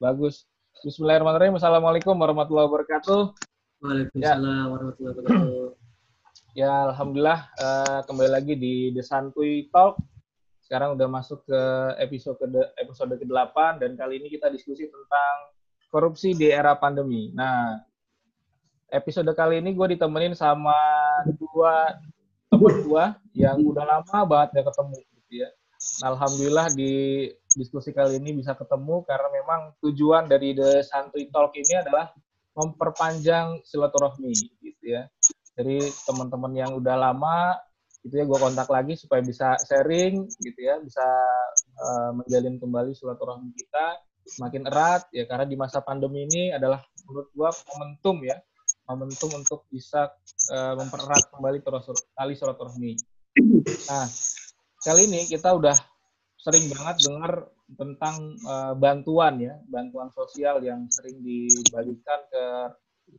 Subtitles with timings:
[0.00, 0.48] bagus.
[0.80, 1.60] Bismillahirrahmanirrahim.
[1.60, 3.36] Assalamualaikum warahmatullahi wabarakatuh.
[3.84, 5.68] Waalaikumsalam warahmatullahi wabarakatuh.
[6.56, 10.00] Ya, alhamdulillah uh, kembali lagi di The Santuy Talk.
[10.64, 11.62] Sekarang udah masuk ke
[12.00, 12.48] episode ke
[12.80, 15.34] episode ke-8 dan kali ini kita diskusi tentang
[15.92, 17.28] korupsi di era pandemi.
[17.36, 17.76] Nah,
[18.88, 20.74] episode kali ini gue ditemenin sama
[21.28, 22.00] dua
[22.48, 23.04] teman gue
[23.36, 25.48] yang udah lama banget gak ketemu gitu ya.
[26.04, 27.24] Alhamdulillah di
[27.56, 32.12] diskusi kali ini bisa ketemu karena memang tujuan dari The Santuy Talk ini adalah
[32.52, 35.08] memperpanjang silaturahmi gitu ya.
[35.56, 37.56] Jadi teman-teman yang udah lama
[38.04, 41.04] gitu ya gue kontak lagi supaya bisa sharing gitu ya, bisa
[41.80, 47.28] uh, menjalin kembali silaturahmi kita semakin erat ya karena di masa pandemi ini adalah menurut
[47.32, 48.36] gue momentum ya
[48.84, 50.12] momentum untuk bisa
[50.52, 51.58] uh, mempererat kembali
[52.12, 52.92] tali silaturahmi.
[53.86, 54.06] Nah,
[54.80, 55.76] kali ini kita udah
[56.40, 57.32] sering banget dengar
[57.76, 58.16] tentang
[58.48, 62.44] uh, bantuan ya, bantuan sosial yang sering dibagikan ke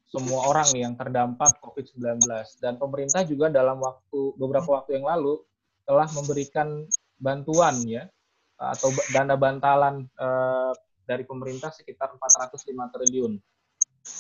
[0.07, 2.23] semua orang yang terdampak COVID-19
[2.63, 5.43] dan pemerintah juga dalam waktu beberapa waktu yang lalu
[5.84, 6.87] telah memberikan
[7.20, 8.07] bantuan ya
[8.55, 10.71] atau dana bantalan uh,
[11.04, 13.34] dari pemerintah sekitar 405 triliun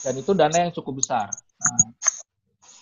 [0.05, 1.31] dan itu dana yang cukup besar.
[1.31, 1.93] Nah,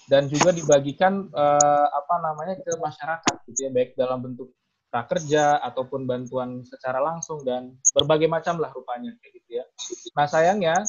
[0.09, 4.49] dan juga dibagikan uh, apa namanya ke masyarakat gitu ya baik dalam bentuk
[4.89, 9.65] prakerja ataupun bantuan secara langsung dan berbagai macam lah rupanya kayak gitu ya.
[10.17, 10.81] Nah sayangnya,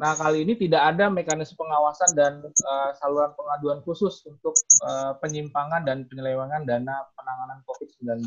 [0.00, 4.56] nah kali ini tidak ada mekanisme pengawasan dan uh, saluran pengaduan khusus untuk
[4.88, 8.24] uh, penyimpangan dan penyelewengan dana penanganan COVID-19.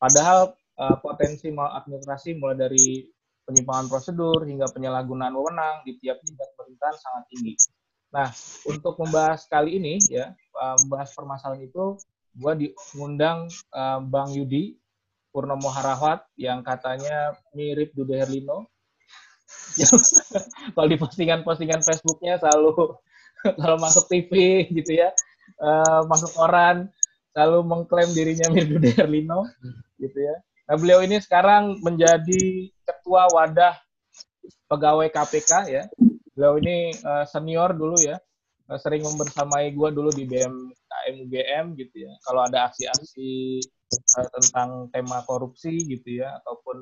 [0.00, 3.04] Padahal uh, potensi maladministrasi mulai dari
[3.44, 7.54] penyimpangan prosedur hingga penyalahgunaan wewenang di tiap tingkat pemerintahan sangat tinggi.
[8.12, 8.28] Nah,
[8.68, 10.36] untuk membahas kali ini ya,
[10.84, 11.96] membahas permasalahan itu,
[12.36, 14.76] gue diundang uh, Bang Yudi
[15.32, 18.68] Purnomo Harawat yang katanya mirip Dude Herlino.
[20.76, 22.92] Kalau di postingan-postingan Facebooknya selalu
[23.58, 25.10] kalau masuk TV gitu ya,
[25.58, 26.86] uh, masuk koran
[27.32, 29.48] selalu mengklaim dirinya mirip Dude Herlino
[29.96, 30.36] gitu ya.
[30.68, 33.80] Nah beliau ini sekarang menjadi ketua wadah
[34.68, 35.82] pegawai KPK ya.
[36.32, 38.16] Beliau ini uh, senior dulu ya,
[38.72, 42.12] uh, sering membersamai gue dulu di BMKM UGM gitu ya.
[42.24, 43.60] Kalau ada aksi-aksi
[44.16, 46.80] uh, tentang tema korupsi gitu ya, ataupun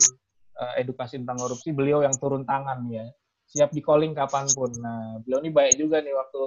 [0.63, 3.11] uh, edukasi tentang korupsi, beliau yang turun tangan ya.
[3.51, 4.71] Siap di calling kapan pun.
[4.79, 6.43] Nah, beliau ini baik juga nih waktu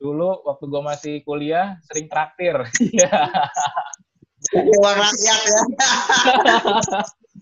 [0.00, 2.56] dulu, waktu gue masih kuliah, sering traktir.
[4.56, 5.62] Uang rakyat ya.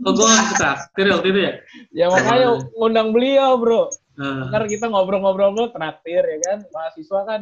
[0.03, 0.27] Oh, gue
[0.59, 1.53] traktir waktu itu ya?
[1.95, 3.95] Ya makanya undang beliau, bro.
[4.15, 4.47] Uh.
[4.51, 6.59] Ntar kita ngobrol-ngobrol traktir ya kan.
[6.71, 7.41] Mahasiswa kan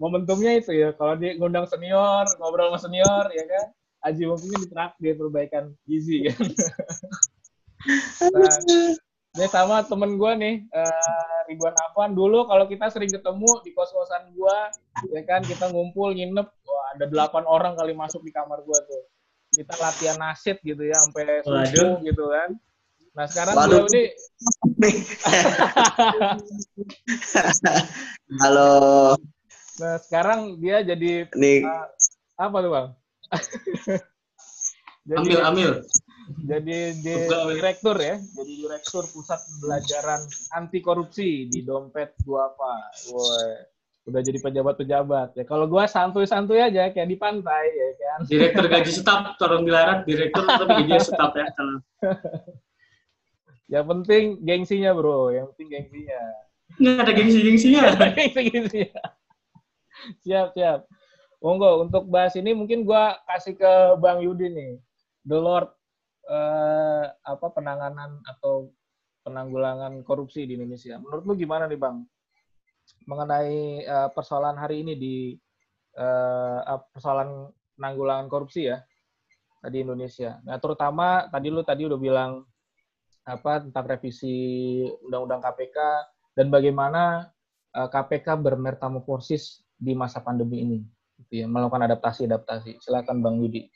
[0.00, 0.92] momentumnya itu ya.
[0.96, 3.66] Kalau dia ngundang senior, ngobrol sama senior ya kan.
[4.06, 6.40] Aji mungkin ditraktir perbaikan gizi kan.
[8.34, 8.56] nah,
[9.36, 12.16] ini sama temen gue nih, uh, Ridwan Afwan.
[12.16, 14.58] Dulu kalau kita sering ketemu di kos-kosan gue,
[15.12, 19.02] ya kan, kita ngumpul, nginep, wah ada delapan orang kali masuk di kamar gue tuh.
[19.52, 22.56] Kita latihan nasid gitu ya, sampai subuh gitu kan.
[23.16, 23.88] Nah sekarang Waduh.
[23.88, 24.04] beliau ini
[28.44, 29.16] Halo.
[29.80, 31.64] Nah sekarang dia jadi Nih.
[31.64, 31.88] Uh,
[32.36, 32.86] apa tuh bang?
[35.08, 35.70] jadi, ambil ambil.
[36.44, 37.14] Jadi di,
[37.56, 40.20] direktur ya, jadi direktur pusat pembelajaran
[40.52, 42.92] anti korupsi di dompet Duafa.
[43.16, 45.42] Woi udah jadi pejabat-pejabat ya.
[45.42, 48.18] Kalau gua santuy-santuy aja kayak di pantai ya kan.
[48.28, 51.46] Direktur gaji staf, tolong dilarang direktur tapi gaji staf ya.
[53.66, 56.20] Yang penting gengsinya bro, yang penting gengsinya.
[56.78, 57.82] Nggak ada gengsi-gengsinya.
[58.14, 59.00] gengsi-gengsinya.
[60.22, 60.80] siap, siap.
[61.42, 63.72] Monggo, untuk bahas ini mungkin gue kasih ke
[64.02, 64.72] Bang Yudi nih.
[65.26, 65.70] The Lord,
[66.26, 68.70] eh, apa penanganan atau
[69.26, 70.98] penanggulangan korupsi di Indonesia.
[71.02, 72.06] Menurut lu gimana nih Bang?
[73.06, 75.16] Mengenai eh, persoalan hari ini di
[75.98, 78.78] eh, persoalan penanggulangan korupsi ya
[79.66, 80.38] di Indonesia.
[80.46, 82.46] Nah, terutama tadi lu tadi udah bilang
[83.26, 84.34] apa tentang revisi
[85.02, 85.78] undang-undang KPK
[86.38, 87.26] dan bagaimana
[87.74, 90.78] uh, KPK bermetamorfosis di masa pandemi ini
[91.26, 93.66] gitu ya melakukan adaptasi-adaptasi silakan Bang Yudi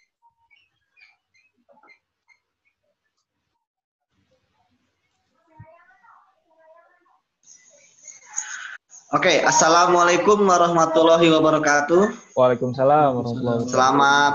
[9.10, 12.30] Oke, assalamualaikum warahmatullahi wabarakatuh.
[12.38, 13.74] Waalaikumsalam warahmatullahi wabarakatuh.
[13.74, 14.34] Selamat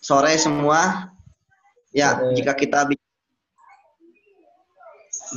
[0.00, 1.12] sore semua.
[1.92, 2.88] Ya, jika kita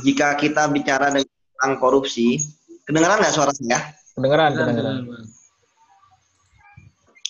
[0.02, 2.42] jika kita bicara tentang korupsi,
[2.82, 3.94] kedengaran nggak suara saya?
[4.18, 4.96] Kedengaran, kedengaran.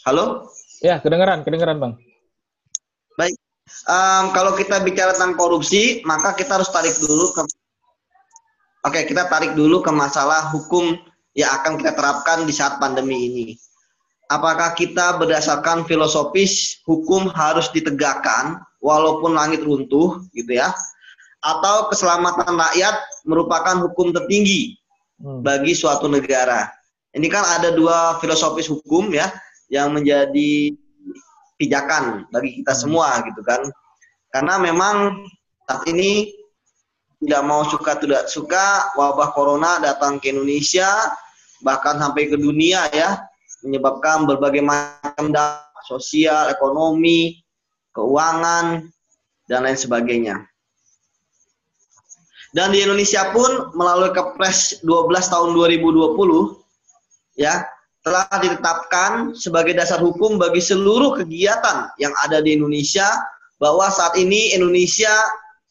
[0.05, 0.49] Halo?
[0.81, 1.93] Ya, kedengaran, kedengaran bang.
[3.16, 3.37] Baik.
[3.88, 7.43] Um, kalau kita bicara tentang korupsi, maka kita harus tarik dulu ke
[8.84, 10.93] Oke, kita tarik dulu ke masalah hukum
[11.32, 13.46] yang akan kita terapkan di saat pandemi ini.
[14.28, 20.69] Apakah kita berdasarkan filosofis hukum harus ditegakkan walaupun langit runtuh gitu ya?
[21.44, 24.81] Atau keselamatan rakyat merupakan hukum tertinggi
[25.20, 25.44] hmm.
[25.44, 26.73] bagi suatu negara?
[27.12, 29.29] Ini kan ada dua filosofis hukum ya
[29.69, 30.73] yang menjadi
[31.61, 32.81] pijakan bagi kita hmm.
[32.81, 33.61] semua gitu kan.
[34.32, 35.29] Karena memang
[35.69, 36.32] saat ini
[37.20, 40.88] tidak mau suka tidak suka wabah corona datang ke Indonesia
[41.64, 43.17] bahkan sampai ke dunia ya
[43.64, 47.41] menyebabkan berbagai macam dampak sosial, ekonomi,
[47.96, 48.85] keuangan
[49.49, 50.37] dan lain sebagainya.
[52.54, 56.14] Dan di Indonesia pun melalui Kepres 12 tahun 2020
[57.34, 57.66] ya
[58.06, 63.10] telah ditetapkan sebagai dasar hukum bagi seluruh kegiatan yang ada di Indonesia
[63.58, 65.10] bahwa saat ini Indonesia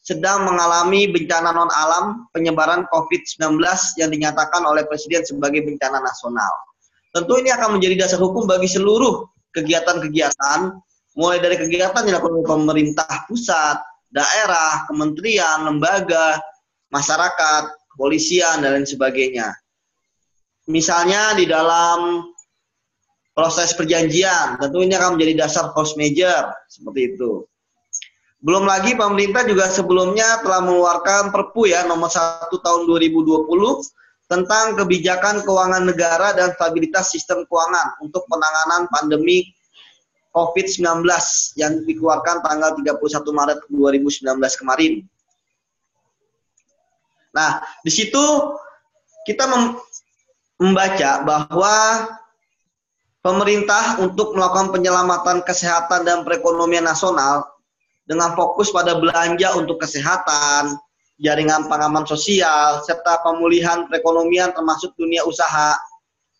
[0.04, 3.56] sedang mengalami bencana non alam penyebaran COVID-19
[3.96, 6.52] yang dinyatakan oleh Presiden sebagai bencana nasional.
[7.16, 9.24] Tentu ini akan menjadi dasar hukum bagi seluruh
[9.56, 10.76] kegiatan-kegiatan,
[11.16, 13.80] mulai dari kegiatan yang dilakukan pemerintah pusat,
[14.12, 16.36] daerah, kementerian, lembaga,
[16.94, 19.50] masyarakat, kepolisian, dan lain sebagainya.
[20.70, 22.30] Misalnya di dalam
[23.34, 27.42] proses perjanjian, tentu ini akan menjadi dasar force major, seperti itu.
[28.44, 33.48] Belum lagi pemerintah juga sebelumnya telah mengeluarkan Perpu ya nomor 1 tahun 2020
[34.28, 39.48] tentang kebijakan keuangan negara dan stabilitas sistem keuangan untuk penanganan pandemi
[40.36, 41.08] COVID-19
[41.56, 43.00] yang dikeluarkan tanggal 31
[43.32, 45.06] Maret 2019 kemarin.
[47.34, 48.22] Nah, di situ
[49.26, 49.50] kita
[50.62, 51.76] membaca bahwa
[53.24, 57.42] pemerintah untuk melakukan penyelamatan kesehatan dan perekonomian nasional
[58.06, 60.76] dengan fokus pada belanja untuk kesehatan,
[61.18, 65.74] jaringan pengaman sosial, serta pemulihan perekonomian termasuk dunia usaha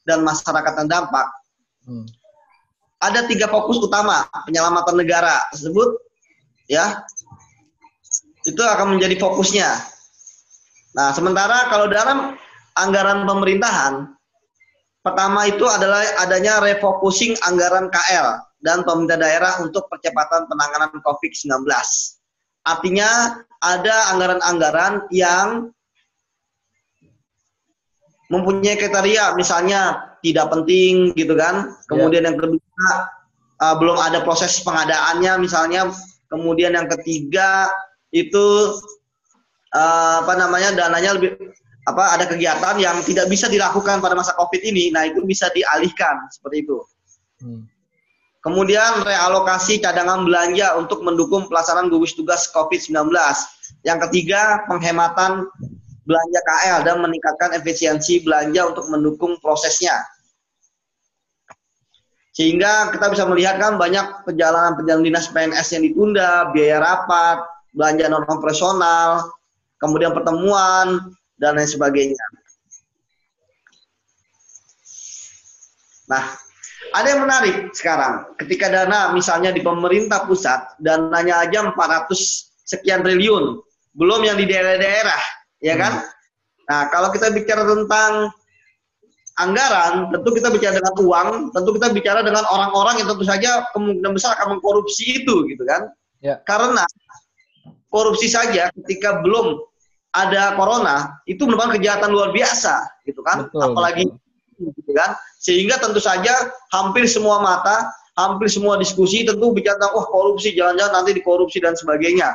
[0.05, 1.27] dan masyarakat terdampak.
[1.89, 2.05] Hmm.
[3.01, 6.01] Ada tiga fokus utama penyelamatan negara tersebut,
[6.69, 7.05] ya,
[8.45, 9.94] itu akan menjadi fokusnya.
[10.95, 12.39] Nah, sementara kalau dalam
[12.79, 14.15] anggaran pemerintahan,
[15.03, 21.67] pertama itu adalah adanya refocusing anggaran KL dan pemerintah daerah untuk percepatan penanganan COVID-19.
[22.65, 25.69] Artinya ada anggaran-anggaran yang
[28.33, 31.77] mempunyai kriteria misalnya tidak penting gitu kan.
[31.91, 32.29] Kemudian yeah.
[32.33, 32.89] yang kedua
[33.61, 35.93] uh, belum ada proses pengadaannya misalnya.
[36.33, 37.69] Kemudian yang ketiga
[38.11, 38.73] itu
[39.75, 41.35] uh, apa namanya dananya lebih
[41.85, 44.89] apa ada kegiatan yang tidak bisa dilakukan pada masa Covid ini.
[44.89, 46.81] Nah, itu bisa dialihkan seperti itu.
[47.45, 47.69] Hmm.
[48.41, 53.09] Kemudian realokasi cadangan belanja untuk mendukung pelaksanaan gugus tugas COVID-19.
[53.85, 55.49] Yang ketiga, penghematan
[56.05, 59.97] belanja KL dan meningkatkan efisiensi belanja untuk mendukung prosesnya.
[62.37, 67.41] Sehingga kita bisa melihat kan banyak perjalanan-perjalanan dinas PNS yang ditunda, biaya rapat,
[67.73, 69.25] belanja non operasional,
[69.85, 72.25] kemudian pertemuan dan lain sebagainya.
[76.09, 76.25] Nah,
[76.97, 82.09] ada yang menarik sekarang, ketika dana misalnya di pemerintah pusat, dananya aja 400
[82.65, 83.61] sekian triliun,
[83.93, 85.23] belum yang di daerah-daerah,
[85.61, 86.01] ya kan?
[86.01, 86.13] Hmm.
[86.65, 88.33] Nah, kalau kita bicara tentang
[89.37, 94.13] anggaran, tentu kita bicara dengan uang, tentu kita bicara dengan orang-orang yang tentu saja kemungkinan
[94.15, 95.91] besar akan mengkorupsi itu, gitu kan?
[96.25, 96.41] Ya.
[96.47, 96.87] Karena
[97.93, 99.61] korupsi saja ketika belum
[100.15, 103.51] ada corona itu merupakan kejahatan luar biasa, gitu kan?
[103.51, 104.71] Betul, Apalagi betul.
[104.79, 105.19] gitu kan?
[105.43, 111.03] Sehingga tentu saja hampir semua mata hampir semua diskusi tentu bicara tentang wah korupsi jangan-jangan
[111.03, 112.31] nanti dikorupsi dan sebagainya.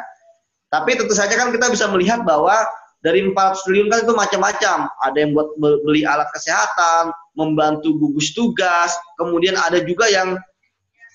[0.70, 2.54] Tapi tentu saja kan kita bisa melihat bahwa
[3.00, 4.78] dari 400 triliun kan itu macam-macam.
[5.08, 10.36] Ada yang buat beli alat kesehatan membantu gugus tugas kemudian ada juga yang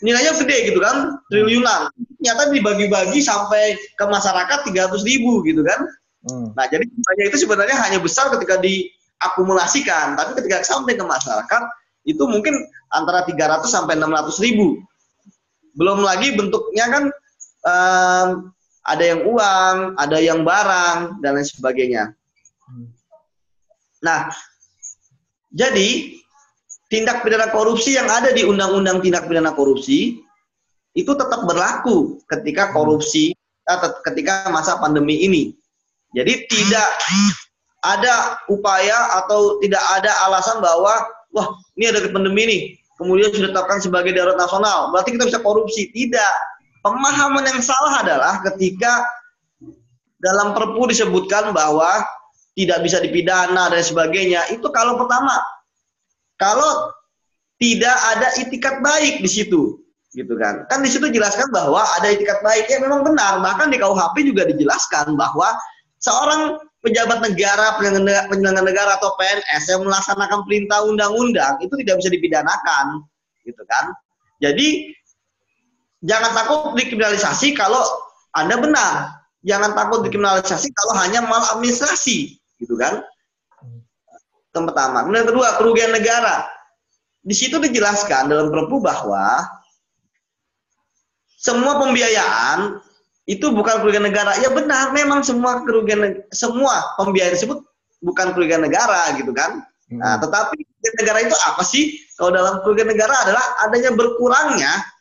[0.00, 1.92] nilainya gede gitu kan triliunan.
[2.18, 5.85] Ternyata dibagi-bagi sampai ke masyarakat 300 ribu gitu kan
[6.26, 6.57] hmm.
[6.57, 6.85] nah jadi
[7.28, 8.88] itu sebenarnya hanya besar ketika di
[9.21, 11.62] akumulasikan tapi ketika sampai ke masyarakat
[12.04, 12.54] itu mungkin
[12.93, 14.81] antara 300 sampai 600 ribu.
[15.75, 17.04] Belum lagi bentuknya kan
[17.66, 18.28] um,
[18.85, 22.14] ada yang uang ada yang barang dan lain sebagainya.
[24.04, 24.31] Nah
[25.50, 26.21] jadi
[26.93, 30.23] tindak pidana korupsi yang ada di undang-undang tindak pidana korupsi
[30.95, 33.35] itu tetap berlaku ketika korupsi
[33.66, 35.57] eh, ketika masa pandemi ini
[36.16, 36.88] jadi tidak
[37.85, 40.94] ada upaya atau tidak ada alasan bahwa
[41.35, 42.62] wah ini ada pandemi nih
[42.97, 46.33] kemudian sudah ditetapkan sebagai darurat nasional berarti kita bisa korupsi tidak
[46.80, 49.04] pemahaman yang salah adalah ketika
[50.25, 52.04] dalam perpu disebutkan bahwa
[52.54, 54.47] tidak bisa dipidana dan sebagainya.
[54.54, 55.37] Itu kalau pertama,
[56.40, 56.94] kalau
[57.59, 59.83] tidak ada itikat baik di situ,
[60.14, 60.64] gitu kan?
[60.71, 63.42] Kan di situ jelaskan bahwa ada itikat baik ya memang benar.
[63.42, 65.52] Bahkan di KUHP juga dijelaskan bahwa
[66.04, 73.08] seorang pejabat negara, penyelenggara negara atau PNS yang melaksanakan perintah undang-undang itu tidak bisa dipidanakan,
[73.49, 73.96] gitu kan?
[74.44, 74.92] Jadi
[76.04, 77.80] jangan takut dikriminalisasi kalau
[78.37, 79.16] anda benar.
[79.44, 83.00] Jangan takut dikriminalisasi kalau hanya maladministrasi, gitu kan?
[84.52, 85.04] Yang pertama.
[85.04, 86.49] Kemudian kedua, kerugian negara.
[87.25, 89.44] Di situ dijelaskan dalam Perpu bahwa
[91.40, 92.80] semua pembiayaan
[93.25, 94.37] itu bukan kerugian negara.
[94.40, 97.64] Ya benar, memang semua kerugian semua pembiayaan tersebut
[98.04, 99.64] bukan kerugian negara, gitu kan?
[99.88, 100.28] Nah, hmm.
[100.28, 101.97] tetapi kerugian negara itu apa sih?
[102.14, 104.95] Kalau dalam kerugian negara adalah adanya berkurangnya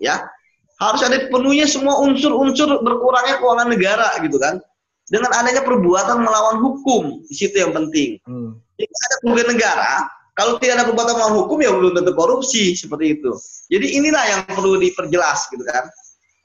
[0.00, 0.28] ya
[0.76, 4.60] harus ada penuhnya semua unsur-unsur berkurangnya keuangan negara gitu kan
[5.08, 8.60] dengan adanya perbuatan melawan hukum di situ yang penting hmm.
[8.76, 9.92] jadi ada kerugian negara
[10.36, 13.32] kalau tidak ada perbuatan melawan hukum ya belum tentu korupsi seperti itu
[13.72, 15.84] jadi inilah yang perlu diperjelas gitu kan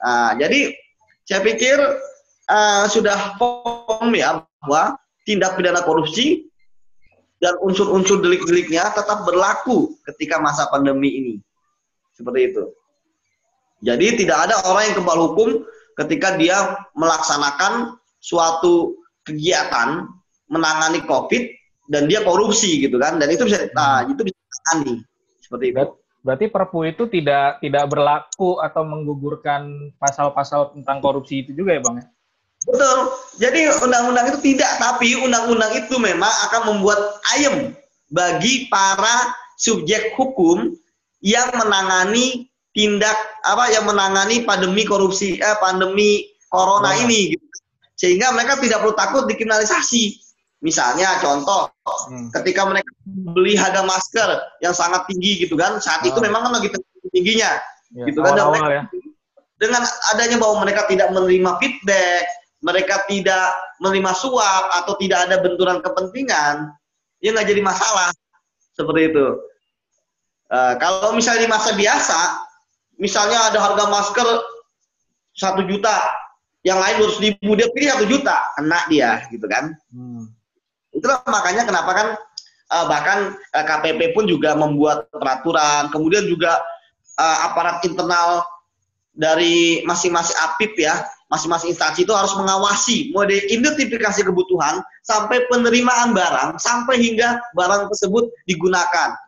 [0.00, 0.72] nah, jadi
[1.32, 1.80] saya pikir
[2.52, 6.44] uh, sudah paham ya bahwa tindak pidana korupsi
[7.40, 11.34] dan unsur-unsur delik-deliknya tetap berlaku ketika masa pandemi ini.
[12.12, 12.68] Seperti itu.
[13.80, 15.48] Jadi tidak ada orang yang kebal hukum
[16.04, 20.04] ketika dia melaksanakan suatu kegiatan
[20.52, 21.48] menangani COVID
[21.88, 23.16] dan dia korupsi gitu kan.
[23.16, 25.00] Dan itu bisa nah, itu bisa ditangani.
[25.40, 25.84] Seperti itu.
[26.22, 31.96] Berarti Perpu itu tidak tidak berlaku atau menggugurkan pasal-pasal tentang korupsi itu juga ya bang
[31.98, 32.06] ya?
[32.62, 32.98] Betul.
[33.42, 37.74] Jadi undang-undang itu tidak, tapi undang-undang itu memang akan membuat ayem
[38.14, 40.70] bagi para subjek hukum
[41.26, 47.02] yang menangani tindak apa yang menangani pandemi korupsi eh, pandemi corona oh.
[47.04, 47.46] ini gitu.
[47.98, 50.21] sehingga mereka tidak perlu takut dikriminalisasi
[50.62, 51.68] misalnya contoh
[52.08, 52.30] hmm.
[52.40, 52.90] ketika mereka
[53.34, 54.30] beli harga masker
[54.62, 56.08] yang sangat tinggi gitu kan saat oh.
[56.08, 56.70] itu memang kan lagi
[57.10, 57.58] tingginya
[57.92, 58.82] ya, gitu kan awal, mereka, ya.
[59.58, 59.82] dengan
[60.14, 62.24] adanya bahwa mereka tidak menerima feedback
[62.62, 63.50] mereka tidak
[63.82, 66.70] menerima suap atau tidak ada benturan kepentingan
[67.18, 68.14] ya nggak jadi masalah
[68.72, 69.26] seperti itu
[70.54, 72.18] uh, kalau misalnya di masa biasa
[73.02, 74.28] misalnya ada harga masker
[75.32, 75.96] satu juta,
[76.62, 79.74] yang lain dua ribu, dia pilih satu juta, kena dia, gitu kan?
[79.90, 80.28] Hmm.
[81.02, 82.08] Itulah makanya kenapa kan
[82.70, 86.62] uh, bahkan uh, eh, KPP pun juga membuat peraturan, kemudian juga
[87.18, 88.46] uh, aparat internal
[89.10, 96.62] dari masing-masing APIP ya, masing-masing instansi itu harus mengawasi mulai identifikasi kebutuhan sampai penerimaan barang
[96.62, 99.18] sampai hingga barang tersebut digunakan.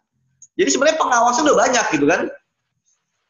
[0.55, 2.31] Jadi sebenarnya pengawasan udah banyak gitu kan.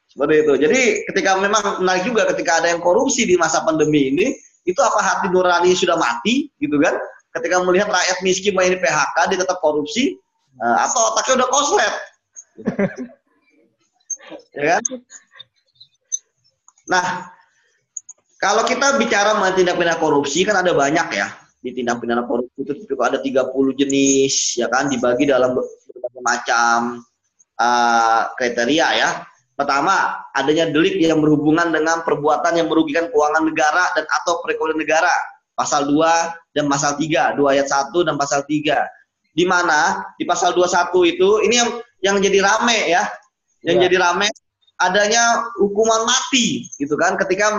[0.04, 0.52] Seperti itu.
[0.68, 4.36] Jadi ketika memang menarik juga ketika ada yang korupsi di masa pandemi ini,
[4.68, 6.94] itu apa hati nurani sudah mati gitu kan?
[7.34, 10.14] Ketika melihat rakyat miskin main di PHK, dia tetap korupsi,
[10.62, 11.94] uh, atau otaknya udah koslet.
[14.56, 14.82] ya kan?
[16.84, 17.06] Nah,
[18.38, 21.26] kalau kita bicara mengenai tindak pidana korupsi kan ada banyak ya.
[21.58, 27.02] Di tindak pidana korupsi itu ada 30 jenis ya kan dibagi dalam berbagai macam
[27.58, 29.10] uh, kriteria ya
[29.54, 35.14] Pertama, adanya delik yang berhubungan dengan perbuatan yang merugikan keuangan negara dan atau perekonomian negara.
[35.54, 38.84] Pasal 2 dan pasal 3, 2 ayat 1 dan pasal 3.
[39.34, 41.70] Di mana di pasal 21 itu ini yang
[42.02, 43.02] yang jadi rame ya.
[43.66, 43.82] Yang ya.
[43.88, 44.28] jadi rame
[44.82, 47.54] adanya hukuman mati gitu kan ketika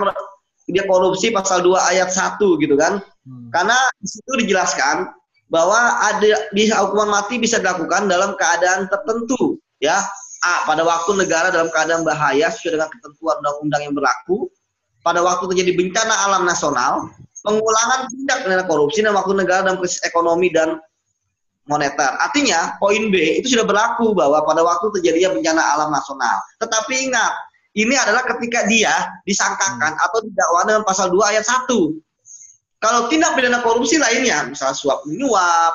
[0.68, 3.00] dia korupsi pasal 2 ayat 1 gitu kan.
[3.24, 3.48] Hmm.
[3.54, 5.08] Karena di situ dijelaskan
[5.46, 10.02] bahwa ada di hukuman mati bisa dilakukan dalam keadaan tertentu ya
[10.44, 10.68] A.
[10.68, 14.46] Pada waktu negara dalam keadaan bahaya sesuai dengan ketentuan undang-undang yang berlaku.
[15.00, 17.14] Pada waktu terjadi bencana alam nasional,
[17.46, 20.82] pengulangan tindak pidana korupsi dan waktu negara dalam krisis ekonomi dan
[21.70, 22.10] moneter.
[22.18, 26.42] Artinya, poin B itu sudah berlaku bahwa pada waktu terjadinya bencana alam nasional.
[26.58, 27.32] Tetapi ingat,
[27.78, 30.04] ini adalah ketika dia disangkakan hmm.
[30.10, 31.70] atau didakwa dengan pasal 2 ayat 1.
[32.82, 35.74] Kalau tindak pidana korupsi lainnya, misalnya suap menyuap,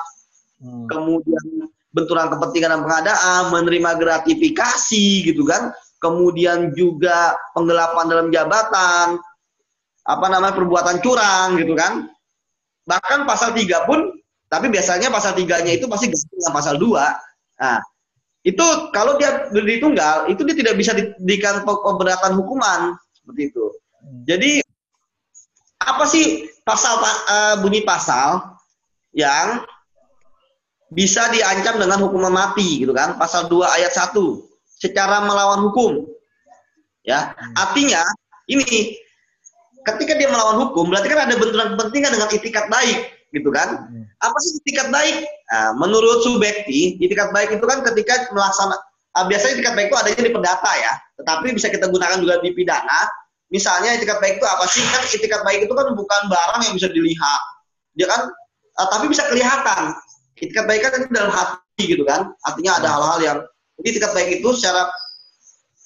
[0.64, 0.88] hmm.
[0.92, 9.20] kemudian benturan kepentingan dan pengadaan, menerima gratifikasi gitu kan, kemudian juga penggelapan dalam jabatan,
[10.06, 12.10] apa namanya perbuatan curang gitu kan.
[12.86, 14.10] Bahkan pasal 3 pun,
[14.50, 17.62] tapi biasanya pasal 3-nya itu pasti ganti dengan pasal 2.
[17.62, 17.80] Nah,
[18.42, 23.66] itu kalau dia berdiri tunggal, itu dia tidak bisa diberikan pemberatan hukuman seperti itu.
[24.02, 24.26] Hmm.
[24.26, 24.52] Jadi
[25.82, 28.58] apa sih pasal uh, bunyi pasal
[29.14, 29.66] yang
[30.92, 34.12] bisa diancam dengan hukuman mati gitu kan pasal 2 ayat 1
[34.68, 36.04] secara melawan hukum
[37.08, 38.04] ya artinya
[38.52, 39.00] ini
[39.88, 43.00] ketika dia melawan hukum berarti kan ada benturan kepentingan dengan itikat baik
[43.32, 43.90] gitu kan
[44.22, 45.26] apa sih itikat baik?
[45.50, 48.78] Nah, menurut Subekti, itikat baik itu kan ketika melaksanakan
[49.18, 52.54] uh, biasanya itikat baik itu adanya di perdata ya, tetapi bisa kita gunakan juga di
[52.54, 53.10] pidana.
[53.52, 54.86] Misalnya itikat baik itu apa sih?
[54.94, 57.42] Kan itikat baik itu kan bukan barang yang bisa dilihat,
[57.98, 58.22] dia kan,
[58.78, 59.98] uh, tapi bisa kelihatan.
[60.38, 63.38] Itikat baik kan itu dalam hati gitu kan, artinya ada hal-hal yang
[63.82, 64.86] jadi itikat baik itu secara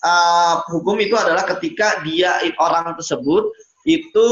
[0.04, 3.48] uh, hukum itu adalah ketika dia orang tersebut
[3.86, 4.28] itu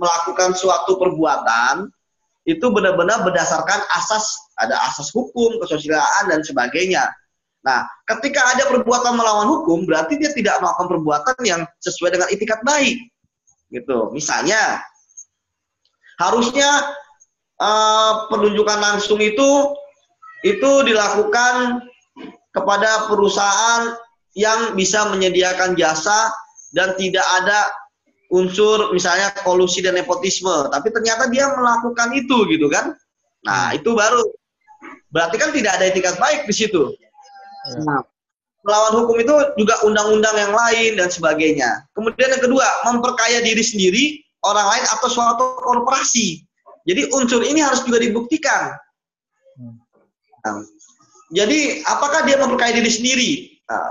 [0.00, 1.92] melakukan suatu perbuatan
[2.46, 7.10] itu benar-benar berdasarkan asas ada asas hukum, kesusilaan dan sebagainya.
[7.66, 12.62] Nah, ketika ada perbuatan melawan hukum, berarti dia tidak melakukan perbuatan yang sesuai dengan itikat
[12.62, 13.02] baik.
[13.74, 13.98] Gitu.
[14.14, 14.78] Misalnya,
[16.22, 16.94] harusnya
[17.58, 19.74] uh, penunjukan langsung itu
[20.46, 21.82] itu dilakukan
[22.54, 23.98] kepada perusahaan
[24.38, 26.30] yang bisa menyediakan jasa
[26.70, 27.66] dan tidak ada
[28.32, 32.94] unsur misalnya kolusi dan nepotisme, tapi ternyata dia melakukan itu gitu kan.
[33.46, 34.22] Nah, itu baru
[35.14, 36.90] berarti kan tidak ada etikat baik di situ.
[37.70, 37.78] Ya.
[37.86, 38.02] Nah,
[38.66, 41.86] melawan hukum itu juga undang-undang yang lain dan sebagainya.
[41.94, 44.04] Kemudian yang kedua, memperkaya diri sendiri,
[44.42, 46.42] orang lain atau suatu korporasi.
[46.86, 48.74] Jadi unsur ini harus juga dibuktikan.
[49.58, 49.78] Hmm.
[50.42, 50.62] Nah,
[51.34, 53.30] jadi apakah dia memperkaya diri sendiri?
[53.66, 53.90] Nah,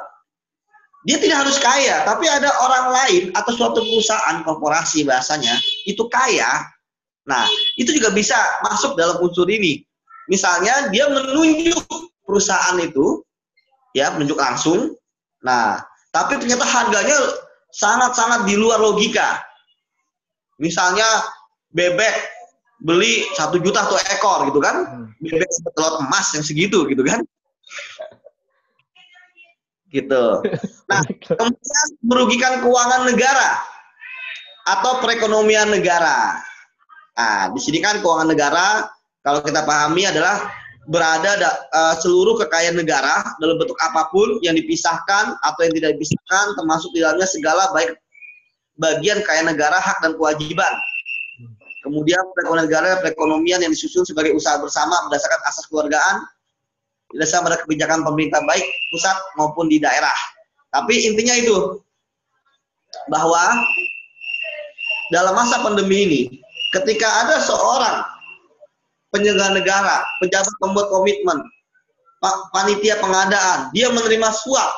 [1.06, 5.54] dia tidak harus kaya, tapi ada orang lain atau suatu perusahaan korporasi bahasanya
[5.86, 6.66] itu kaya.
[7.30, 7.46] Nah,
[7.78, 8.34] itu juga bisa
[8.66, 9.86] masuk dalam unsur ini.
[10.26, 11.86] Misalnya dia menunjuk
[12.26, 13.22] perusahaan itu,
[13.94, 14.98] ya menunjuk langsung.
[15.46, 15.78] Nah,
[16.10, 17.18] tapi ternyata harganya
[17.70, 19.46] sangat-sangat di luar logika.
[20.58, 21.06] Misalnya
[21.70, 22.34] bebek
[22.82, 25.22] beli satu juta atau ekor gitu kan, hmm.
[25.22, 27.22] bebek telur emas yang segitu gitu kan
[29.96, 30.24] gitu.
[30.86, 33.58] Nah, kemudian merugikan keuangan negara
[34.70, 36.38] atau perekonomian negara.
[37.18, 38.86] Nah, di sini kan keuangan negara
[39.26, 40.46] kalau kita pahami adalah
[40.86, 45.98] berada da, uh, seluruh kekayaan negara dalam bentuk apa pun yang dipisahkan atau yang tidak
[45.98, 47.98] dipisahkan termasuk di dalamnya segala baik
[48.78, 50.74] bagian kekayaan negara, hak dan kewajiban.
[51.82, 56.26] Kemudian perekonomian negara, perekonomian yang disusun sebagai usaha bersama berdasarkan asas keluargaan,
[57.16, 60.14] berdasarkan pada kebijakan pemerintah baik pusat maupun di daerah.
[60.76, 61.80] Tapi intinya itu
[63.08, 63.64] bahwa
[65.16, 66.22] dalam masa pandemi ini,
[66.76, 68.04] ketika ada seorang
[69.16, 71.40] penyelenggara negara, pejabat pembuat komitmen,
[72.52, 74.72] panitia pengadaan, dia menerima suap,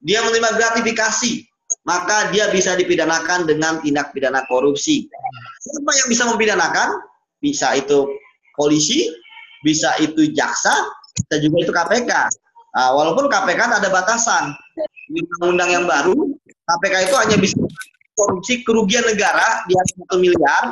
[0.00, 1.44] dia menerima gratifikasi,
[1.84, 5.10] maka dia bisa dipidanakan dengan tindak pidana korupsi.
[5.60, 6.88] Siapa yang bisa mempidanakan?
[7.42, 8.08] Bisa itu
[8.56, 9.12] polisi,
[9.60, 10.72] bisa itu jaksa,
[11.28, 12.12] dan juga itu KPK.
[12.76, 14.52] Nah, walaupun KPK ada batasan.
[15.06, 17.56] Di undang-undang yang baru, KPK itu hanya bisa
[18.16, 20.64] korupsi kerugian negara di atas satu miliar.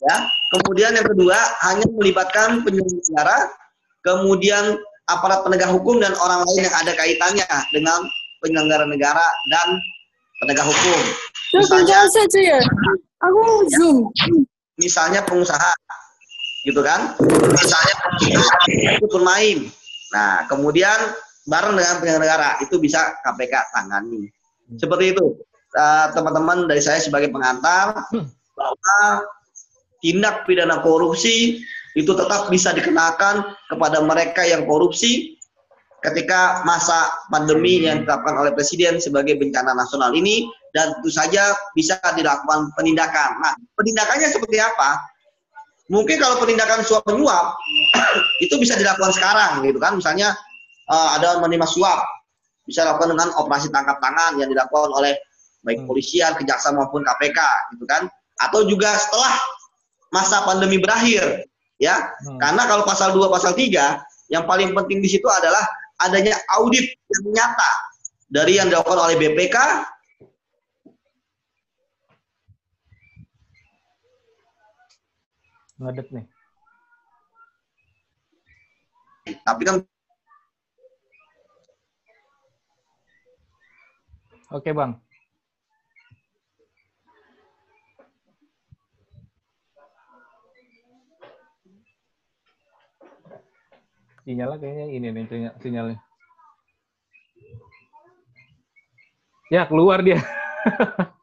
[0.00, 0.16] Ya.
[0.56, 1.36] Kemudian yang kedua
[1.68, 3.52] hanya melibatkan penyelenggara,
[4.00, 4.80] kemudian
[5.12, 8.00] aparat penegak hukum dan orang lain yang ada kaitannya dengan
[8.40, 9.76] penyelenggara negara dan
[10.40, 10.98] penegak hukum.
[11.52, 12.60] Misalnya, saja ya.
[13.20, 13.42] Aku
[13.76, 13.96] zoom.
[14.80, 15.76] Misalnya pengusaha
[16.66, 17.16] gitu kan
[17.54, 17.94] misalnya
[18.96, 19.58] itu bermain
[20.12, 20.98] nah kemudian
[21.48, 24.28] bareng dengan penyelenggara itu bisa KPK tangani
[24.76, 25.40] seperti itu
[25.74, 28.06] eh, teman-teman uh, dari saya sebagai pengantar
[28.54, 29.00] bahwa
[30.04, 31.64] tindak pidana korupsi
[31.98, 35.40] itu tetap bisa dikenakan kepada mereka yang korupsi
[36.00, 41.98] ketika masa pandemi yang ditetapkan oleh Presiden sebagai bencana nasional ini dan tentu saja bisa
[42.16, 43.36] dilakukan penindakan.
[43.42, 45.02] Nah, penindakannya seperti apa?
[45.90, 47.58] Mungkin kalau penindakan suap menyuap
[48.44, 50.32] itu bisa dilakukan sekarang gitu kan misalnya
[50.86, 52.00] uh, ada menerima suap
[52.64, 55.18] bisa dilakukan dengan operasi tangkap tangan yang dilakukan oleh
[55.66, 55.88] baik hmm.
[55.90, 57.38] polisian, kejaksaan maupun KPK
[57.76, 58.06] gitu kan
[58.40, 59.34] atau juga setelah
[60.14, 61.44] masa pandemi berakhir
[61.76, 62.38] ya hmm.
[62.38, 65.66] karena kalau pasal 2 pasal 3 yang paling penting di situ adalah
[66.00, 67.72] adanya audit yang nyata
[68.30, 69.56] dari yang dilakukan oleh BPK
[75.80, 76.26] ngedet nih.
[79.46, 79.76] Tapi kan
[84.50, 84.98] Oke, Bang.
[94.26, 95.24] Sinyalnya kayaknya ini nih
[95.62, 95.98] sinyalnya.
[99.54, 100.18] Ya, keluar dia.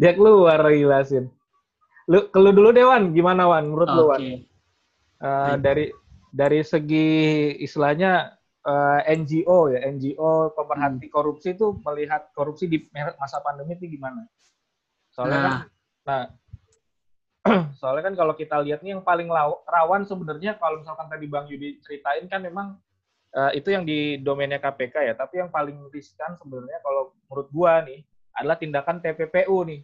[0.00, 1.28] Dia keluar jelasin.
[2.08, 3.68] Lu kelu dulu Dewan, gimana Wan?
[3.68, 3.98] Menurut okay.
[4.00, 4.22] lu Wan?
[5.20, 5.92] Uh, dari
[6.32, 7.08] dari segi
[7.60, 8.32] istilahnya
[8.64, 11.12] uh, eh, NGO ya, NGO pemerhati hmm.
[11.12, 12.88] korupsi itu melihat korupsi di
[13.20, 14.24] masa pandemi itu gimana?
[15.12, 15.44] Soalnya nah.
[15.44, 15.54] kan,
[16.08, 16.22] nah
[17.80, 19.28] Soalnya kan kalau kita lihat nih yang paling
[19.64, 22.76] rawan sebenarnya kalau misalkan tadi Bang Yudi ceritain kan memang
[23.32, 25.14] uh, itu yang di domainnya KPK ya.
[25.16, 28.04] Tapi yang paling riskan sebenarnya kalau menurut gua nih
[28.36, 29.80] adalah tindakan TPPU nih.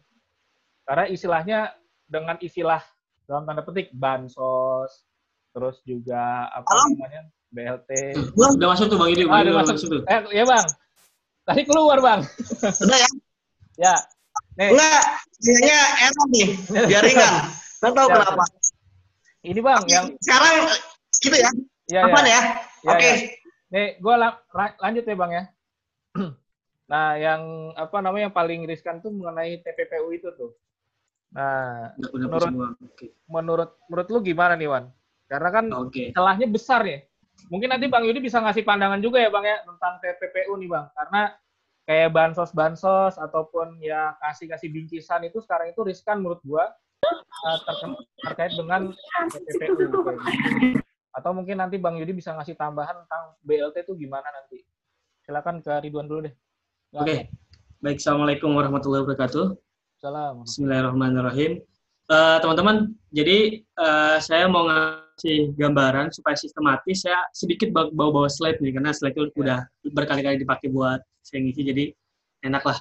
[0.87, 1.59] Karena istilahnya
[2.07, 2.79] dengan istilah
[3.27, 5.03] dalam tanda petik bansos,
[5.51, 6.94] terus juga apa Halo?
[6.94, 7.90] namanya BLT.
[8.38, 9.27] Udah masuk tuh Bang Yudi.
[9.27, 9.75] Ah, udah masuk.
[9.75, 10.03] masuk tuh.
[10.07, 10.66] Eh, ya Bang.
[11.42, 12.20] Tadi keluar Bang.
[12.62, 13.11] Udah ya?
[13.90, 13.94] ya.
[14.57, 14.72] Nih.
[14.72, 15.03] Enggak,
[15.42, 16.49] kayaknya enak nih,
[16.88, 17.35] jaringan.
[17.83, 18.44] Nggak tahu ya, kenapa.
[19.46, 20.07] Ini Bang, Oke, yang...
[20.22, 20.55] Sekarang
[21.20, 21.51] gitu ya?
[21.87, 22.27] Iya, Apa ya?
[22.27, 22.31] ya?
[22.31, 22.40] ya
[22.90, 22.99] Oke.
[22.99, 23.14] Okay.
[23.14, 23.16] Ya.
[23.66, 24.29] Nih, gue la
[24.81, 25.44] lanjut ya Bang ya.
[26.90, 27.42] nah, yang
[27.75, 30.55] apa namanya yang paling riskan tuh mengenai TPPU itu tuh.
[31.34, 33.08] Nah, menurut okay.
[33.26, 34.84] menurut menurut lu gimana nih Wan?
[35.26, 36.14] Karena kan okay.
[36.14, 37.02] celahnya besar ya.
[37.50, 40.86] Mungkin nanti Bang Yudi bisa ngasih pandangan juga ya Bang ya tentang TPPU nih Bang.
[40.94, 41.34] Karena
[41.86, 46.74] kayak bansos-bansos ataupun ya kasih-kasih bingkisan itu sekarang itu riskan menurut gua
[47.46, 47.58] uh,
[48.26, 48.94] terkait dengan
[49.30, 49.98] PPPU gitu.
[51.16, 54.62] Atau mungkin nanti Bang Yudi bisa ngasih tambahan tentang BLT itu gimana nanti.
[55.26, 56.34] Silakan ke Ridwan dulu deh.
[56.94, 57.02] Oke.
[57.02, 57.18] Okay.
[57.76, 59.65] Baik, Assalamualaikum warahmatullahi wabarakatuh.
[59.96, 60.44] Salam.
[60.44, 61.64] Bismillahirrahmanirrahim.
[62.12, 67.09] Uh, teman-teman, jadi uh, saya mau ngasih gambaran supaya sistematis.
[67.09, 71.85] Saya sedikit bawa-bawa slide nih, karena slide itu udah berkali-kali dipakai buat saya ngisi jadi
[72.44, 72.76] enak lah.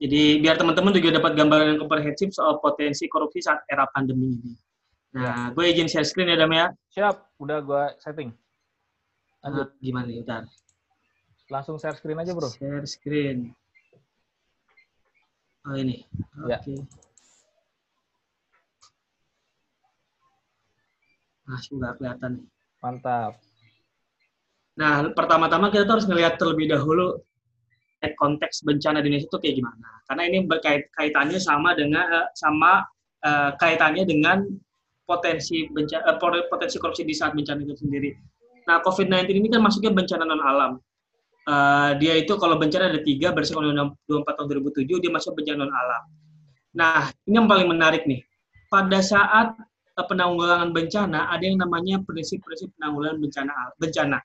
[0.00, 4.56] Jadi biar teman-teman juga dapat gambaran yang komprehensif soal potensi korupsi saat era pandemi ini.
[5.20, 6.72] Nah gue izin share screen ya Dam ya.
[6.96, 8.32] Siap udah gue setting.
[9.44, 9.68] Lanjut.
[9.68, 10.24] Nah, gimana nih
[11.52, 12.48] langsung share screen aja bro.
[12.48, 13.52] Share screen
[15.68, 16.08] oh ini
[16.48, 16.56] ya.
[16.56, 16.78] oke okay.
[21.44, 22.48] nah sudah kelihatan
[22.80, 23.36] mantap
[24.78, 27.18] Nah, pertama-tama kita tuh harus ngelihat terlebih dahulu
[27.98, 29.88] konteks bencana di Indonesia itu kayak gimana?
[30.06, 32.86] Karena ini berkait kaitannya sama dengan uh, sama
[33.26, 34.46] uh, kaitannya dengan
[35.02, 38.14] potensi bencana uh, potensi korupsi di saat bencana itu sendiri.
[38.70, 40.78] Nah, COVID-19 ini kan masuknya bencana non alam.
[41.48, 44.46] Uh, dia itu kalau bencana ada tiga berdasarkan Undang-Undang 24 tahun
[44.84, 46.02] 2007 dia masuk bencana non alam.
[46.76, 48.20] Nah, ini yang paling menarik nih.
[48.68, 49.56] Pada saat
[49.96, 54.18] uh, penanggulangan bencana ada yang namanya prinsip-prinsip penanggulangan bencana bencana.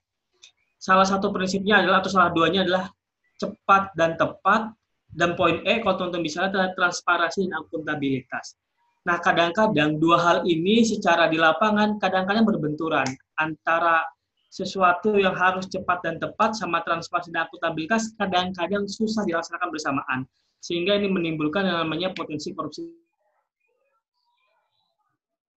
[0.76, 2.92] Salah satu prinsipnya adalah atau salah duanya adalah
[3.40, 4.76] cepat dan tepat,
[5.14, 8.58] dan poin E kalau teman-teman bisa adalah transparansi dan akuntabilitas.
[9.04, 13.08] Nah, kadang-kadang dua hal ini secara di lapangan kadang-kadang berbenturan
[13.40, 14.00] antara
[14.54, 20.20] sesuatu yang harus cepat dan tepat sama transparansi dan akuntabilitas kadang-kadang susah dilaksanakan bersamaan.
[20.62, 22.86] Sehingga ini menimbulkan yang namanya potensi korupsi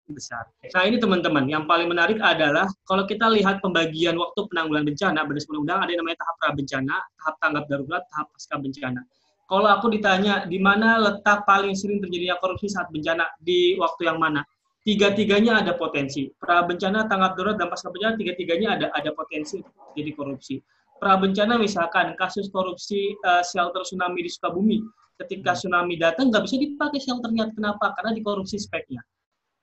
[0.10, 0.50] besar.
[0.74, 5.58] Nah ini teman-teman, yang paling menarik adalah kalau kita lihat pembagian waktu penanggulangan bencana berdasarkan
[5.62, 9.02] undang ada yang namanya tahap pra bencana, tahap tanggap darurat, tahap pasca bencana.
[9.48, 14.20] Kalau aku ditanya di mana letak paling sering terjadinya korupsi saat bencana di waktu yang
[14.20, 14.44] mana?
[14.88, 16.32] Tiga-tiganya ada potensi.
[16.40, 19.60] Pra bencana, tanggap darurat, dan pasca bencana tiga-tiganya ada ada potensi
[19.92, 20.64] jadi korupsi.
[20.96, 24.80] Pra bencana misalkan kasus korupsi uh, shelter tsunami di Sukabumi,
[25.20, 27.52] ketika tsunami datang nggak bisa dipakai shelternya.
[27.52, 27.92] Kenapa?
[28.00, 29.04] Karena dikorupsi speknya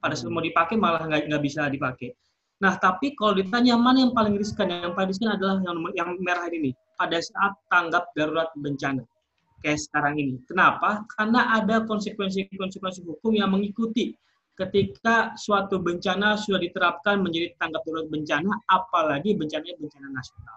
[0.05, 2.13] pada saat mau dipakai malah nggak nggak bisa dipakai.
[2.61, 6.53] Nah, tapi kalau ditanya mana yang paling riskan, yang paling riskan adalah yang yang merah
[6.53, 9.01] ini pada saat tanggap darurat bencana
[9.65, 10.37] kayak sekarang ini.
[10.45, 11.09] Kenapa?
[11.17, 14.13] Karena ada konsekuensi-konsekuensi hukum yang mengikuti
[14.55, 20.57] ketika suatu bencana sudah diterapkan menjadi tanggap darurat bencana, apalagi bencananya bencana nasional.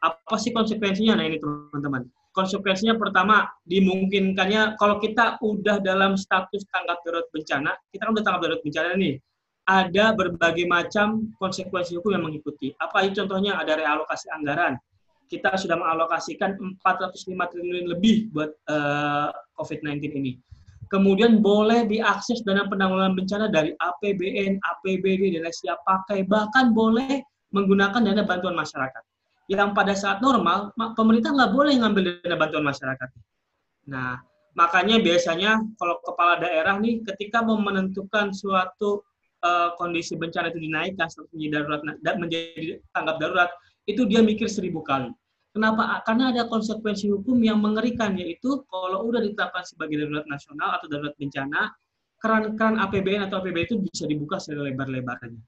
[0.00, 1.18] Apa sih konsekuensinya?
[1.18, 8.06] Nah ini teman-teman konsekuensinya pertama dimungkinkannya kalau kita udah dalam status tanggap darurat bencana, kita
[8.06, 9.14] kan udah tanggap darurat bencana nih,
[9.66, 12.72] ada berbagai macam konsekuensi hukum yang mengikuti.
[12.78, 13.58] Apa itu contohnya?
[13.58, 14.78] Ada realokasi anggaran.
[15.28, 20.32] Kita sudah mengalokasikan 405 triliun lebih buat uh, eh, COVID-19 ini.
[20.88, 26.24] Kemudian boleh diakses dana penanggulangan bencana dari APBN, APBD, dan lain siap pakai.
[26.24, 27.20] Bahkan boleh
[27.52, 29.02] menggunakan dana bantuan masyarakat
[29.48, 33.08] yang pada saat normal pemerintah nggak boleh ngambil dana bantuan masyarakat.
[33.88, 34.20] Nah,
[34.52, 39.00] makanya biasanya kalau kepala daerah nih ketika mau menentukan suatu
[39.40, 41.80] uh, kondisi bencana itu dinaikkan menjadi darurat
[42.20, 43.50] menjadi tanggap darurat
[43.88, 45.08] itu dia mikir seribu kali.
[45.52, 46.04] Kenapa?
[46.04, 51.16] Karena ada konsekuensi hukum yang mengerikan yaitu kalau udah ditetapkan sebagai darurat nasional atau darurat
[51.16, 51.72] bencana,
[52.20, 55.40] keran-keran APBN atau APBN itu bisa dibuka selebar-lebarnya.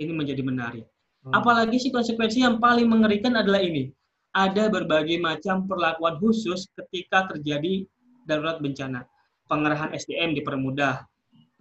[0.00, 0.84] Ini menjadi menarik.
[1.24, 1.32] Hmm.
[1.38, 3.88] Apalagi sih konsekuensi yang paling mengerikan adalah ini.
[4.34, 7.86] Ada berbagai macam perlakuan khusus ketika terjadi
[8.26, 9.06] darurat bencana.
[9.46, 11.06] Pengerahan SDM dipermudah,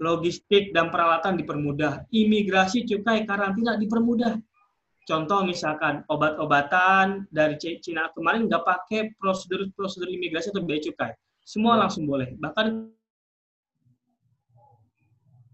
[0.02, 4.40] logistik dan peralatan dipermudah, imigrasi, cukai, karantina dipermudah.
[5.04, 11.12] Contoh misalkan obat-obatan dari Cina kemarin nggak pakai prosedur-prosedur imigrasi atau biaya cukai.
[11.44, 11.80] Semua ya.
[11.88, 12.32] langsung boleh.
[12.40, 12.66] Bahkan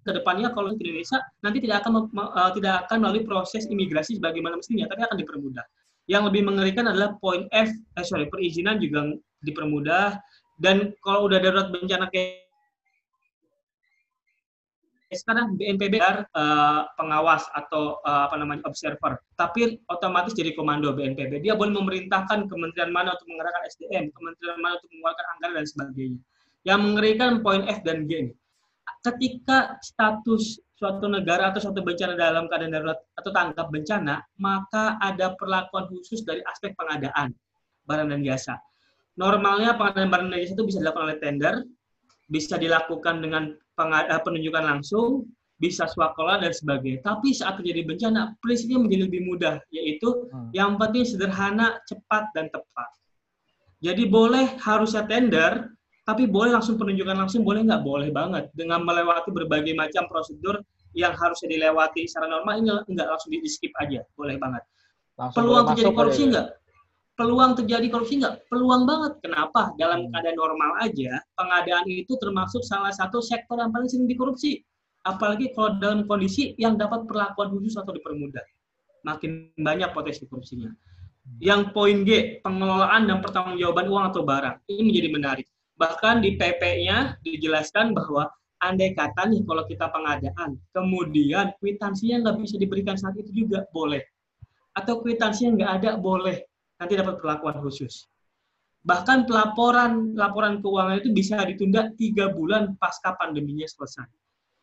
[0.05, 4.61] ke depannya kalau di Indonesia nanti tidak akan uh, tidak akan melalui proses imigrasi sebagaimana
[4.61, 5.65] mestinya, tapi akan dipermudah.
[6.09, 9.13] Yang lebih mengerikan adalah poin F, eh, sorry, perizinan juga
[9.45, 10.17] dipermudah.
[10.57, 12.48] Dan kalau udah darurat bencana kayak
[15.09, 21.41] sekarang BNPB uh, pengawas atau uh, apa namanya observer, tapi otomatis jadi komando BNPB.
[21.41, 26.19] Dia boleh memerintahkan kementerian mana untuk menggerakkan SDM, kementerian mana untuk mengeluarkan anggaran dan sebagainya.
[26.61, 28.29] Yang mengerikan poin F dan G.
[29.01, 35.33] Ketika status suatu negara atau suatu bencana dalam keadaan darurat atau tanggap bencana, maka ada
[35.33, 37.33] perlakuan khusus dari aspek pengadaan
[37.89, 38.61] barang dan jasa.
[39.17, 41.55] Normalnya pengadaan barang dan jasa itu bisa dilakukan oleh tender,
[42.29, 43.68] bisa dilakukan dengan Eh,
[44.25, 47.03] penunjukan langsung, bisa swakola dan sebagainya.
[47.03, 50.55] Tapi saat terjadi bencana, prinsipnya menjadi lebih mudah, yaitu hmm.
[50.55, 52.89] yang penting sederhana, cepat, dan tepat.
[53.83, 55.71] Jadi boleh harusnya tender,
[56.07, 57.83] tapi boleh langsung penunjukan langsung, boleh nggak?
[57.83, 58.47] Boleh banget.
[58.55, 60.63] Dengan melewati berbagai macam prosedur
[60.95, 64.03] yang harusnya dilewati secara normal, ini nggak langsung di-skip aja.
[64.15, 64.63] Boleh banget.
[65.19, 66.43] Langsung Peluang terjadi korupsi ya?
[67.19, 68.47] Peluang terjadi korupsi nggak?
[68.47, 69.19] Peluang banget.
[69.19, 69.75] Kenapa?
[69.75, 70.15] Dalam hmm.
[70.15, 74.63] keadaan normal aja, pengadaan itu termasuk salah satu sektor yang paling sering dikorupsi.
[75.03, 78.43] Apalagi kalau dalam kondisi yang dapat perlakuan khusus atau dipermudah.
[79.03, 80.71] Makin banyak potensi korupsinya.
[80.71, 81.37] Hmm.
[81.43, 84.55] Yang poin G, pengelolaan dan pertanggungjawaban uang atau barang.
[84.71, 85.47] Ini menjadi menarik.
[85.75, 88.31] Bahkan di PP-nya dijelaskan bahwa
[88.63, 94.03] andai kata nih kalau kita pengadaan, kemudian kwitansinya nggak bisa diberikan saat itu juga, boleh.
[94.75, 96.48] Atau kwitansinya nggak ada, boleh
[96.79, 98.07] nanti dapat perlakuan khusus.
[98.79, 104.07] Bahkan pelaporan laporan keuangan itu bisa ditunda tiga bulan pasca pandeminya selesai.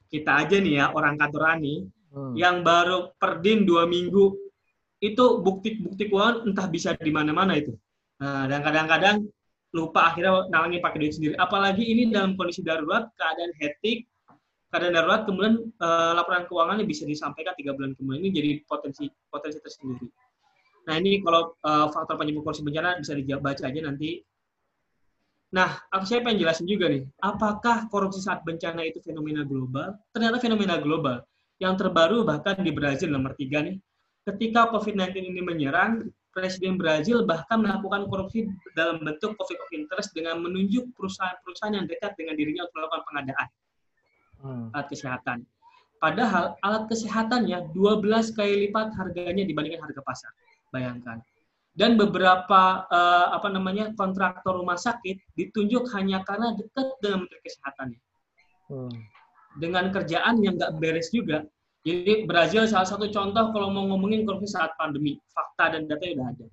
[0.09, 2.33] Kita aja nih ya orang kantor Ani hmm.
[2.33, 4.33] yang baru perdin dua minggu
[5.05, 7.77] itu bukti-bukti keuangan entah bisa di mana-mana itu.
[8.17, 9.29] Nah, dan kadang-kadang
[9.77, 11.35] lupa akhirnya nalangin pakai duit sendiri.
[11.37, 14.09] Apalagi ini dalam kondisi darurat, keadaan hektik,
[14.73, 19.61] keadaan darurat, kemudian uh, laporan keuangannya bisa disampaikan tiga bulan kemudian ini jadi potensi potensi
[19.61, 20.09] tersendiri.
[20.87, 24.23] Nah ini kalau uh, faktor penyebab korupsi bencana bisa dibaca aja nanti.
[25.47, 29.95] Nah, aku saya pengen jelasin juga nih, apakah korupsi saat bencana itu fenomena global?
[30.11, 31.23] Ternyata fenomena global.
[31.63, 33.79] Yang terbaru bahkan di Brazil nomor tiga nih,
[34.27, 38.45] ketika COVID-19 ini menyerang, Presiden Brazil bahkan melakukan korupsi
[38.77, 43.49] dalam bentuk conflict of interest dengan menunjuk perusahaan-perusahaan yang dekat dengan dirinya untuk melakukan pengadaan
[44.45, 44.67] hmm.
[44.77, 45.39] alat kesehatan.
[45.97, 50.33] Padahal alat kesehatannya 12 kali lipat harganya dibandingkan harga pasar
[50.71, 51.23] bayangkan.
[51.77, 58.01] Dan beberapa uh, apa namanya kontraktor rumah sakit ditunjuk hanya karena dekat dengan Menteri Kesehatannya.
[58.73, 58.97] Hmm.
[59.61, 61.45] Dengan kerjaan yang nggak beres juga.
[61.85, 66.27] Jadi Brazil salah satu contoh kalau mau ngomongin korupsi saat pandemi, fakta dan data udah
[66.33, 66.47] ada.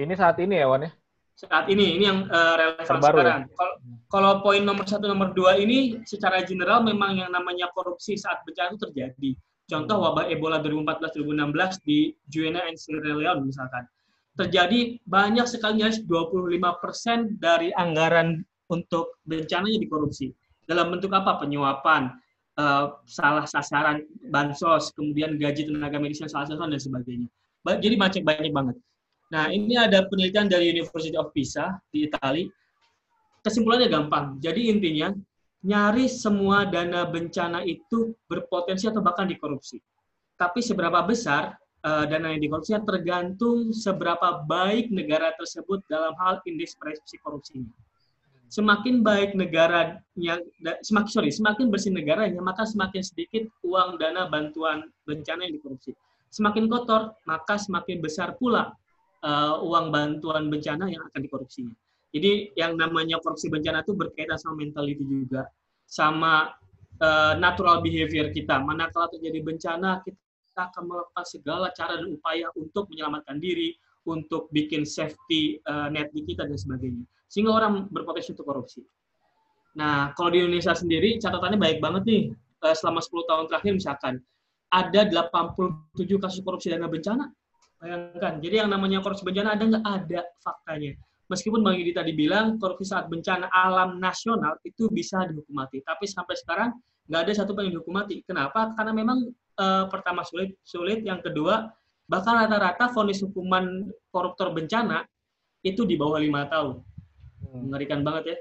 [0.00, 0.90] Ini saat ini ya, Wan ya?
[1.36, 3.22] Saat ini, ini yang uh, relevan Terbaru, ya?
[3.22, 3.40] sekarang.
[3.40, 3.54] Ya?
[3.54, 3.74] Kalau,
[4.10, 8.74] kalau poin nomor satu, nomor dua ini secara general memang yang namanya korupsi saat bencana
[8.74, 9.30] itu terjadi
[9.70, 13.86] Contoh wabah Ebola 2014-2016 di Guyana and Sierra Leone misalkan.
[14.34, 20.34] Terjadi banyak sekali nyaris 25% dari anggaran untuk bencananya dikorupsi.
[20.66, 21.38] Dalam bentuk apa?
[21.38, 22.10] Penyuapan,
[22.58, 27.28] uh, salah sasaran bansos, kemudian gaji tenaga medis yang salah sasaran dan sebagainya.
[27.62, 28.76] Jadi macam banyak banget.
[29.30, 32.50] Nah, ini ada penelitian dari University of Pisa di Italia.
[33.46, 34.42] Kesimpulannya gampang.
[34.42, 35.14] Jadi intinya
[35.60, 39.80] nyaris semua dana bencana itu berpotensi atau bahkan dikorupsi.
[40.40, 46.76] Tapi seberapa besar uh, dana yang dikorupsi tergantung seberapa baik negara tersebut dalam hal indeks
[46.80, 47.68] persepsi korupsinya.
[48.50, 50.42] Semakin baik negaranya,
[50.82, 55.94] semakin sorry, semakin bersih negaranya, maka semakin sedikit uang dana bantuan bencana yang dikorupsi.
[56.34, 58.74] Semakin kotor, maka semakin besar pula
[59.22, 61.74] uh, uang bantuan bencana yang akan dikorupsinya.
[62.10, 65.46] Jadi yang namanya korupsi bencana itu berkaitan sama mentality juga,
[65.86, 66.50] sama
[66.98, 68.58] uh, natural behavior kita.
[68.58, 70.18] Manakala terjadi bencana, kita
[70.74, 73.78] akan melakukan segala cara dan upaya untuk menyelamatkan diri,
[74.10, 77.06] untuk bikin safety uh, net di kita dan sebagainya.
[77.30, 78.82] Sehingga orang berpotensi untuk korupsi.
[79.78, 82.22] Nah, kalau di Indonesia sendiri catatannya baik banget nih.
[82.60, 84.14] Uh, selama 10 tahun terakhir misalkan
[84.68, 87.30] ada 87 kasus korupsi dana bencana.
[87.80, 88.42] Bayangkan.
[88.42, 89.84] Jadi yang namanya korupsi bencana ada nggak?
[89.86, 90.92] Ada faktanya
[91.30, 96.10] meskipun Bang Yudi tadi bilang korupsi saat bencana alam nasional itu bisa dihukum mati, tapi
[96.10, 96.74] sampai sekarang
[97.06, 98.26] nggak ada satu pun yang dihukum mati.
[98.26, 98.74] Kenapa?
[98.74, 101.70] Karena memang e, pertama sulit, sulit, yang kedua
[102.10, 105.06] bahkan rata-rata vonis hukuman koruptor bencana
[105.62, 106.82] itu di bawah lima tahun.
[107.46, 107.70] Hmm.
[107.70, 108.36] Mengerikan banget ya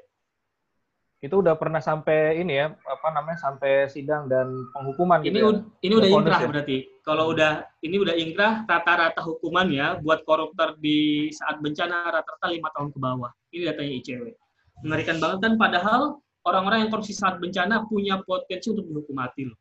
[1.19, 5.51] itu udah pernah sampai ini ya apa namanya sampai sidang dan penghukuman ini gitu ya?
[5.84, 6.47] ini udah ingkrah ya?
[6.47, 7.34] berarti kalau hmm.
[7.36, 7.51] udah
[7.84, 12.99] ini udah ingkrah rata-rata hukuman ya buat koruptor di saat bencana rata-rata lima tahun ke
[13.03, 14.23] bawah ini datanya ICW
[14.88, 19.60] mengerikan banget kan padahal orang-orang yang korupsi saat bencana punya potensi untuk dihukum mati loh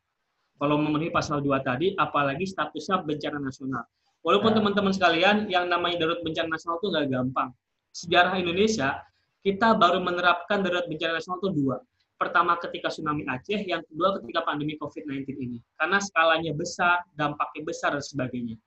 [0.59, 3.87] Kalau memenuhi pasal 2 tadi, apalagi statusnya bencana nasional.
[4.27, 4.55] Walaupun Ya.
[4.59, 7.49] teman-teman sekalian, yang namanya darurat bencana nasional itu nggak gampang.
[7.95, 8.99] Sejarah Indonesia,
[9.43, 11.77] kita baru menerapkan darurat bencana nasional itu dua.
[12.19, 15.57] Pertama ketika tsunami Aceh, yang kedua ketika pandemi COVID-19 ini.
[15.79, 18.59] Karena skalanya besar, dampaknya besar, dan sebagainya.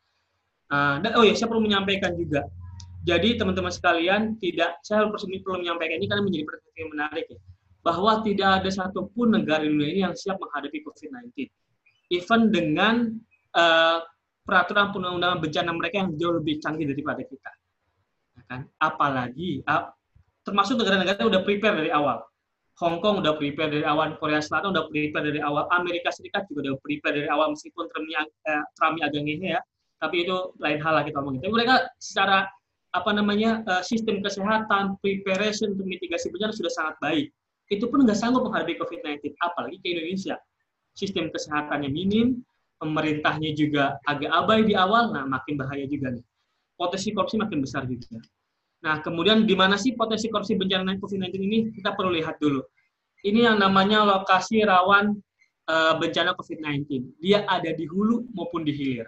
[0.72, 2.48] Uh, dan, oh ya, saya perlu menyampaikan juga.
[3.04, 7.38] Jadi teman-teman sekalian, tidak saya perlu, menyampaikan ini karena menjadi pertanyaan yang menarik ya,
[7.84, 11.52] bahwa tidak ada satupun negara dunia ini yang siap menghadapi COVID-19.
[12.08, 12.94] Even dengan
[13.52, 14.00] uh,
[14.48, 17.52] peraturan perundang-undangan bencana mereka yang jauh lebih canggih daripada kita.
[18.32, 18.60] Ya kan?
[18.80, 19.92] Apalagi, uh,
[20.42, 22.22] termasuk negara-negara udah prepare dari awal.
[22.80, 26.72] Hong Kong udah prepare dari awal, Korea Selatan udah prepare dari awal, Amerika Serikat juga
[26.72, 29.60] udah prepare dari awal meskipun Trumpnya eh, Trump agak ngehe ya,
[30.00, 31.46] tapi itu lain hal lah kita ngomongin.
[31.46, 32.48] Tapi mereka secara
[32.92, 37.26] apa namanya uh, sistem kesehatan, preparation untuk mitigasi bencana sudah sangat baik.
[37.72, 40.36] Itu pun nggak sanggup menghadapi COVID-19, apalagi ke Indonesia.
[40.92, 42.44] Sistem kesehatannya minim,
[42.76, 46.24] pemerintahnya juga agak abai di awal, nah makin bahaya juga nih.
[46.76, 48.20] Potensi korupsi makin besar juga.
[48.82, 51.58] Nah, kemudian di mana sih potensi korupsi bencana COVID-19 ini?
[51.70, 52.58] Kita perlu lihat dulu.
[53.22, 55.14] Ini yang namanya lokasi rawan
[55.70, 57.14] uh, bencana COVID-19.
[57.22, 59.06] Dia ada di hulu maupun di hilir.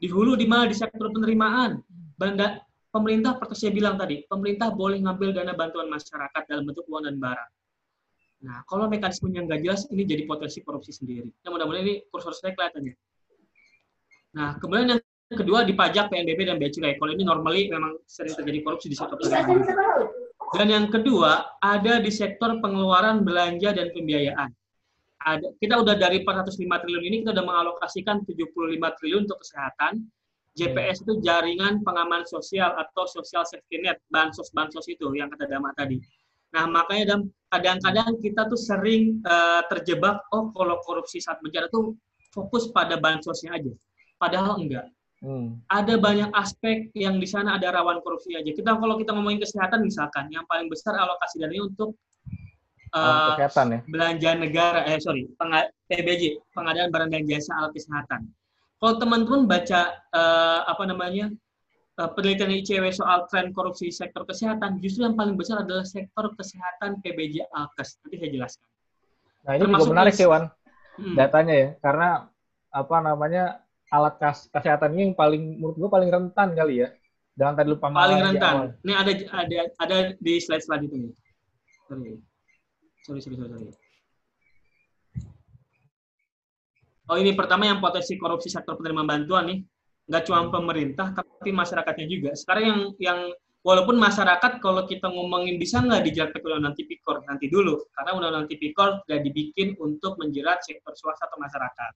[0.00, 0.64] Di hulu di mana?
[0.64, 1.84] Di sektor penerimaan.
[2.16, 7.04] Banda, pemerintah, seperti saya bilang tadi, pemerintah boleh ngambil dana bantuan masyarakat dalam bentuk uang
[7.04, 7.50] dan barang.
[8.38, 11.28] Nah, kalau mekanismenya nggak jelas, ini jadi potensi korupsi sendiri.
[11.44, 12.94] Nah, mudah-mudahan ini kursor saya kelihatannya.
[14.38, 15.02] Nah, kemudian yang
[15.36, 16.96] kedua di pajak PNBP dan bea cukai.
[16.96, 19.60] Kalau ini normally memang sering terjadi korupsi di sektor penerimaan.
[20.56, 24.48] Dan yang kedua ada di sektor pengeluaran belanja dan pembiayaan.
[25.18, 30.08] Ada, kita udah dari 405 triliun ini kita udah mengalokasikan 75 triliun untuk kesehatan.
[30.56, 35.70] JPS itu jaringan pengaman sosial atau social safety net, bansos bansos itu yang kata Dama
[35.76, 36.00] tadi.
[36.56, 37.20] Nah makanya
[37.52, 41.94] kadang-kadang kita tuh sering uh, terjebak, oh kalau korupsi saat bencana tuh
[42.32, 43.70] fokus pada bansosnya aja.
[44.18, 44.88] Padahal enggak
[45.18, 45.58] Hmm.
[45.66, 48.46] Ada banyak aspek yang di sana ada rawan korupsi aja.
[48.54, 51.98] Kita kalau kita ngomongin kesehatan misalkan, yang paling besar alokasi dana untuk
[52.94, 53.80] uh, kesehatan ya.
[53.90, 55.26] Belanja negara, eh sorry,
[55.90, 58.30] PBJ, pengadaan barang dan jasa alat kesehatan.
[58.78, 61.34] Kalau teman-teman baca uh, apa namanya
[61.98, 67.02] uh, penelitian ICW soal tren korupsi sektor kesehatan, justru yang paling besar adalah sektor kesehatan
[67.02, 67.98] PBJ Alkes.
[68.06, 68.68] Nanti saya jelaskan.
[69.42, 70.46] Nah ini Termasuk juga menarik sih Wan,
[71.02, 71.14] hmm.
[71.18, 72.10] datanya ya, karena
[72.70, 74.14] apa namanya alat
[74.52, 76.88] kesehatan ini yang paling menurut gue paling rentan kali ya.
[77.38, 78.54] Jangan tadi lupa paling rentan.
[78.84, 81.12] Ini ada ada ada di slide selanjutnya.
[81.88, 82.20] Sorry.
[83.06, 83.52] Sorry, sorry, sorry.
[83.56, 83.88] sorry.
[87.08, 89.58] Oh ini pertama yang potensi korupsi sektor penerima bantuan nih,
[90.12, 92.36] nggak cuma pemerintah tapi masyarakatnya juga.
[92.36, 93.18] Sekarang yang yang
[93.64, 98.48] walaupun masyarakat kalau kita ngomongin bisa nggak dijerat pakai undang-undang tipikor nanti dulu, karena undang-undang
[98.52, 101.92] tipikor nggak dibikin untuk menjerat sektor swasta atau masyarakat.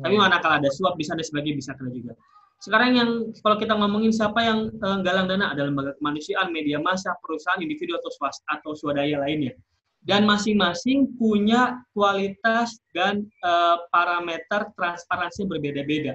[0.00, 2.16] Tapi mana kalau ada suap bisa ada sebagai bisa kena juga.
[2.62, 3.10] Sekarang yang
[3.42, 7.98] kalau kita ngomongin siapa yang uh, galang dana ada lembaga kemanusiaan, media massa, perusahaan, individu
[7.98, 9.58] atau swasta atau swadaya lainnya.
[10.02, 16.14] Dan masing-masing punya kualitas dan uh, parameter transparansi berbeda-beda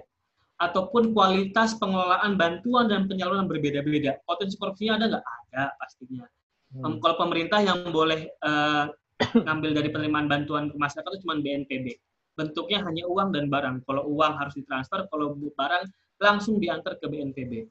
[0.57, 4.15] ataupun kualitas pengelolaan bantuan dan penyaluran berbeda-beda.
[4.23, 5.23] Potensi korupsinya ada nggak?
[5.23, 6.25] Ada pastinya.
[6.79, 6.99] Hmm.
[6.99, 8.87] Kalau pemerintah yang boleh uh,
[9.45, 12.06] ngambil dari penerimaan bantuan ke masyarakat itu cuma BNPB
[12.37, 13.83] bentuknya hanya uang dan barang.
[13.89, 15.83] Kalau uang harus ditransfer, kalau barang
[16.21, 17.65] langsung diantar ke BNPB.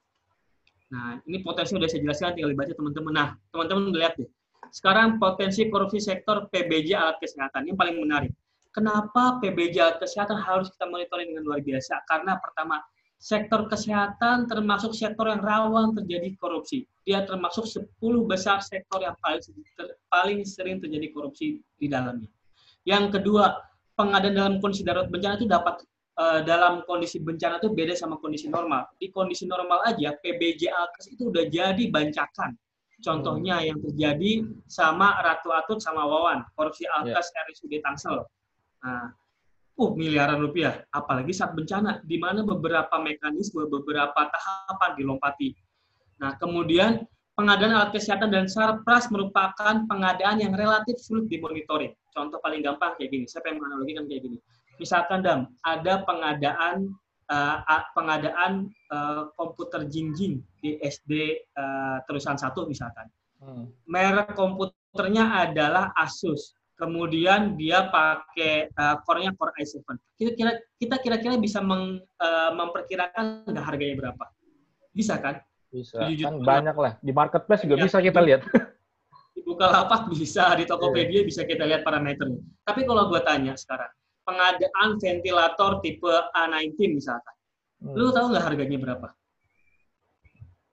[0.91, 3.13] Nah, ini potensi sudah saya jelaskan, tinggal dibaca teman-teman.
[3.15, 4.29] Nah, teman-teman lihat deh.
[4.71, 7.71] Sekarang potensi korupsi sektor PBJ alat kesehatan.
[7.71, 8.35] Ini paling menarik.
[8.75, 12.03] Kenapa PBJ alat kesehatan harus kita monitoring dengan luar biasa?
[12.07, 12.83] Karena pertama,
[13.17, 16.87] sektor kesehatan termasuk sektor yang rawan terjadi korupsi.
[17.07, 17.87] Dia termasuk 10
[18.27, 19.43] besar sektor yang paling,
[20.11, 22.31] paling sering terjadi korupsi di dalamnya.
[22.87, 23.59] Yang kedua,
[23.97, 25.83] pengadaan dalam kondisi darurat bencana itu dapat
[26.21, 28.87] uh, dalam kondisi bencana itu beda sama kondisi normal.
[29.01, 32.53] Di kondisi normal aja PBJ Alkes itu udah jadi bancakan.
[33.01, 33.67] Contohnya hmm.
[33.73, 34.31] yang terjadi
[34.69, 37.45] sama Ratu Atut sama Wawan, korupsi Alkes yeah.
[37.49, 38.25] RSUD Tangsel.
[38.85, 39.13] Nah,
[39.77, 45.53] uh miliaran rupiah, apalagi saat bencana, di mana beberapa mekanisme, beberapa tahapan dilompati.
[46.17, 47.05] Nah, kemudian
[47.37, 51.93] pengadaan alat kesehatan dan sarpras merupakan pengadaan yang relatif sulit dimonitoring.
[52.11, 54.39] Contoh paling gampang kayak gini, saya pengen menganalogikan kayak gini.
[54.81, 56.97] Misalkan Dam, ada pengadaan
[57.29, 57.57] uh,
[57.93, 63.07] pengadaan uh, komputer jinjing di SD uh, terusan satu misalkan.
[63.37, 63.69] Hmm.
[63.85, 66.57] Merek komputernya adalah Asus.
[66.77, 69.81] Kemudian dia pakai uh, core-nya Core i7.
[70.13, 74.25] Kita kita kira-kira bisa meng, uh, memperkirakan nggak harganya berapa?
[74.93, 75.41] Bisa kan?
[75.71, 75.99] Bisa.
[76.01, 76.93] Kan banyak lah.
[77.03, 78.43] Di marketplace juga ya, bisa kita lihat.
[79.37, 81.25] Di Bukalapak bisa, di Tokopedia yeah.
[81.27, 82.41] bisa kita lihat parameternya.
[82.65, 83.91] Tapi kalau gue tanya sekarang,
[84.27, 87.35] pengadaan ventilator tipe A19 misalkan.
[87.83, 87.95] Hmm.
[87.95, 89.09] Lu tahu nggak harganya berapa?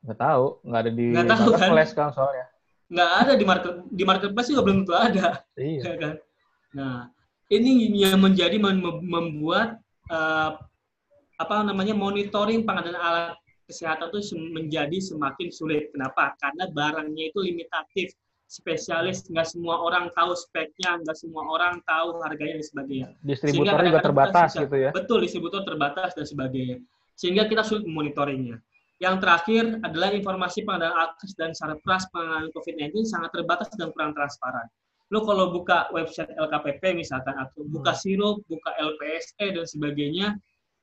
[0.04, 1.70] Nggak tahu, nggak ada di nggak tahu kan?
[1.96, 2.46] kan soalnya.
[2.92, 5.28] Nggak ada di market di marketplace juga belum tentu ada.
[5.56, 5.82] Iya.
[5.90, 6.16] Ya kan?
[6.74, 6.98] Nah,
[7.54, 9.78] ini yang menjadi membuat
[10.10, 10.58] uh,
[11.38, 13.38] apa namanya monitoring pengadaan alat
[13.74, 15.90] kesehatan itu menjadi semakin sulit.
[15.90, 16.38] Kenapa?
[16.38, 18.14] Karena barangnya itu limitatif,
[18.46, 23.08] spesialis, nggak semua orang tahu speknya, nggak semua orang tahu harganya dan sebagainya.
[23.26, 24.92] Distributor juga terbatas susah, gitu ya?
[24.94, 26.78] Betul, distributor terbatas dan sebagainya.
[27.18, 28.62] Sehingga kita sulit memonitoringnya.
[29.02, 34.70] Yang terakhir adalah informasi pengadaan alkes dan sarpras penanganan COVID-19 sangat terbatas dan kurang transparan.
[35.10, 38.00] Lo kalau buka website LKPP misalkan, atau buka hmm.
[38.00, 40.38] sirup, buka LPSE dan sebagainya,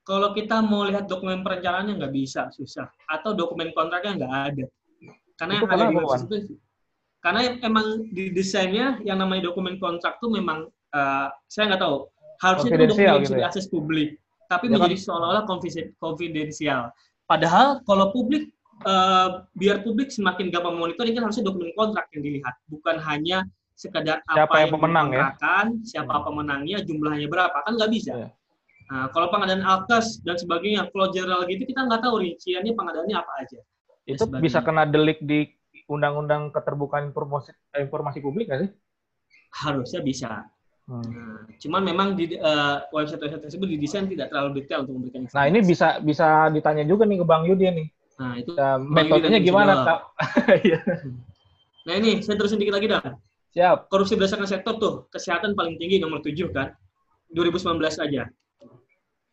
[0.04, 2.88] kalau kita mau lihat dokumen perencanaannya nggak bisa, susah.
[3.06, 4.64] Atau dokumen kontraknya nggak ada.
[5.36, 6.54] Karena itu yang ada di itu,
[7.20, 12.08] karena emang di desainnya yang namanya dokumen kontrak tuh memang uh, saya nggak tahu
[12.40, 13.40] harusnya itu dokumen yang gitu ya?
[13.44, 14.16] diakses publik,
[14.48, 15.04] tapi ya menjadi kan?
[15.04, 15.44] seolah-olah
[16.00, 16.82] konfidensial.
[17.28, 18.52] Padahal kalau publik
[18.88, 23.44] uh, biar publik semakin gampang monitoring kan harusnya dokumen kontrak yang dilihat, bukan hanya
[23.76, 25.24] sekadar siapa apa yang, pemenang ya,
[25.88, 26.24] siapa hmm.
[26.24, 28.12] pemenangnya, jumlahnya berapa kan nggak bisa.
[28.12, 28.28] Ya.
[28.90, 33.32] Nah, kalau pengadaan alkes dan sebagainya, flow general gitu kita nggak tahu rinciannya pengadaannya apa
[33.38, 33.58] aja.
[34.02, 35.46] Itu bisa kena delik di
[35.86, 38.70] Undang-Undang Keterbukaan Informasi, eh, Informasi Publik nggak sih?
[39.62, 40.42] Harusnya bisa.
[40.90, 41.06] Hmm.
[41.06, 45.38] Nah, cuman memang di uh, website-website tersebut didesain tidak terlalu detail untuk memberikan informasi.
[45.38, 47.86] Nah ini bisa bisa ditanya juga nih ke Bang Yudi nih.
[48.18, 50.00] Nah itu uh, metodenya gimana kak?
[50.66, 50.82] Iya.
[51.86, 53.02] nah ini saya terusin dikit lagi dah.
[53.54, 53.86] Siap.
[53.86, 56.74] Korupsi berdasarkan sektor tuh kesehatan paling tinggi nomor 7 kan.
[57.30, 58.26] 2019 aja.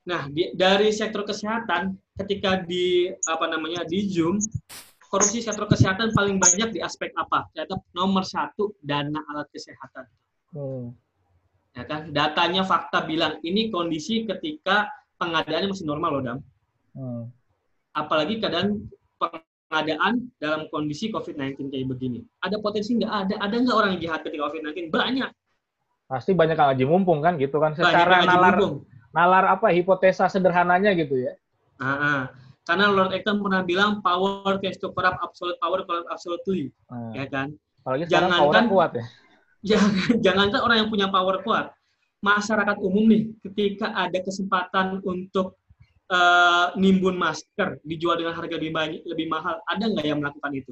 [0.08, 1.92] Nah, di, dari sektor kesehatan
[2.24, 4.40] ketika di apa namanya di Zoom
[5.12, 7.52] korupsi sektor kesehatan paling banyak di aspek apa?
[7.52, 10.08] Ternyata nomor satu dana alat kesehatan.
[10.56, 10.96] Hmm.
[11.76, 12.16] Ya kan?
[12.16, 14.88] Datanya fakta bilang ini kondisi ketika
[15.20, 16.40] pengadaannya masih normal loh, Dam.
[16.96, 17.24] Hmm.
[17.92, 18.88] Apalagi keadaan
[19.20, 22.24] pengadaan dalam kondisi COVID-19 kayak begini.
[22.40, 23.12] Ada potensi nggak?
[23.12, 23.36] Ada.
[23.44, 24.88] Ada nggak orang yang jahat ketika COVID-19?
[24.88, 25.30] Banyak.
[26.08, 27.76] Pasti banyak yang ngaji mumpung kan gitu kan.
[27.76, 28.88] Secara nalar, mumpung
[29.18, 31.34] nalar apa hipotesa sederhananya gitu ya.
[31.82, 32.30] Nah,
[32.70, 37.18] karena Lord Acton pernah bilang power tends to corrupt absolute power corrupt absolutely, nah.
[37.18, 37.50] ya kan?
[37.82, 39.06] Apalagi jangan kan kuat ya.
[39.68, 41.74] Jangan, jangankan orang yang punya power kuat,
[42.22, 45.58] masyarakat umum nih ketika ada kesempatan untuk
[46.14, 50.72] uh, nimbun masker dijual dengan harga lebih banyak lebih mahal, ada nggak yang melakukan itu?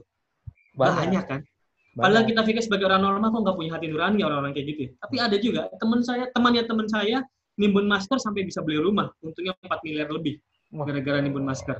[0.78, 1.42] Banyak, banyak kan?
[1.42, 1.98] Banyak.
[1.98, 4.82] Padahal kita pikir sebagai orang normal kok nggak punya hati nurani orang-orang kayak gitu.
[4.86, 4.92] Ya?
[5.02, 7.18] Tapi ada juga teman saya, temannya teman saya
[7.56, 10.40] nimbun masker sampai bisa beli rumah, untungnya 4 miliar lebih
[10.72, 11.80] gara-gara nimbun masker.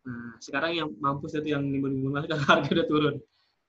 [0.00, 3.14] Nah, sekarang yang mampus itu yang nimbun-nimbun masker harga udah turun.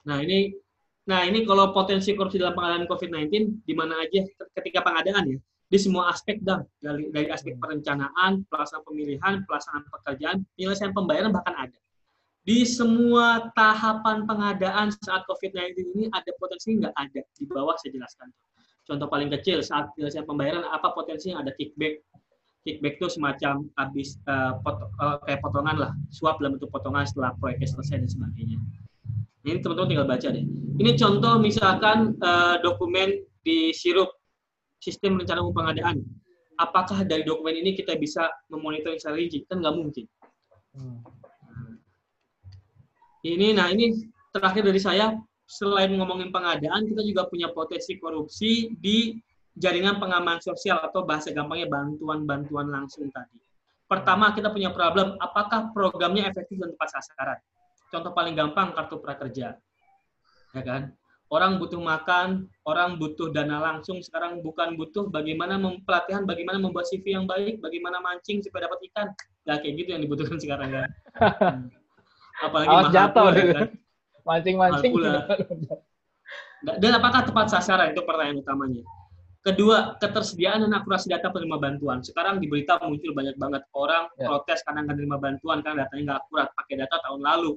[0.08, 0.56] Nah, ini
[1.02, 4.22] nah ini kalau potensi korupsi dalam pengadaan COVID-19 di mana aja
[4.58, 5.40] ketika pengadaan ya,
[5.72, 11.56] di semua aspek dah dari dari aspek perencanaan, pelaksanaan pemilihan, pelaksanaan pekerjaan, penyelesaian pembayaran bahkan
[11.58, 11.80] ada.
[12.42, 18.34] Di semua tahapan pengadaan saat COVID-19 ini ada potensi nggak ada di bawah saya jelaskan.
[18.86, 22.02] Contoh paling kecil saat penyelesaian pembayaran apa potensi yang ada kickback.
[22.62, 27.34] Kickback itu semacam habis uh, pot, uh, kayak potongan lah, suap dalam bentuk potongan setelah
[27.42, 28.58] proyeknya selesai dan sebagainya.
[29.42, 30.46] Ini teman-teman tinggal baca deh.
[30.78, 34.14] Ini contoh misalkan uh, dokumen di sirup
[34.78, 36.06] sistem rencana umum pengadaan.
[36.62, 39.42] Apakah dari dokumen ini kita bisa memonitor secara rinci?
[39.50, 40.06] Kan nggak mungkin.
[40.78, 41.02] Hmm.
[43.26, 45.14] Ini, nah ini terakhir dari saya
[45.52, 49.20] selain ngomongin pengadaan, kita juga punya potensi korupsi di
[49.52, 53.36] jaringan pengaman sosial atau bahasa gampangnya bantuan-bantuan langsung tadi.
[53.84, 57.40] Pertama, kita punya problem, apakah programnya efektif dan tepat sasaran?
[57.92, 59.60] Contoh paling gampang, kartu prakerja.
[60.56, 60.96] Ya kan?
[61.28, 67.20] Orang butuh makan, orang butuh dana langsung, sekarang bukan butuh bagaimana pelatihan, bagaimana membuat CV
[67.20, 69.08] yang baik, bagaimana mancing supaya dapat ikan.
[69.44, 70.90] Ya kayak gitu yang dibutuhkan sekarang kan.
[72.48, 73.68] Apalagi Awas mahal jatuh, pula, kan?
[74.28, 74.92] Mancing-mancing.
[76.62, 78.84] Dan apakah tepat sasaran itu pertanyaan utamanya.
[79.42, 82.06] Kedua, ketersediaan dan akurasi data penerima bantuan.
[82.06, 84.30] Sekarang di berita muncul banyak banget orang ya.
[84.30, 87.52] protes karena nggak terima bantuan karena datanya nggak akurat, pakai data tahun lalu,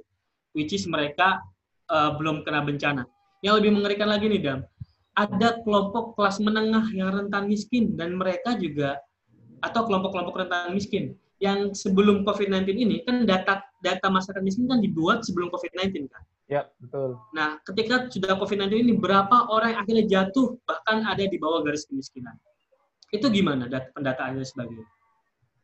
[0.57, 1.45] which is mereka
[1.93, 3.05] uh, belum kena bencana.
[3.45, 4.65] Yang lebih mengerikan lagi nih, Dam,
[5.12, 8.97] ada kelompok kelas menengah yang rentan miskin dan mereka juga
[9.61, 11.12] atau kelompok-kelompok rentan miskin
[11.45, 16.24] yang sebelum COVID-19 ini kan data data masyarakat miskin kan dibuat sebelum COVID-19 kan.
[16.49, 17.20] Ya, betul.
[17.36, 21.88] Nah, ketika sudah COVID-19 ini, berapa orang yang akhirnya jatuh, bahkan ada di bawah garis
[21.88, 22.36] kemiskinan?
[23.12, 24.84] Itu gimana data, pendataannya sebagainya?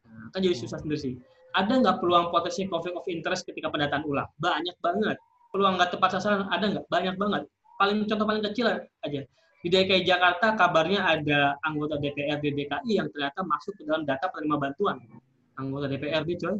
[0.08, 1.14] Nah, kan jadi susah sendiri sih.
[1.52, 4.28] Ada nggak peluang potensi konflik of interest ketika pendataan ulang?
[4.40, 5.16] Banyak banget.
[5.52, 6.86] Peluang nggak tepat sasaran ada nggak?
[6.88, 7.42] Banyak banget.
[7.76, 8.66] Paling contoh paling kecil
[9.04, 9.20] aja.
[9.60, 14.56] Di DKI Jakarta kabarnya ada anggota DPRD DKI yang ternyata masuk ke dalam data penerima
[14.56, 14.96] bantuan.
[15.60, 16.56] Anggota DPRD coy,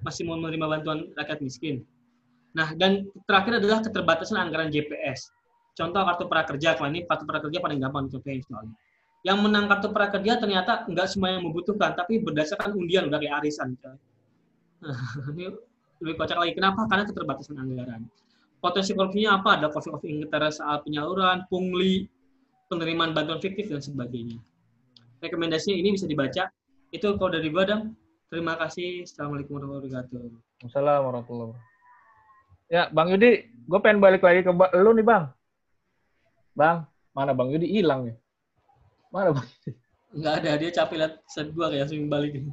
[0.00, 1.84] masih mau menerima bantuan rakyat miskin.
[2.56, 5.30] Nah, dan terakhir adalah keterbatasan anggaran JPS.
[5.76, 8.74] Contoh kartu prakerja, kalau ini kartu prakerja paling gampang dicontohin soalnya.
[9.22, 13.76] Yang menang kartu prakerja ternyata nggak semua yang membutuhkan, tapi berdasarkan undian dari arisan.
[13.78, 13.94] Coy.
[14.82, 14.98] Nah,
[15.36, 15.54] ini
[16.02, 16.52] lebih kocak lagi.
[16.56, 16.86] Kenapa?
[16.86, 18.02] Karena keterbatasan anggaran.
[18.58, 19.58] Potensi korupsinya apa?
[19.58, 22.10] Ada konflik of interest saat penyaluran, pungli,
[22.66, 24.38] penerimaan bantuan fiktif, dan sebagainya.
[25.22, 26.50] Rekomendasinya ini bisa dibaca.
[26.90, 27.94] Itu kalau dari Dam.
[28.28, 29.08] Terima kasih.
[29.08, 30.68] Assalamualaikum warahmatullahi wabarakatuh.
[30.68, 32.68] Assalamualaikum warahmatullahi wabarakatuh.
[32.68, 35.32] Ya, Bang Yudi, gue pengen balik lagi ke lu nih, Bang.
[36.52, 36.84] Bang,
[37.16, 38.16] mana Bang Yudi hilang nih?
[39.08, 39.72] Mana Bang Yudi?
[40.12, 42.32] Nggak ada, dia capek lihat set gua kayak langsung balik.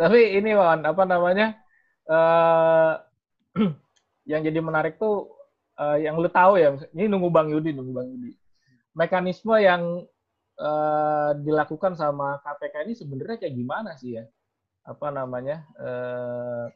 [0.00, 1.60] Tapi ini, Wan, apa namanya?
[2.08, 2.96] Uh,
[4.32, 5.28] yang jadi menarik tuh
[5.76, 8.32] uh, yang lu tahu ya, ini nunggu Bang Yudi, nunggu Bang Yudi.
[8.96, 10.08] Mekanisme yang
[10.60, 14.24] uh, dilakukan sama KPK ini sebenarnya kayak gimana sih ya?
[14.82, 15.62] apa namanya?
[15.78, 16.66] Uh,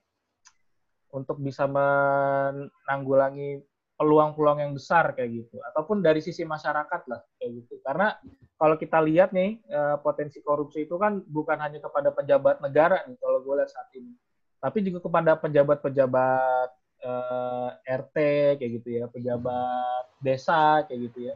[1.15, 3.63] untuk bisa menanggulangi
[3.97, 5.57] peluang-peluang yang besar kayak gitu.
[5.73, 7.81] Ataupun dari sisi masyarakat lah kayak gitu.
[7.81, 8.13] Karena
[8.61, 13.17] kalau kita lihat nih uh, potensi korupsi itu kan bukan hanya kepada pejabat negara nih
[13.17, 14.13] kalau gue lihat saat ini.
[14.61, 16.69] Tapi juga kepada pejabat-pejabat
[17.07, 18.17] uh, RT
[18.61, 21.35] kayak gitu ya pejabat desa kayak gitu ya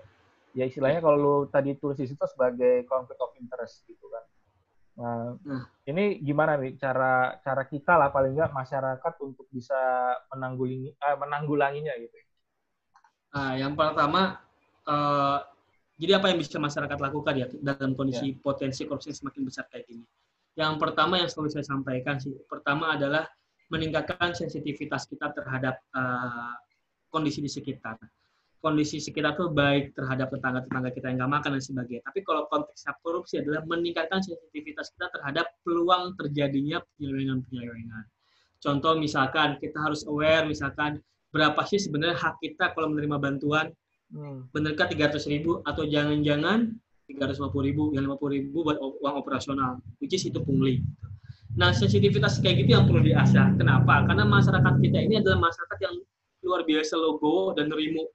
[0.57, 4.25] ya istilahnya kalau lu tadi tulis di situ sebagai conflict of interest gitu kan
[5.01, 9.79] Nah, nah, ini gimana nih cara cara kita lah paling nggak masyarakat untuk bisa
[10.29, 12.17] menanggulangi eh, menanggulanginya gitu.
[13.33, 14.45] Nah, yang pertama
[14.85, 15.41] uh,
[15.97, 18.39] jadi apa yang bisa masyarakat lakukan ya dalam kondisi ya.
[18.45, 20.05] potensi korupsi semakin besar kayak gini?
[20.61, 23.25] Yang pertama yang selalu saya sampaikan sih, pertama adalah
[23.73, 26.61] meningkatkan sensitivitas kita terhadap uh,
[27.09, 27.97] kondisi di sekitar
[28.61, 32.03] kondisi sekitar tuh baik terhadap tetangga-tetangga kita yang nggak makan dan sebagainya.
[32.05, 38.05] Tapi kalau konteksnya korupsi adalah meningkatkan sensitivitas kita terhadap peluang terjadinya penyelewengan-penyelewengan.
[38.61, 41.01] Contoh misalkan kita harus aware misalkan
[41.33, 43.73] berapa sih sebenarnya hak kita kalau menerima bantuan
[44.11, 44.51] hmm.
[44.51, 46.75] benarkah 300 ribu atau jangan-jangan
[47.07, 50.83] 350 ribu yang 50 ribu buat uang operasional which is itu pungli
[51.55, 55.95] nah sensitivitas kayak gitu yang perlu diasah kenapa karena masyarakat kita ini adalah masyarakat yang
[56.47, 58.07] luar biasa logo dan nerimo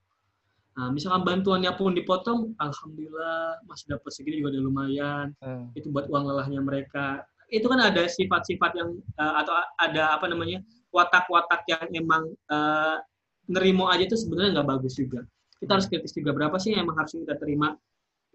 [0.76, 5.28] Nah, misalkan bantuannya pun dipotong, alhamdulillah masih dapat segini juga udah lumayan.
[5.40, 5.72] Hmm.
[5.72, 7.24] Itu buat uang lelahnya mereka.
[7.48, 10.60] Itu kan ada sifat-sifat yang uh, atau ada apa namanya
[10.92, 13.00] watak-watak yang emang uh,
[13.48, 15.24] nerimo aja itu sebenarnya nggak bagus juga.
[15.64, 17.80] Kita harus kritis juga berapa sih yang emang harus kita terima.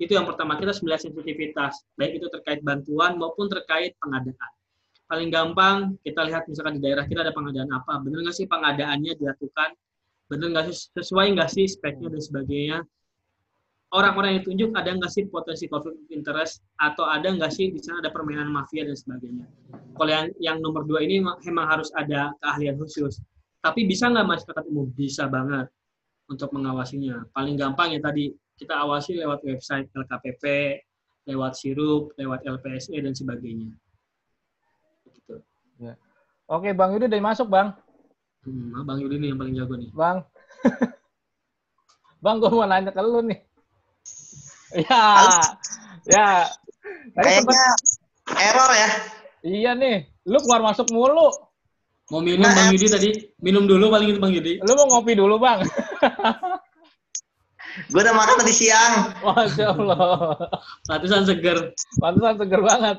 [0.01, 4.51] Itu yang pertama kita harus melihat sensitivitas, baik itu terkait bantuan maupun terkait pengadaan.
[5.05, 9.12] Paling gampang kita lihat misalkan di daerah kita ada pengadaan apa, benar nggak sih pengadaannya
[9.20, 9.76] dilakukan
[10.30, 10.76] bener nggak sih?
[10.94, 12.78] Sesuai nggak sih speknya dan sebagainya?
[13.90, 16.62] Orang-orang yang ditunjuk ada nggak sih potensi konflik interest?
[16.78, 19.44] Atau ada nggak sih di sana ada permainan mafia dan sebagainya?
[19.98, 23.18] Kalau yang yang nomor dua ini memang harus ada keahlian khusus.
[23.60, 24.86] Tapi bisa nggak masyarakat umum?
[24.94, 25.66] Bisa banget
[26.30, 27.26] untuk mengawasinya.
[27.34, 30.44] Paling gampang ya tadi kita awasi lewat website LKPP
[31.28, 33.72] lewat sirup lewat LPSE dan sebagainya.
[35.80, 35.96] Ya.
[36.44, 37.72] oke bang Yudi udah masuk bang
[38.41, 39.91] Hmm, Bang Yudi nih yang paling jago nih.
[39.93, 40.24] Bang.
[42.24, 43.38] bang, gue mau nanya ke lu nih.
[44.88, 45.05] Ya.
[46.09, 46.28] Ya.
[47.20, 47.64] Kayaknya
[48.32, 48.88] error ya.
[49.45, 50.09] Iya nih.
[50.24, 51.28] Lu keluar masuk mulu.
[52.11, 53.11] Mau minum nah, Bang Yudi tadi?
[53.45, 54.57] Minum dulu paling itu Bang Yudi.
[54.64, 55.61] Lu mau ngopi dulu, Bang?
[57.93, 59.14] gue udah makan tadi siang.
[59.20, 60.34] Masya Allah.
[60.88, 61.76] Pantesan seger.
[62.01, 62.97] Pantesan seger banget.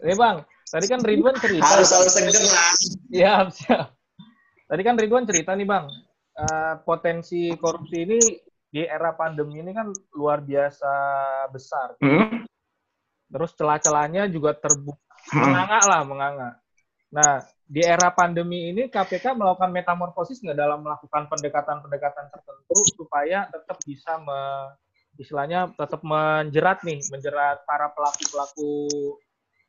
[0.00, 1.66] Ini Bang, Tadi kan Ridwan cerita.
[1.66, 2.72] Harus harus seger lah.
[3.10, 3.90] Iya, siap.
[4.70, 5.90] Tadi kan Ridwan cerita nih Bang,
[6.38, 8.18] uh, potensi korupsi ini
[8.70, 10.92] di era pandemi ini kan luar biasa
[11.50, 11.98] besar.
[11.98, 12.46] Hmm?
[13.26, 15.02] Terus celah-celahnya juga terbuka,
[15.34, 15.42] hmm.
[15.42, 16.50] menganga lah, menganga.
[17.10, 23.78] Nah, di era pandemi ini KPK melakukan metamorfosis nggak dalam melakukan pendekatan-pendekatan tertentu supaya tetap
[23.82, 24.38] bisa me,
[25.18, 28.70] istilahnya tetap menjerat nih, menjerat para pelaku-pelaku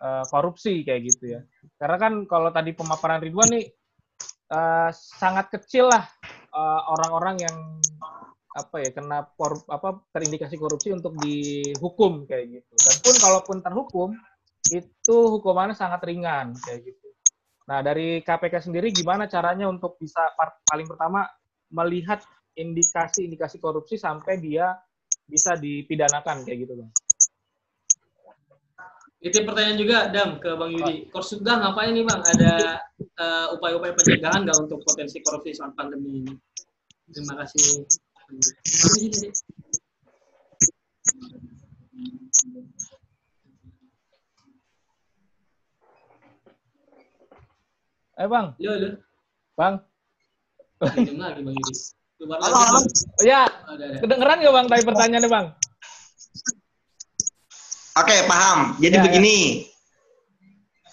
[0.01, 1.41] uh, korupsi kayak gitu ya.
[1.77, 3.65] Karena kan kalau tadi pemaparan Ridwan nih
[4.51, 6.03] uh, sangat kecil lah
[6.51, 7.57] uh, orang-orang yang
[8.51, 12.73] apa ya kena por, apa terindikasi korupsi untuk dihukum kayak gitu.
[12.75, 14.09] Dan pun kalaupun terhukum
[14.75, 17.07] itu hukumannya sangat ringan kayak gitu.
[17.71, 20.19] Nah, dari KPK sendiri gimana caranya untuk bisa
[20.67, 21.23] paling pertama
[21.71, 22.19] melihat
[22.51, 24.75] indikasi-indikasi korupsi sampai dia
[25.23, 26.91] bisa dipidanakan kayak gitu, Bang.
[29.21, 31.05] Itu pertanyaan juga, Dam, ke Bang Yudi.
[31.21, 32.25] sudah ngapain nih, Bang?
[32.25, 32.81] Ada
[33.13, 36.33] upaya upaya-upaya pencegahan nggak untuk potensi korupsi saat pandemi ini?
[37.13, 37.85] Terima kasih.
[48.21, 48.89] Eh bang, Halo, halo.
[49.57, 49.75] bang.
[50.81, 51.11] Lagi
[51.41, 51.73] Bang Yudi.
[52.21, 52.79] Halo, halo.
[52.81, 55.45] Oh, ya, Oh, kedengeran nggak bang tadi pertanyaannya bang?
[58.01, 58.75] Oke, paham.
[58.81, 59.05] Jadi Ya, ya.
[59.05, 59.37] begini.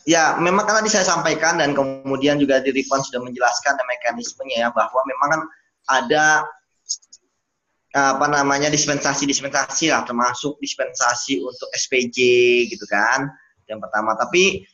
[0.08, 4.68] Ya, memang kan tadi saya sampaikan dan kemudian juga di Rifan sudah menjelaskan mekanismenya ya
[4.72, 5.42] bahwa memang kan
[5.88, 6.24] ada
[7.92, 12.16] apa namanya dispensasi-dispensasi lah termasuk dispensasi untuk SPJ
[12.72, 13.28] gitu kan.
[13.68, 14.64] Yang pertama, tapi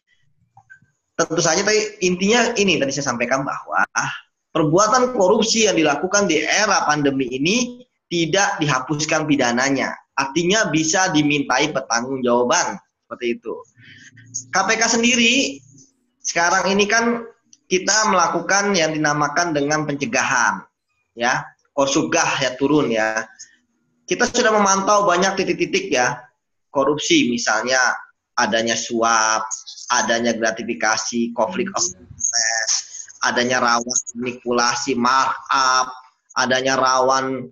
[1.18, 3.82] tentu saja tadi intinya ini tadi saya sampaikan bahwa
[4.54, 9.94] perbuatan korupsi yang dilakukan di era pandemi ini tidak dihapuskan pidananya.
[10.14, 13.54] Artinya bisa dimintai pertanggungjawaban seperti itu.
[14.50, 15.58] KPK sendiri
[16.22, 17.26] sekarang ini kan
[17.66, 20.62] kita melakukan yang dinamakan dengan pencegahan,
[21.18, 21.42] ya,
[21.74, 23.26] korsubgah ya turun ya.
[24.04, 26.20] Kita sudah memantau banyak titik-titik ya
[26.74, 27.78] korupsi, misalnya
[28.34, 29.46] adanya suap,
[29.94, 35.88] adanya gratifikasi, konflik of interest, adanya rawan manipulasi markup,
[36.34, 37.48] adanya rawan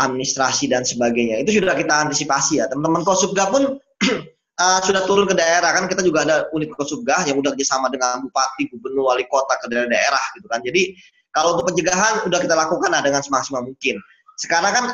[0.00, 1.44] administrasi dan sebagainya.
[1.44, 2.66] Itu sudah kita antisipasi ya.
[2.72, 3.76] Teman-teman Kosubga pun
[4.62, 8.24] uh, sudah turun ke daerah kan kita juga ada unit Kosubga yang udah kerjasama dengan
[8.24, 10.60] bupati, gubernur, wali kota ke daerah-daerah gitu kan.
[10.64, 10.96] Jadi
[11.30, 14.00] kalau untuk pencegahan udah kita lakukan lah dengan semaksimal mungkin.
[14.40, 14.84] Sekarang kan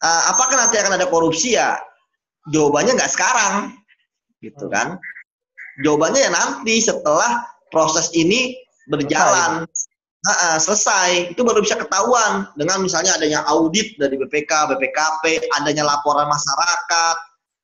[0.00, 1.76] uh, apakah nanti akan ada korupsi ya?
[2.50, 3.70] Jawabannya nggak sekarang,
[4.42, 4.98] gitu kan?
[5.86, 8.58] Jawabannya ya nanti setelah proses ini
[8.90, 9.64] berjalan.
[10.22, 16.30] Nah, selesai itu baru bisa ketahuan dengan misalnya adanya audit dari BPK, BPKP, adanya laporan
[16.30, 17.16] masyarakat.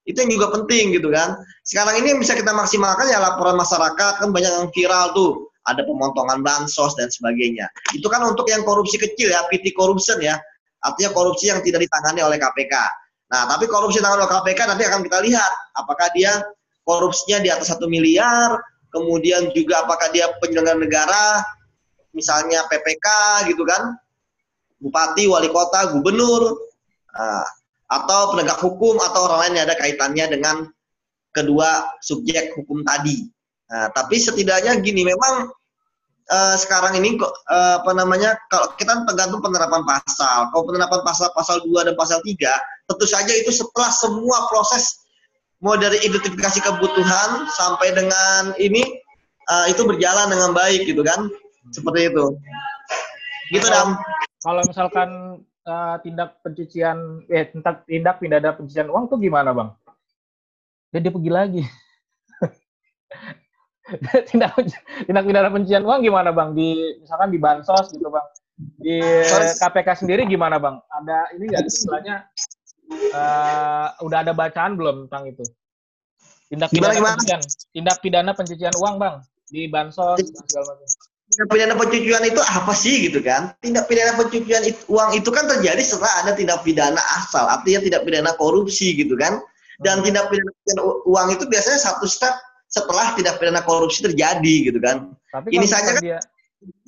[0.02, 1.38] Itu yang juga penting gitu kan.
[1.62, 5.32] Sekarang ini yang bisa kita maksimalkan ya laporan masyarakat kan banyak yang viral tuh.
[5.70, 7.68] Ada pemotongan bansos dan sebagainya.
[7.94, 10.34] Itu kan untuk yang korupsi kecil ya, PT corruption ya.
[10.82, 12.74] Artinya korupsi yang tidak ditangani oleh KPK.
[13.30, 16.42] Nah, tapi korupsi ditangani oleh KPK nanti akan kita lihat apakah dia
[16.82, 18.56] korupsinya di atas satu miliar,
[18.90, 21.24] kemudian juga apakah dia penyelenggara negara,
[22.19, 23.07] misalnya PPK
[23.55, 23.95] gitu kan,
[24.83, 26.59] bupati, wali kota, gubernur,
[27.14, 27.47] nah,
[27.89, 30.57] atau penegak hukum atau orang lain yang ada kaitannya dengan
[31.33, 33.25] kedua subjek hukum tadi.
[33.69, 35.49] Nah, tapi setidaknya gini, memang
[36.29, 40.53] eh, sekarang ini kok eh, apa namanya kalau kita tergantung penerapan pasal.
[40.53, 42.35] Kalau penerapan pasal pasal 2 dan pasal 3,
[42.89, 45.05] tentu saja itu setelah semua proses
[45.59, 48.85] mulai dari identifikasi kebutuhan sampai dengan ini
[49.49, 51.29] eh, itu berjalan dengan baik gitu kan.
[51.73, 52.25] Seperti itu.
[53.53, 53.97] Gitu Dam.
[54.45, 55.09] Kalau misalkan
[55.66, 59.71] eh, tindak pencucian, eh tindak, tindak pidana pencucian uang tuh gimana bang?
[60.93, 61.62] Dan dia pergi lagi.
[64.29, 64.53] tindak
[65.09, 66.55] tindak pidana pencucian uang gimana bang?
[66.55, 68.27] Di misalkan di bansos gitu bang.
[68.59, 68.97] Di
[69.59, 70.77] KPK sendiri gimana bang?
[70.93, 72.27] Ada ini nggak istilahnya?
[72.89, 75.45] eh, udah ada bacaan belum tentang itu?
[76.49, 77.14] Tindak pidana gimana?
[77.21, 77.41] pencucian,
[77.77, 79.14] tindak pidana pencucian uang bang
[79.53, 80.16] di bansos
[80.49, 80.89] segala macam.
[81.29, 83.53] Tindak pidana pencucian itu apa sih gitu kan?
[83.61, 88.03] Tindak pidana pencucian it- uang itu kan terjadi setelah ada tindak pidana asal, artinya tindak
[88.09, 89.37] pidana korupsi gitu kan?
[89.85, 92.33] Dan tindak pidana pencucian uang itu biasanya satu step
[92.68, 95.12] setelah tindak pidana korupsi terjadi gitu kan?
[95.29, 96.18] Tapi Ini saja kan- dia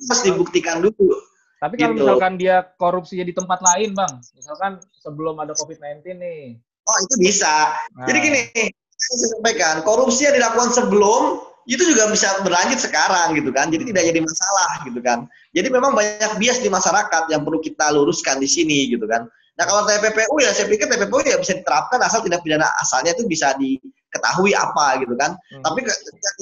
[0.09, 1.15] Harus dibuktikan dulu.
[1.61, 2.03] Tapi kalau Gitu.
[2.03, 4.19] misalkan dia korupsinya di tempat lain, Bang.
[4.35, 6.59] Misalkan sebelum ada COVID-19 nih.
[6.83, 7.71] Oh itu bisa.
[7.95, 8.41] Nah, Jadi gini,
[8.91, 11.39] saya sampaikan korupsi yang dilakukan sebelum
[11.71, 13.71] itu juga bisa berlanjut sekarang gitu kan.
[13.71, 15.23] Jadi tidak jadi masalah gitu kan.
[15.55, 19.23] Jadi memang banyak bias di masyarakat yang perlu kita luruskan di sini gitu kan.
[19.55, 23.23] Nah kalau TPPU ya saya pikir TPPU ya bisa diterapkan asal tindak pidana asalnya itu
[23.23, 25.31] bisa diketahui apa gitu kan.
[25.31, 25.63] Hmm.
[25.63, 25.87] Tapi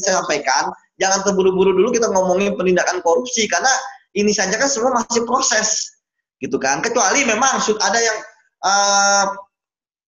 [0.02, 3.70] saya sampaikan jangan terburu-buru dulu kita ngomongin penindakan korupsi karena
[4.18, 5.94] ini saja kan semua masih proses
[6.42, 6.82] gitu kan.
[6.82, 8.18] Kecuali memang sudah ada yang
[8.66, 9.26] eh,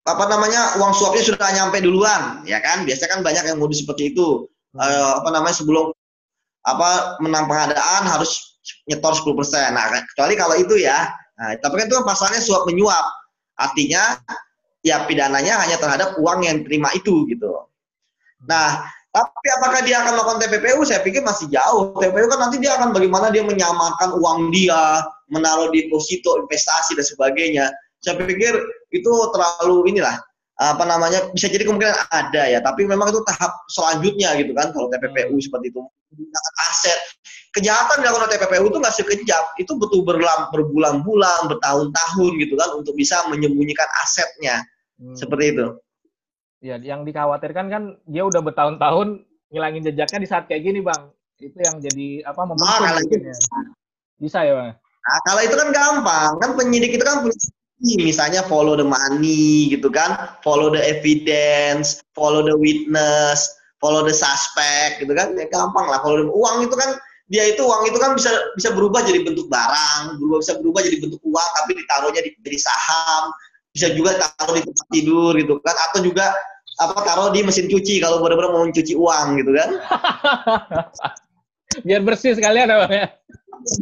[0.08, 4.16] apa namanya uang suapnya sudah nyampe duluan ya kan biasanya kan banyak yang modus seperti
[4.16, 5.90] itu Eh, apa namanya sebelum
[6.62, 9.74] apa menang pengadaan harus nyetor 10%.
[9.74, 11.10] Nah, kecuali kalau itu ya.
[11.40, 13.06] Nah, tapi kan itu kan pasalnya suap menyuap.
[13.58, 14.22] Artinya
[14.86, 17.66] ya pidananya hanya terhadap uang yang diterima itu gitu.
[18.46, 20.86] Nah, tapi apakah dia akan melakukan TPPU?
[20.86, 21.98] Saya pikir masih jauh.
[21.98, 25.02] TPPU kan nanti dia akan bagaimana dia menyamarkan uang dia,
[25.34, 27.66] menaruh deposito, investasi dan sebagainya.
[28.06, 28.54] Saya pikir
[28.94, 30.16] itu terlalu inilah
[30.60, 34.92] apa namanya bisa jadi kemungkinan ada ya tapi memang itu tahap selanjutnya gitu kan kalau
[34.92, 35.80] TPPU seperti itu
[36.12, 37.00] menggunakan aset
[37.56, 42.92] kejahatan yang oleh TPPU itu nggak sekejap itu betul berlam berbulan-bulan bertahun-tahun gitu kan untuk
[43.00, 44.62] bisa menyembunyikan asetnya
[45.00, 45.16] Hmm.
[45.16, 45.68] seperti itu
[46.60, 51.16] Ya, yang dikhawatirkan kan dia udah bertahun-tahun ngilangin jejaknya di saat kayak gini, Bang.
[51.40, 53.32] Itu yang jadi apa momentum ya.
[54.20, 54.76] Bisa ya, Bang?
[54.76, 57.32] Nah, kalau itu kan gampang, kan penyidik itu kan punya
[57.80, 63.48] misalnya follow the money gitu kan, follow the evidence, follow the witness,
[63.80, 66.04] follow the suspect gitu kan, ya gampang lah.
[66.04, 67.00] The, uang itu kan
[67.32, 70.98] dia itu uang itu kan bisa bisa berubah jadi bentuk barang, berubah bisa berubah jadi
[71.00, 73.32] bentuk uang tapi ditaruhnya di, di saham,
[73.72, 76.36] bisa juga taruh di tempat tidur gitu kan, atau juga
[76.84, 79.70] apa taruh di mesin cuci kalau benar-benar mau mencuci uang gitu kan.
[81.88, 83.08] Biar bersih sekalian apa ya?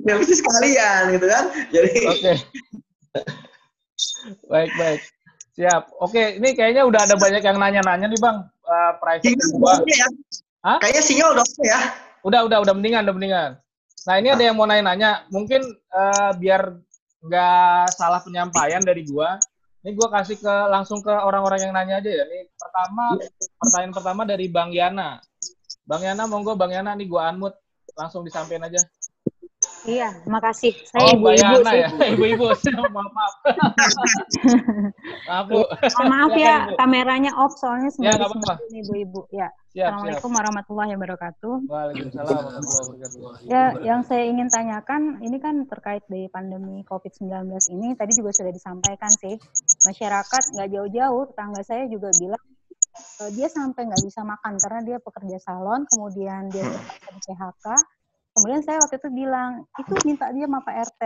[0.06, 1.44] Biar bersih sekalian gitu kan.
[1.74, 1.94] Jadi.
[2.14, 2.38] Okay.
[4.48, 5.02] baik baik.
[5.58, 5.84] Siap.
[5.98, 8.38] Oke, ini kayaknya udah ada banyak yang nanya-nanya nih bang.
[8.62, 9.82] Uh, private gua.
[9.90, 10.08] ya.
[10.62, 10.78] Hah?
[10.78, 11.80] Kayaknya sinyal udah ya.
[12.22, 13.52] Udah udah udah mendingan udah mendingan.
[14.06, 15.26] Nah ini ada yang mau nanya-nanya.
[15.34, 16.78] Mungkin uh, biar
[17.26, 19.42] nggak salah penyampaian dari gua.
[19.82, 22.24] Ini gua kasih ke langsung ke orang-orang yang nanya aja ya.
[22.30, 23.18] Ini pertama
[23.58, 25.18] pertanyaan pertama dari Bang Yana.
[25.90, 27.58] Bang Yana monggo Bang Yana nih gua unmute
[27.98, 28.78] langsung disampaikan aja.
[29.88, 30.76] Iya, makasih.
[30.76, 31.80] oh, Saya ibu-ibu Bayana sih.
[31.80, 32.46] ya, ibu-ibu.
[32.92, 33.34] maaf, maaf.
[35.32, 35.64] maaf, Bu.
[35.64, 36.76] Oh, maaf ya, Bu.
[36.76, 38.54] kameranya off soalnya Ya, sebenarnya apa-apa.
[38.68, 39.22] ibu-ibu.
[39.32, 39.88] Ya, Siap, siap.
[39.88, 41.54] Assalamualaikum warahmatullahi wabarakatuh.
[41.72, 43.48] Waalaikumsalam warahmatullahi wabarakatuh.
[43.48, 47.32] Ya, yang saya ingin tanyakan, ini kan terkait dari pandemi COVID-19
[47.72, 49.40] ini, tadi juga sudah disampaikan sih,
[49.88, 52.44] masyarakat nggak jauh-jauh, tetangga saya juga bilang,
[53.24, 56.66] eh, dia sampai nggak bisa makan karena dia pekerja salon, kemudian dia
[57.16, 57.66] di PHK,
[58.38, 61.02] kemudian saya waktu itu bilang, itu minta dia sama Pak RT.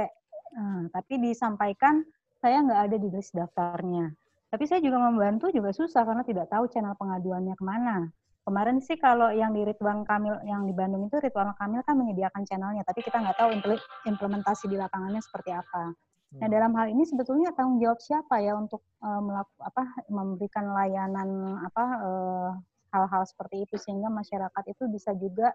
[0.51, 2.03] Nah, tapi disampaikan,
[2.43, 4.11] saya nggak ada di list daftarnya.
[4.51, 8.11] Tapi saya juga membantu juga susah karena tidak tahu channel pengaduannya ke mana.
[8.43, 12.43] Kemarin sih kalau yang di Ridwan Kamil yang di Bandung itu Ridwan Kamil kan menyediakan
[12.43, 15.95] channelnya, tapi kita nggak tahu impl- implementasi di lapangannya seperti apa.
[16.41, 21.59] Nah dalam hal ini sebetulnya tanggung jawab siapa ya untuk eh, melaku- apa memberikan layanan
[21.59, 22.49] apa eh,
[22.95, 25.51] hal-hal seperti itu sehingga masyarakat itu bisa juga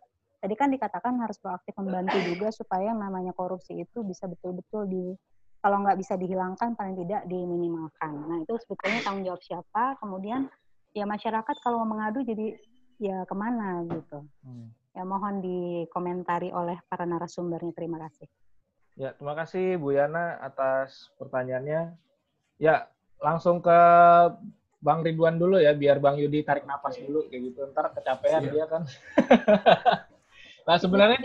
[0.46, 5.04] tadi kan dikatakan harus proaktif membantu juga supaya yang namanya korupsi itu bisa betul-betul di
[5.58, 8.14] kalau nggak bisa dihilangkan paling tidak diminimalkan.
[8.14, 9.98] Nah itu sebetulnya tanggung jawab siapa.
[9.98, 10.46] Kemudian
[10.94, 12.54] ya masyarakat kalau mau mengadu jadi
[13.02, 14.22] ya ke mana gitu.
[14.46, 14.70] Hmm.
[14.94, 17.74] Ya mohon dikomentari oleh para narasumbernya.
[17.74, 18.30] Terima kasih.
[18.94, 21.98] Ya, terima kasih Bu Yana atas pertanyaannya.
[22.62, 22.86] Ya,
[23.18, 23.78] langsung ke
[24.78, 27.66] Bang Ridwan dulu ya, biar Bang Yudi tarik napas dulu kayak gitu.
[27.74, 28.52] Ntar kecapean Siap.
[28.54, 28.82] dia kan.
[30.66, 31.18] nah, sebenarnya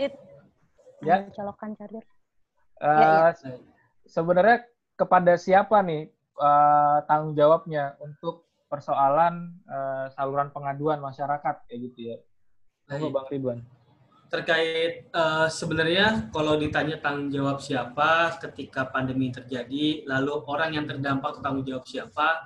[1.02, 1.26] Ya.
[1.34, 2.06] colokan charger.
[2.78, 3.34] eh, Ya,
[4.06, 4.62] sebenarnya
[4.94, 6.06] kepada siapa nih
[6.38, 12.16] eh, tanggung jawabnya untuk persoalan eh, saluran pengaduan masyarakat kayak gitu ya.
[12.88, 13.10] Baik.
[13.10, 13.60] Bang Ridwan.
[14.32, 21.44] terkait eh, sebenarnya kalau ditanya tanggung jawab siapa ketika pandemi terjadi, lalu orang yang terdampak
[21.44, 22.40] tanggung jawab siapa?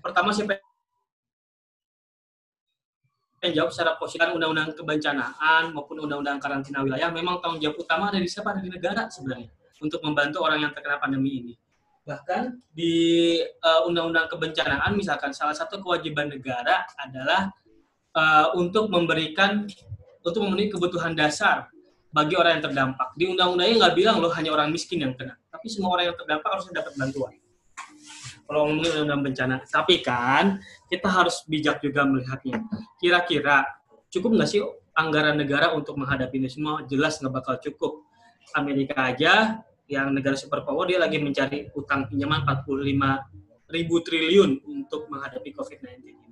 [0.00, 0.56] Pertama siapa
[3.40, 8.20] yang jawab secara positif undang-undang kebencanaan maupun undang-undang karantina wilayah memang tanggung jawab utama ada
[8.20, 9.48] di siapa ada di negara sebenarnya
[9.80, 11.54] untuk membantu orang yang terkena pandemi ini.
[12.04, 12.94] Bahkan di
[13.40, 17.48] eh, undang-undang kebencanaan misalkan salah satu kewajiban negara adalah
[18.12, 19.64] eh, untuk memberikan
[20.20, 21.72] untuk memenuhi kebutuhan dasar
[22.12, 23.08] bagi orang yang terdampak.
[23.16, 26.48] Di undang-undangnya nggak bilang loh hanya orang miskin yang kena, tapi semua orang yang terdampak
[26.52, 27.32] harusnya dapat bantuan.
[28.44, 30.58] Kalau ngomongin undang-undang bencana, tapi kan
[30.90, 32.66] kita harus bijak juga melihatnya.
[32.98, 33.62] Kira-kira
[34.10, 34.60] cukup nggak sih
[34.98, 36.82] anggaran negara untuk menghadapi ini semua?
[36.90, 38.02] Jelas nggak bakal cukup.
[38.58, 45.54] Amerika aja yang negara superpower dia lagi mencari utang pinjaman 45 ribu triliun untuk menghadapi
[45.54, 46.30] COVID-19 ini.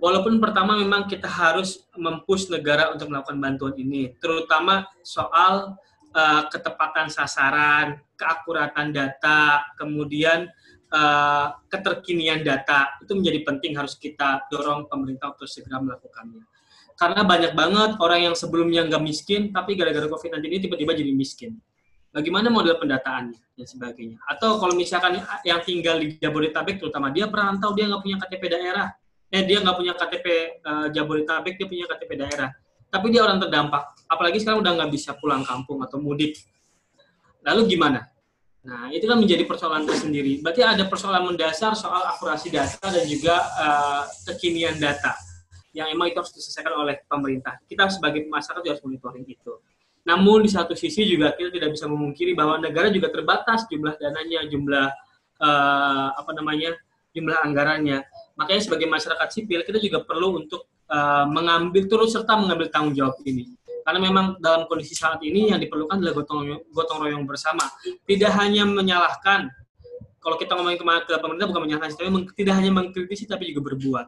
[0.00, 5.78] Walaupun pertama memang kita harus mempush negara untuk melakukan bantuan ini, terutama soal
[6.10, 10.50] uh, ketepatan sasaran, keakuratan data, kemudian
[10.92, 16.44] uh, keterkinian data itu menjadi penting harus kita dorong pemerintah untuk segera melakukannya.
[16.94, 21.56] Karena banyak banget orang yang sebelumnya nggak miskin, tapi gara-gara COVID-19 ini tiba-tiba jadi miskin.
[22.12, 24.20] Bagaimana model pendataannya dan sebagainya.
[24.28, 25.16] Atau kalau misalkan
[25.48, 28.92] yang tinggal di Jabodetabek, terutama dia perantau, dia nggak punya KTP daerah,
[29.32, 30.26] eh dia nggak punya KTP
[30.60, 32.52] uh, Jabodetabek, dia punya KTP daerah.
[32.92, 33.96] Tapi dia orang terdampak.
[34.04, 36.36] Apalagi sekarang udah nggak bisa pulang kampung atau mudik.
[37.40, 38.11] Lalu gimana?
[38.62, 40.38] Nah, itu kan menjadi persoalan tersendiri.
[40.38, 45.18] Berarti ada persoalan mendasar soal akurasi data dan juga uh, kekinian data
[45.72, 47.58] yang emang itu harus diselesaikan oleh pemerintah.
[47.64, 49.56] Kita sebagai masyarakat harus monitoring itu.
[50.04, 54.44] Namun di satu sisi juga kita tidak bisa memungkiri bahwa negara juga terbatas jumlah dananya,
[54.46, 54.86] jumlah
[55.40, 56.76] uh, apa namanya,
[57.16, 58.04] jumlah anggarannya.
[58.36, 63.16] Makanya sebagai masyarakat sipil kita juga perlu untuk uh, mengambil turut serta mengambil tanggung jawab
[63.24, 63.48] ini.
[63.82, 67.66] Karena memang dalam kondisi saat ini yang diperlukan adalah gotong royong, gotong royong bersama.
[67.82, 69.50] Tidak hanya menyalahkan.
[70.22, 73.74] Kalau kita ngomongin ke, ke pemerintah bukan menyalahkan, tapi meng, tidak hanya mengkritisi tapi juga
[73.74, 74.06] berbuat.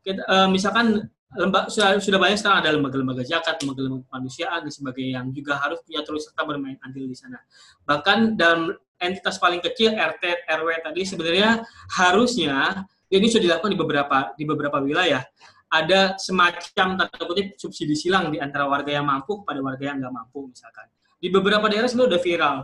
[0.00, 5.12] Kita, uh, misalkan lembaga sudah, sudah banyak sekarang ada lembaga-lembaga zakat, lembaga-lembaga kemanusiaan dan sebagainya
[5.20, 7.36] yang juga harus punya terus serta bermain andil di sana.
[7.84, 11.60] Bahkan dalam entitas paling kecil RT RW tadi sebenarnya
[11.92, 15.22] harusnya ini sudah dilakukan di beberapa di beberapa wilayah
[15.66, 20.14] ada semacam tanda kutip subsidi silang di antara warga yang mampu pada warga yang nggak
[20.14, 20.86] mampu misalkan
[21.18, 22.56] di beberapa daerah sebenarnya udah viral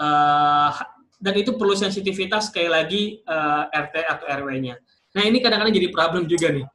[0.00, 0.70] uh,
[1.20, 4.74] dan itu perlu sensitivitas sekali lagi uh, eh, RT atau RW-nya.
[5.12, 6.66] Nah ini kadang-kadang jadi problem juga nih.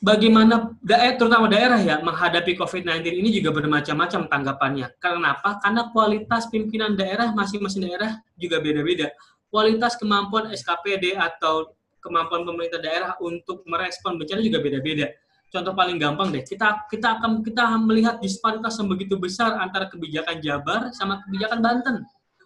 [0.00, 4.96] Bagaimana daerah, terutama daerah ya, menghadapi COVID-19 ini juga bermacam-macam tanggapannya.
[4.96, 5.60] Kenapa?
[5.60, 9.12] Karena kualitas pimpinan daerah masing-masing daerah juga beda-beda.
[9.52, 15.08] Kualitas kemampuan SKPD atau kemampuan pemerintah daerah untuk merespon bencana juga beda-beda.
[15.50, 20.38] Contoh paling gampang deh, kita kita akan kita melihat disparitas yang begitu besar antara kebijakan
[20.38, 21.96] Jabar sama kebijakan Banten.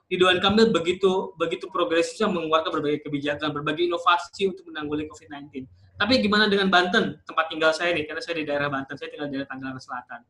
[0.09, 5.69] Ridwan Kamil begitu begitu progresifnya mengeluarkan berbagai kebijakan, berbagai inovasi untuk menanggulangi COVID-19.
[5.95, 9.29] Tapi gimana dengan Banten, tempat tinggal saya nih, karena saya di daerah Banten, saya tinggal
[9.31, 10.21] di daerah Tangerang Selatan.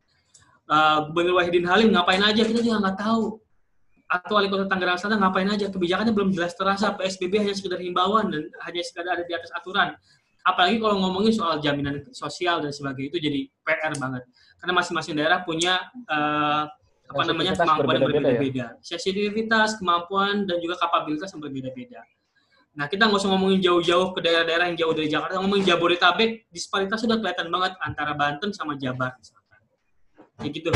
[0.65, 3.37] Uh, Gubernur Wahidin Halim ngapain aja kita juga nggak tahu
[4.05, 5.65] atau wali kota Tangerang Selatan ngapain aja?
[5.73, 6.93] Kebijakannya belum jelas terasa.
[6.93, 9.97] PSBB hanya sekedar himbauan dan hanya sekedar ada di atas aturan.
[10.45, 14.23] Apalagi kalau ngomongin soal jaminan sosial dan sebagainya itu jadi PR banget.
[14.61, 16.69] Karena masing-masing daerah punya uh,
[17.05, 18.81] apa namanya kemampuan yang berbeda-beda ya?
[18.81, 22.01] sensitivitas kemampuan dan juga kapabilitas yang berbeda-beda.
[22.75, 25.39] Nah kita nggak usah ngomongin jauh-jauh ke daerah-daerah yang jauh dari Jakarta.
[25.39, 29.59] Ngomongin Jabodetabek disparitas sudah kelihatan banget antara Banten sama Jabar misalkan.
[30.41, 30.69] Kayak gitu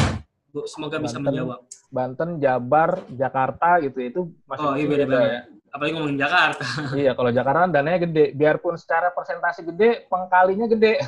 [0.65, 1.59] semoga Banten, bisa menjawab.
[1.89, 5.25] Banten, Jabar, Jakarta gitu itu masih Oh, iya beda-beda.
[5.25, 5.41] Ya.
[5.69, 6.65] Apalagi ngomongin Jakarta.
[7.01, 8.25] iya, kalau Jakarta kan dananya gede.
[8.33, 10.97] Biarpun secara persentase gede, pengkalinya gede.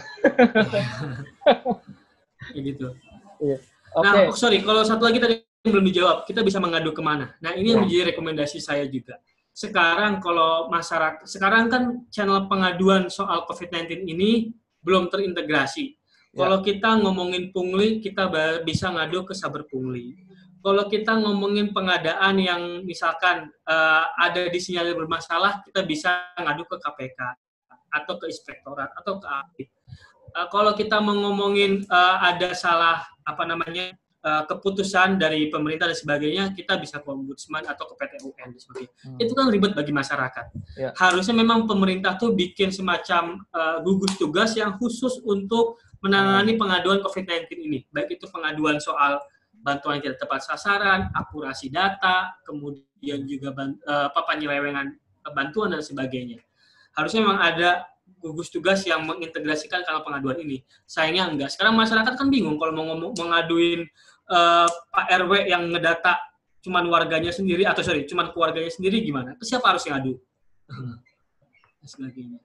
[2.53, 2.87] Kayak gitu.
[3.41, 3.57] Iya.
[3.91, 4.05] Okay.
[4.05, 5.35] Nah, oh, sorry, kalau satu lagi tadi
[5.65, 7.33] belum dijawab, kita bisa mengadu ke mana?
[7.41, 7.85] Nah, ini yang iya.
[7.85, 9.17] menjadi rekomendasi saya juga.
[9.51, 16.00] Sekarang kalau masyarakat, sekarang kan channel pengaduan soal COVID-19 ini belum terintegrasi
[16.31, 16.47] Ya.
[16.47, 18.31] Kalau kita ngomongin pungli, kita
[18.63, 20.15] bisa ngadu ke saber pungli.
[20.61, 27.19] Kalau kita ngomongin pengadaan yang misalkan uh, ada disinyalir bermasalah, kita bisa ngadu ke KPK
[27.91, 29.63] atau ke inspektorat atau ke API.
[30.31, 33.91] Uh, kalau kita mau ngomongin uh, ada salah apa namanya
[34.23, 38.59] uh, keputusan dari pemerintah dan sebagainya, kita bisa ke ombudsman atau ke PT UN dan
[38.61, 38.93] sebagainya.
[39.03, 39.17] Hmm.
[39.19, 40.45] Itu kan ribet bagi masyarakat.
[40.79, 40.89] Ya.
[40.95, 47.47] Harusnya memang pemerintah tuh bikin semacam uh, gugus tugas yang khusus untuk menangani pengaduan COVID-19
[47.61, 49.21] ini, baik itu pengaduan soal
[49.61, 53.53] bantuan yang tidak tepat sasaran, akurasi data, kemudian juga
[53.85, 54.97] uh, apa penyelewengan
[55.37, 56.41] bantuan dan sebagainya.
[56.97, 57.85] Harusnya memang ada
[58.17, 60.65] gugus tugas yang mengintegrasikan kanal pengaduan ini.
[60.89, 61.49] Sayangnya enggak.
[61.53, 63.85] Sekarang masyarakat kan bingung kalau mau ngomong, mengaduin
[64.33, 66.17] uh, Pak RW yang ngedata
[66.61, 69.33] cuman warganya sendiri atau sorry, cuman keluarganya sendiri gimana?
[69.41, 70.17] Siapa harus ngadu?
[71.85, 72.39] sebagainya.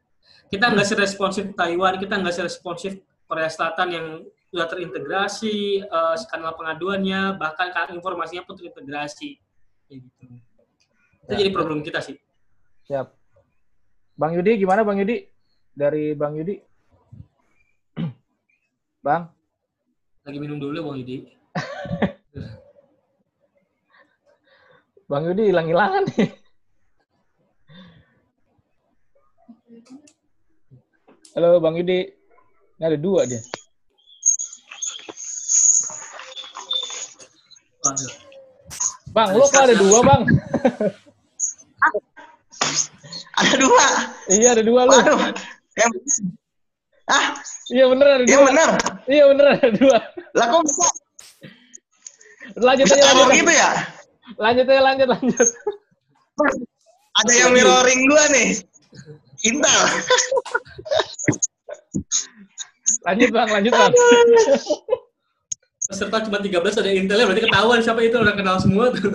[0.49, 2.97] Kita nggak seresponsif Taiwan, kita nggak seresponsif
[3.27, 4.07] Korea Selatan yang
[4.51, 9.43] sudah terintegrasi uh, kanal pengaduannya bahkan informasinya pun terintegrasi.
[9.91, 10.07] Gitu.
[11.27, 12.15] Itu ya, jadi problem kita sih.
[12.87, 13.11] Siap.
[14.15, 15.27] Bang Yudi gimana Bang Yudi?
[15.75, 16.55] Dari Bang Yudi?
[19.07, 19.27] Bang?
[20.23, 21.27] Lagi minum dulu Bang Yudi.
[25.11, 26.31] Bang Yudi hilang-hilangan nih.
[31.37, 32.17] Halo Bang Yudi
[32.77, 33.41] ini ada dua dia.
[39.17, 40.23] Bang, lu kok ada dua, Bang?
[43.41, 43.87] ada dua.
[44.29, 44.85] Iya, ada dua.
[45.73, 45.93] Yang...
[47.07, 47.39] Ah,
[47.73, 48.47] iya bener ada iya, dua.
[48.51, 48.71] bener.
[49.09, 49.97] Iya bener ada dua.
[50.37, 50.87] Lah kok bisa?
[52.61, 53.33] Lanjut aja, lanjut.
[53.41, 53.71] gitu ya?
[54.37, 55.49] Lanjut aja, lanjut, lanjut.
[57.25, 58.61] Ada yang mirroring gua nih.
[59.49, 59.81] Intel.
[63.07, 63.93] Lanjut bang, lanjut bang.
[65.87, 66.51] Peserta cuma 13
[66.83, 69.11] ada intelnya, berarti ketahuan siapa itu udah kenal semua tuh.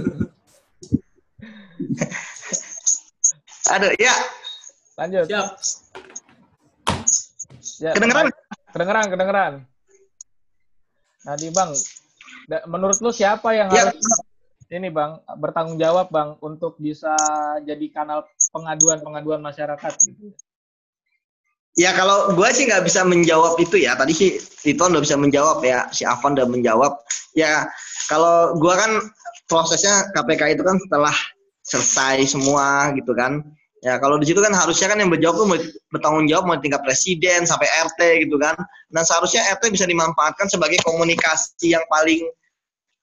[3.75, 4.15] Aduh, ya.
[4.99, 5.25] Lanjut.
[5.27, 5.45] Siap.
[7.81, 8.31] Ya, kedengeran?
[8.71, 9.53] Kedengeran, kedengeran.
[11.21, 11.71] Nah, di bang,
[12.65, 13.91] menurut lu siapa yang ya.
[13.91, 13.99] harus
[14.71, 17.11] ini bang bertanggung jawab bang untuk bisa
[17.67, 18.23] jadi kanal
[18.55, 20.31] pengaduan pengaduan masyarakat gitu?
[21.79, 23.95] Ya kalau gue sih nggak bisa menjawab itu ya.
[23.95, 25.87] Tadi sih Tito udah bisa menjawab ya.
[25.95, 26.99] Si Avan udah menjawab.
[27.31, 27.71] Ya
[28.11, 28.99] kalau gue kan
[29.47, 31.15] prosesnya KPK itu kan setelah
[31.63, 33.39] selesai semua gitu kan.
[33.81, 35.47] Ya kalau di situ kan harusnya kan yang berjawab tuh
[35.89, 38.53] bertanggung jawab mau tingkat presiden sampai RT gitu kan.
[38.91, 42.21] Dan seharusnya RT bisa dimanfaatkan sebagai komunikasi yang paling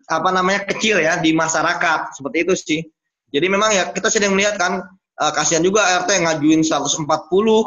[0.08, 2.80] apa namanya kecil ya di masyarakat seperti itu sih.
[3.28, 4.84] Jadi memang ya kita sedang melihat kan
[5.18, 7.04] uh, kasihan juga RT yang ngajuin 140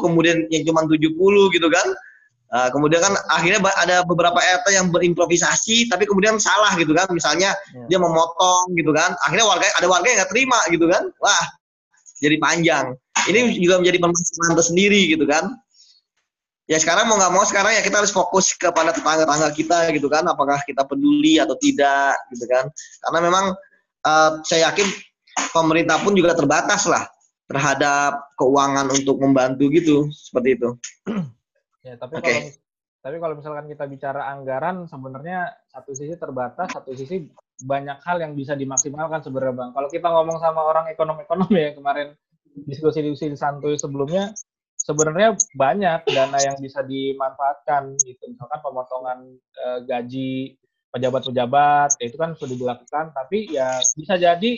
[0.03, 1.11] kemudian yang cuma 70
[1.55, 1.87] gitu kan
[2.51, 7.07] Uh, kemudian kan akhirnya ada beberapa RT yang berimprovisasi, tapi kemudian salah gitu kan.
[7.15, 7.87] Misalnya yeah.
[7.87, 9.15] dia memotong gitu kan.
[9.23, 11.07] Akhirnya warga ada warga yang nggak terima gitu kan.
[11.23, 11.45] Wah,
[12.19, 12.85] jadi panjang.
[13.31, 15.47] Ini juga menjadi permasalahan tersendiri gitu kan.
[16.67, 20.27] Ya sekarang mau nggak mau sekarang ya kita harus fokus kepada tetangga-tetangga kita gitu kan.
[20.27, 22.67] Apakah kita peduli atau tidak gitu kan.
[22.99, 23.45] Karena memang
[24.03, 24.91] uh, saya yakin
[25.55, 27.07] pemerintah pun juga terbatas lah
[27.51, 30.69] terhadap keuangan untuk membantu gitu seperti itu.
[31.81, 32.29] Ya, tapi okay.
[32.29, 32.41] kalau
[33.01, 37.25] tapi kalau misalkan kita bicara anggaran sebenarnya satu sisi terbatas, satu sisi
[37.65, 39.69] banyak hal yang bisa dimaksimalkan sebenarnya Bang.
[39.73, 42.13] Kalau kita ngomong sama orang ekonom-ekonom ya kemarin
[42.69, 44.29] diskusi-diskusi santuy sebelumnya
[44.77, 48.29] sebenarnya banyak dana yang bisa dimanfaatkan gitu.
[48.29, 50.33] Misalkan pemotongan e, gaji
[50.93, 54.51] pejabat-pejabat ya itu kan sudah dilakukan tapi ya bisa jadi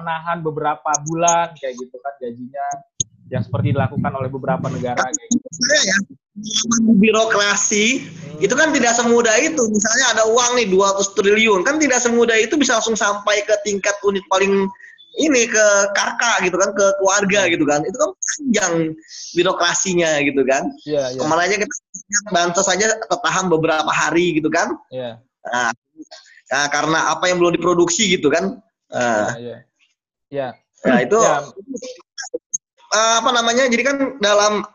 [0.00, 2.66] menahan beberapa bulan kayak gitu kan gajinya
[3.30, 5.46] yang seperti dilakukan oleh beberapa negara kayak gitu.
[5.86, 5.96] Ya,
[6.98, 8.44] birokrasi hmm.
[8.44, 9.62] itu kan tidak semudah itu.
[9.70, 13.94] Misalnya ada uang nih 200 triliun, kan tidak semudah itu bisa langsung sampai ke tingkat
[14.02, 14.66] unit paling
[15.18, 17.82] ini ke kakak gitu kan, ke keluarga gitu kan.
[17.86, 18.74] Itu kan panjang
[19.38, 20.62] birokrasinya gitu kan.
[20.82, 21.58] Yeah, yeah.
[21.58, 21.66] kita
[22.34, 24.74] bantu saja tertahan beberapa hari gitu kan.
[24.90, 25.22] Iya.
[25.22, 25.50] Yeah.
[25.50, 25.70] Nah,
[26.50, 28.58] nah, karena apa yang belum diproduksi gitu kan.
[28.90, 29.46] Nah, iya.
[29.54, 29.58] Yeah,
[30.30, 30.54] yeah.
[30.86, 31.44] Nah, itu yeah
[32.94, 33.66] uh, apa namanya?
[33.70, 34.66] Jadi kan dalam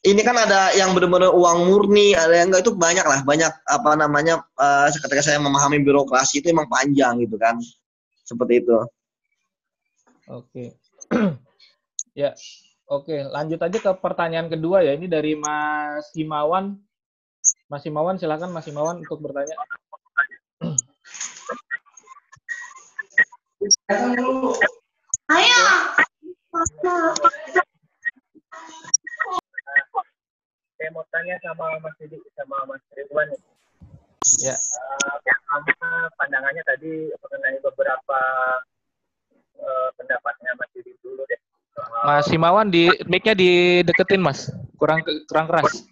[0.00, 3.90] ini kan ada yang benar-benar uang murni, ada yang enggak itu banyak lah, banyak apa
[4.00, 7.60] namanya uh, ketika saya memahami birokrasi itu emang panjang gitu kan.
[8.24, 8.78] Seperti itu.
[10.30, 10.78] Oke.
[12.20, 12.32] ya.
[12.90, 14.98] Oke, lanjut aja ke pertanyaan kedua ya.
[14.98, 16.74] Ini dari Mas Himawan.
[17.70, 19.54] Mas Himawan silakan Mas Himawan untuk bertanya.
[25.30, 25.62] Ayo.
[30.74, 33.30] saya mau tanya sama Mas Didi sama Mas Ridwan.
[34.42, 34.58] Ya.
[34.58, 38.20] Uh, pertama pandangannya tadi mengenai beberapa
[39.62, 41.38] uh, pendapatnya Mas Didi dulu deh.
[41.78, 44.50] Uh, Mas Simawan di mic-nya dideketin Mas.
[44.82, 45.86] Kurang kurang keras.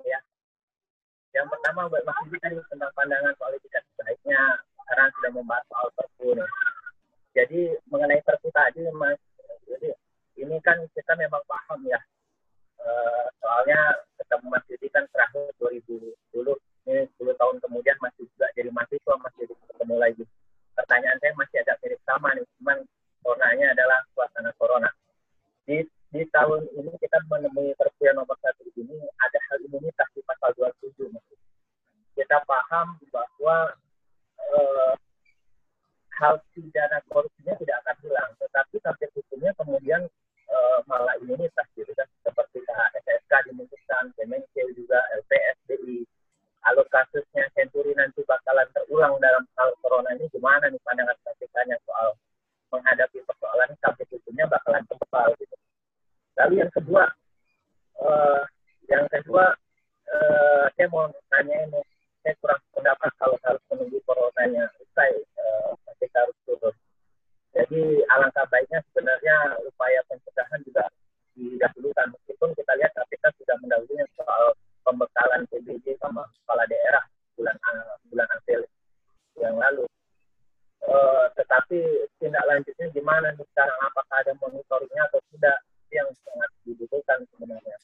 [0.00, 0.18] Ya.
[1.36, 5.88] Yang pertama buat Mas Didi tadi tentang pandangan soal etika sebaiknya sekarang sudah membahas soal
[5.98, 6.50] perpu nih.
[7.34, 9.18] jadi mengenai perpu tadi Mas
[9.66, 9.90] jadi
[10.38, 11.98] ini kan kita memang paham ya
[12.78, 13.74] uh, soalnya
[14.22, 16.14] ketemu Mas Yudi kan terakhir 2010
[16.86, 20.22] ini 10 tahun kemudian masih juga jadi mahasiswa masih ketemu lagi
[20.78, 22.78] pertanyaan saya masih ada mirip sama nih cuman
[23.26, 24.94] coronanya adalah suasana corona
[25.66, 25.82] di
[26.14, 28.94] di tahun ini kita menemui perpu yang nomor satu ini
[29.26, 31.38] ada hal imunitas di pasal 27 maksud.
[32.14, 33.74] kita paham bahwa
[34.52, 34.94] uh,
[36.20, 40.02] hal pidana korupsinya tidak akan hilang tetapi sampai hukumnya kemudian
[40.52, 42.54] uh, malah imunitas gitu kan seperti
[43.04, 46.06] SSK dimunculkan, Kemenkeu juga, LPSBI.
[46.64, 52.16] Kalau kasusnya Senturi nanti bakalan terulang dalam hal corona ini gimana nih pandangan kpk soal
[52.72, 55.56] menghadapi persoalan sampai hukumnya bakalan tebal gitu.
[56.40, 57.04] Lalu yang kedua,
[58.00, 58.42] uh,
[58.88, 59.52] yang kedua
[60.08, 61.80] uh, saya mau tanya ini,
[62.24, 66.74] saya kurang pendapat kalau harus menunggu coronanya usai uh, KPK harus turun
[67.54, 70.90] jadi alangkah baiknya sebenarnya upaya pencegahan juga
[71.38, 72.06] didahulukan.
[72.18, 77.04] Meskipun kita lihat KPK sudah mendahului soal pembekalan PBJ sama kepala daerah
[77.38, 78.66] bulan uh, bulan April
[79.38, 79.86] yang lalu.
[80.82, 83.78] Uh, tetapi tindak lanjutnya gimana nih sekarang?
[83.86, 85.62] Apakah ada monitoringnya atau tidak?
[85.94, 87.78] yang sangat dibutuhkan sebenarnya.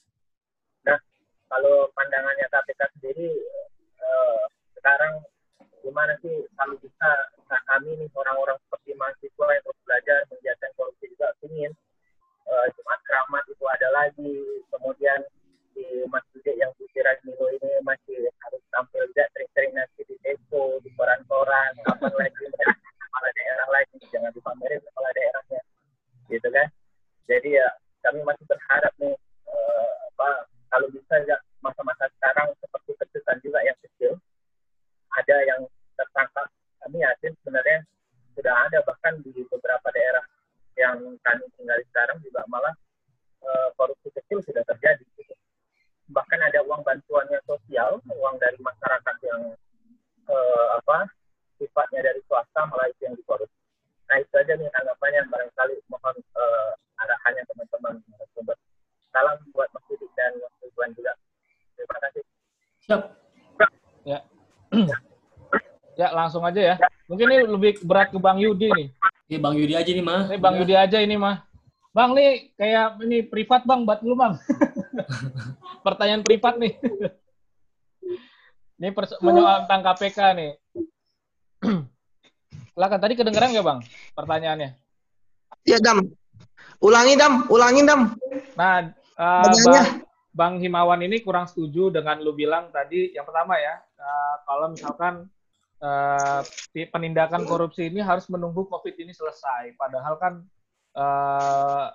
[0.82, 0.98] Nah,
[1.46, 3.30] kalau pandangannya KPK sendiri
[4.78, 5.20] sekarang
[5.80, 7.10] gimana sih kalau bisa
[7.50, 11.72] nah kami nih orang-orang seperti mahasiswa yang terus belajar mengiakan korupsi juga ingin
[12.46, 14.36] uh, Jumat keramat itu ada lagi.
[14.70, 15.20] Kemudian
[15.74, 20.90] di masjid yang Suci Rajmilo ini masih harus tampil juga sering-sering nanti di depo di
[20.94, 22.44] koran-koran kapan lagi
[23.02, 25.60] kepala daerah lagi jangan dipamerin kepala daerahnya
[26.30, 26.68] gitu kan.
[27.26, 27.66] Jadi ya
[28.06, 29.14] kami masih berharap nih
[29.46, 30.28] uh, apa
[30.70, 34.12] kalau bisa ya masa-masa sekarang seperti kejutan juga yang kecil
[35.16, 35.60] ada yang
[35.96, 36.48] tertangkap.
[36.80, 37.78] Kami yakin sebenarnya
[38.36, 40.24] sudah ada bahkan di beberapa daerah
[40.80, 42.72] yang kami tinggal sekarang juga malah
[43.44, 45.34] e, korupsi kecil sudah terjadi gitu.
[46.10, 49.42] bahkan ada uang bantuannya sosial uang dari masyarakat yang
[50.24, 50.36] e,
[50.80, 51.04] apa
[51.60, 53.60] sifatnya dari swasta malah itu yang dikorupsi
[54.08, 55.22] nah itu aja nih tanggapannya.
[55.28, 56.44] Barangkali mohon e,
[57.04, 57.94] arahannya teman-teman
[59.10, 59.84] salam buat Mas
[60.16, 61.12] dan Mas juga
[61.84, 62.22] terima kasih
[62.84, 63.02] siap
[64.04, 64.18] ya
[65.98, 66.74] Ya, langsung aja ya.
[67.12, 68.88] Mungkin ini lebih berat ke Bang Yudi nih.
[69.28, 70.32] Ini Bang Yudi aja nih, mah.
[70.32, 70.58] Ini Bang ya.
[70.64, 71.44] Yudi aja ini, mah.
[71.92, 74.40] Bang, nih kayak ini privat, Bang, buat lu, Bang.
[75.84, 76.72] Pertanyaan privat nih.
[78.80, 80.50] Ini menyoal tentang KPK nih.
[82.72, 83.80] Silakan tadi kedengeran nggak bang
[84.16, 84.70] pertanyaannya?
[85.68, 86.00] Iya Dam.
[86.80, 88.16] Ulangi Dam, ulangi Dam.
[88.56, 88.88] Nah,
[89.20, 90.00] uh, bang,
[90.30, 93.10] bang Himawan ini kurang setuju dengan lu bilang tadi.
[93.10, 95.26] Yang pertama ya, uh, kalau misalkan
[95.82, 96.40] uh,
[96.72, 99.74] penindakan korupsi ini harus menunggu COVID ini selesai.
[99.74, 100.32] Padahal kan
[100.94, 101.90] uh,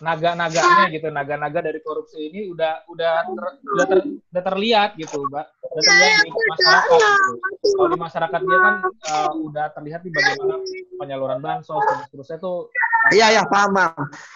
[0.00, 3.98] naga-naganya gitu, naga-naga dari korupsi ini udah udah ter, udah, ter,
[4.32, 6.98] udah terlihat gitu, mbak, udah terlihat di masyarakat.
[7.04, 7.68] Gitu.
[7.76, 10.56] Kalau di masyarakat dia kan uh, udah terlihat di bagaimana
[10.96, 12.72] penyaluran bansos dan seterusnya tuh.
[13.12, 13.76] Iya ya paham.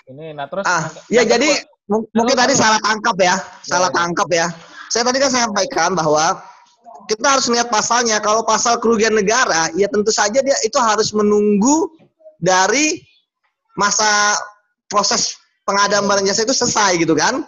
[0.04, 0.68] Ini, nah terus.
[0.68, 1.48] Ah, ya jadi
[1.88, 4.46] mungkin tadi salah tangkap ya, salah tangkap ya.
[4.88, 6.40] Saya tadi kan sampaikan bahwa
[7.08, 8.20] kita harus lihat pasalnya.
[8.20, 11.92] Kalau pasal kerugian negara, ya tentu saja dia itu harus menunggu
[12.40, 13.00] dari
[13.76, 14.36] masa
[14.88, 17.44] proses pengadaan barang jasa itu selesai gitu kan.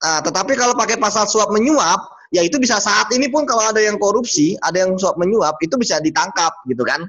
[0.00, 2.00] Ah, tetapi kalau pakai pasal suap menyuap,
[2.32, 5.76] ya itu bisa saat ini pun kalau ada yang korupsi, ada yang suap menyuap, itu
[5.76, 7.04] bisa ditangkap gitu kan.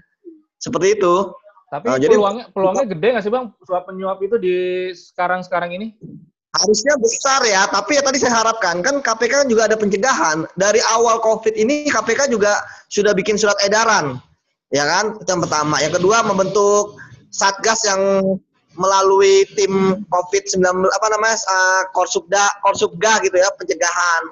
[0.59, 1.32] Seperti itu.
[1.68, 4.55] Tapi nah, peluangnya peluangnya gede nggak sih bang suap menyuap itu di
[4.95, 5.99] sekarang sekarang ini?
[6.55, 10.79] Harusnya besar ya, tapi ya tadi saya harapkan kan KPK kan juga ada pencegahan dari
[10.95, 14.17] awal COVID ini KPK juga sudah bikin surat edaran,
[14.71, 15.19] ya kan?
[15.19, 15.75] Itu yang pertama.
[15.83, 16.97] Yang kedua membentuk
[17.29, 18.01] satgas yang
[18.77, 24.23] melalui tim COVID-19 apa namanya uh, Korsubda Korsubga gitu ya pencegahan.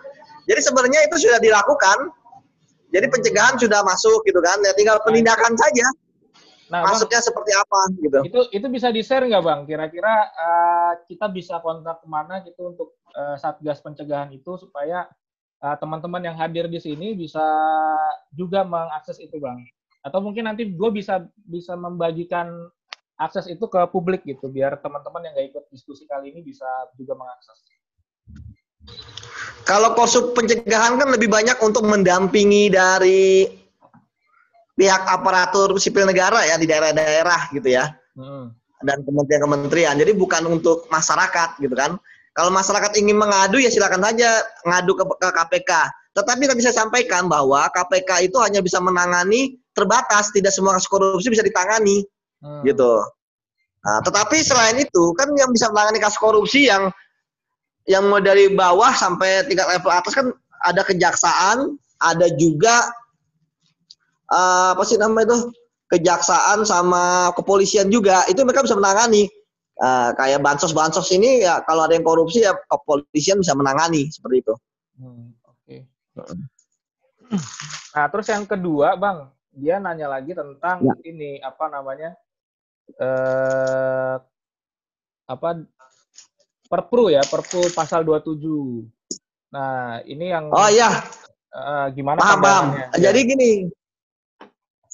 [0.46, 2.14] Jadi sebenarnya itu sudah dilakukan.
[2.94, 4.62] Jadi pencegahan sudah masuk gitu kan.
[4.62, 5.86] Ya tinggal penindakan saja.
[6.66, 8.18] Nah, Masuknya bang, seperti apa gitu.
[8.26, 9.60] Itu itu bisa di-share nggak Bang?
[9.70, 15.06] Kira-kira uh, kita bisa kontak ke mana gitu untuk uh, Satgas pencegahan itu supaya
[15.82, 17.42] teman-teman uh, yang hadir di sini bisa
[18.34, 19.62] juga mengakses itu Bang.
[20.02, 22.50] Atau mungkin nanti gue bisa bisa membagikan
[23.16, 26.66] akses itu ke publik gitu biar teman-teman yang nggak ikut diskusi kali ini bisa
[26.98, 27.62] juga mengakses.
[29.66, 33.50] Kalau korsub pencegahan kan lebih banyak untuk mendampingi dari
[34.76, 37.96] pihak aparatur sipil negara ya di daerah-daerah gitu ya.
[38.16, 38.52] Hmm.
[38.84, 39.96] Dan kementerian-kementerian.
[39.98, 41.96] Jadi bukan untuk masyarakat gitu kan.
[42.36, 45.72] Kalau masyarakat ingin mengadu ya silakan saja ngadu ke, ke KPK.
[46.16, 51.32] Tetapi kita bisa sampaikan bahwa KPK itu hanya bisa menangani terbatas, tidak semua kasus korupsi
[51.32, 52.04] bisa ditangani
[52.44, 52.64] hmm.
[52.68, 53.00] gitu.
[53.86, 56.92] Nah, tetapi selain itu kan yang bisa menangani kasus korupsi yang
[57.86, 60.28] yang mau dari bawah sampai tingkat level atas kan
[60.66, 62.90] ada kejaksaan, ada juga
[64.32, 65.38] uh, apa sih namanya itu
[65.92, 69.30] kejaksaan sama kepolisian juga itu mereka bisa menangani
[69.82, 74.54] uh, kayak bansos-bansos ini ya kalau ada yang korupsi ya kepolisian bisa menangani seperti itu.
[74.98, 75.60] Hmm, Oke.
[75.66, 75.80] Okay.
[77.96, 80.94] Nah terus yang kedua bang dia nanya lagi tentang ya.
[81.08, 82.12] ini apa namanya
[83.00, 84.16] eh,
[85.26, 85.50] apa
[86.66, 88.42] Perpru ya, Perpru pasal 27.
[89.54, 91.06] Nah, ini yang Oh iya.
[91.56, 92.66] Uh, gimana paham, paham.
[92.76, 93.10] Ya.
[93.10, 93.52] Jadi gini.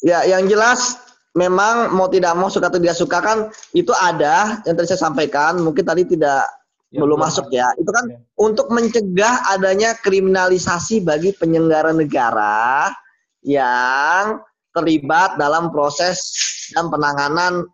[0.02, 0.98] Ya, yang jelas
[1.38, 3.38] memang mau tidak mau suka atau tidak suka kan
[3.72, 6.44] itu ada yang tadi saya sampaikan, mungkin tadi tidak
[6.92, 7.70] ya, belum masuk ya.
[7.78, 8.18] Itu kan ya.
[8.42, 12.92] untuk mencegah adanya kriminalisasi bagi penyelenggara negara
[13.46, 14.42] yang
[14.72, 16.20] terlibat dalam proses
[16.72, 17.68] dan penanganan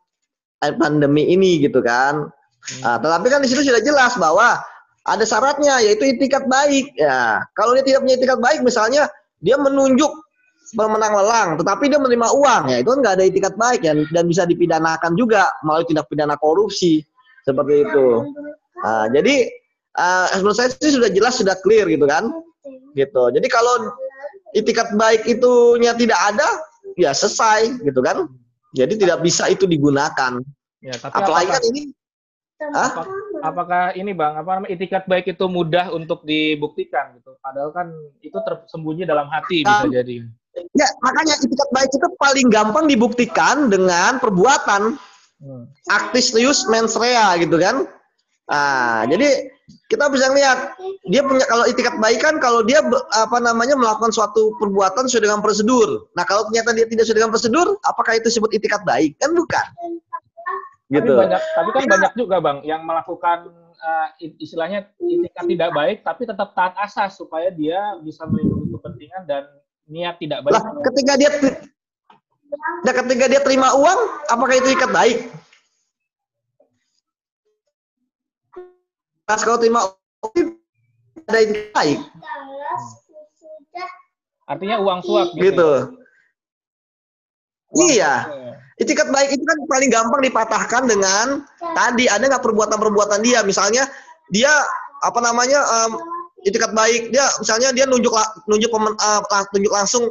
[0.59, 2.27] pandemi ini gitu kan.
[2.27, 2.81] Hmm.
[2.83, 4.59] Nah, tetapi kan di situ sudah jelas bahwa
[5.07, 6.91] ada syaratnya yaitu itikat baik.
[6.99, 9.07] Ya, kalau dia tidak punya itikat baik misalnya
[9.39, 10.11] dia menunjuk
[10.75, 14.23] pemenang lelang tetapi dia menerima uang ya itu kan nggak ada itikat baik ya dan
[14.27, 17.05] bisa dipidanakan juga melalui tindak pidana korupsi
[17.47, 18.07] seperti itu.
[18.83, 19.47] Nah, jadi
[19.95, 22.27] uh, menurut saya sih sudah jelas sudah clear gitu kan.
[22.91, 23.23] Gitu.
[23.31, 23.95] Jadi kalau
[24.51, 26.47] itikat baik itunya tidak ada
[26.99, 28.27] ya selesai gitu kan.
[28.75, 30.43] Jadi tidak bisa itu digunakan.
[30.83, 31.81] Ya, tapi apalagi apakah, kan ini
[32.57, 32.89] Hah?
[33.45, 37.37] Apakah ini bang, apa namanya itikat baik itu mudah untuk dibuktikan gitu?
[37.37, 37.93] Padahal kan
[38.25, 40.25] itu tersembunyi dalam hati bisa jadi.
[40.73, 44.97] Ya makanya itikat baik itu paling gampang dibuktikan dengan perbuatan.
[45.37, 45.69] Hmm.
[45.93, 47.85] Aktis rius mens rea gitu kan.
[48.47, 49.53] Nah, jadi
[49.91, 50.79] kita bisa lihat
[51.11, 52.79] dia punya kalau itikat baik kan kalau dia
[53.13, 56.09] apa namanya melakukan suatu perbuatan sesuai dengan prosedur.
[56.15, 59.19] Nah, kalau ternyata dia tidak sesuai dengan prosedur, apakah itu disebut itikat baik?
[59.19, 59.67] Kan bukan.
[60.87, 61.11] Gitu.
[61.11, 63.51] Tapi banyak tapi kan banyak juga, Bang, yang melakukan
[63.81, 64.07] uh,
[64.39, 69.43] istilahnya itikat tidak baik tapi tetap taat asas supaya dia bisa melindungi kepentingan dan
[69.87, 70.53] niat tidak baik.
[70.53, 71.29] Lah, ketika dia
[72.83, 75.17] nah, ketika dia terima uang, apakah itu ikat baik?
[79.27, 79.91] Pas kalau terima
[81.27, 81.99] ada yang baik.
[84.47, 85.43] Artinya uang suap gitu.
[85.51, 85.71] gitu.
[87.75, 88.13] Uang iya.
[88.77, 91.43] Itikat baik itu kan paling gampang dipatahkan dengan
[91.75, 93.89] tadi ada nggak perbuatan-perbuatan dia, misalnya
[94.31, 94.53] dia
[95.03, 95.99] apa namanya um,
[96.47, 97.11] itikat baik.
[97.11, 98.15] Dia misalnya dia nunjuk
[98.47, 99.21] nunjuk pemen, uh,
[99.51, 100.03] tunjuk langsung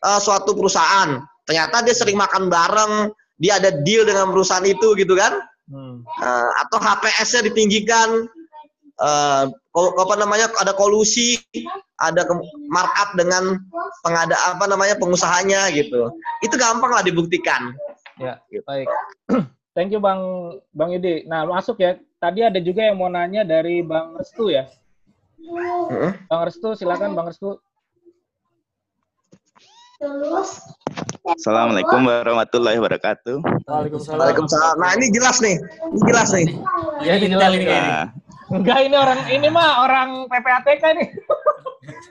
[0.00, 1.20] uh, suatu perusahaan.
[1.44, 5.36] Ternyata dia sering makan bareng dia ada deal dengan perusahaan itu gitu kan?
[5.70, 6.02] Hmm.
[6.20, 8.26] uh, atau HPS-nya ditinggikan.
[9.02, 11.40] Uh, apa namanya ada kolusi
[11.96, 12.28] ada
[12.68, 13.56] markup dengan
[14.04, 16.12] pengada apa namanya pengusahanya gitu.
[16.44, 17.72] Itu gampang lah dibuktikan.
[18.20, 18.36] Ya
[18.68, 18.86] baik.
[19.72, 20.20] Thank you bang
[20.76, 21.24] bang Yudi.
[21.24, 21.96] Nah masuk ya.
[22.20, 24.68] Tadi ada juga yang mau nanya dari bang Restu ya
[26.30, 27.58] Bang Restu, silakan Bang Restu.
[31.22, 33.38] Assalamualaikum warahmatullahi wabarakatuh.
[33.66, 34.18] Waalaikumsalam.
[34.18, 34.76] Waalaikumsalam.
[34.78, 36.46] Nah ini jelas nih, ini jelas nih.
[37.06, 37.66] Ya ini jelas nih.
[37.70, 38.06] Nah.
[38.52, 41.08] Enggak ini orang ini mah orang PPATK nih.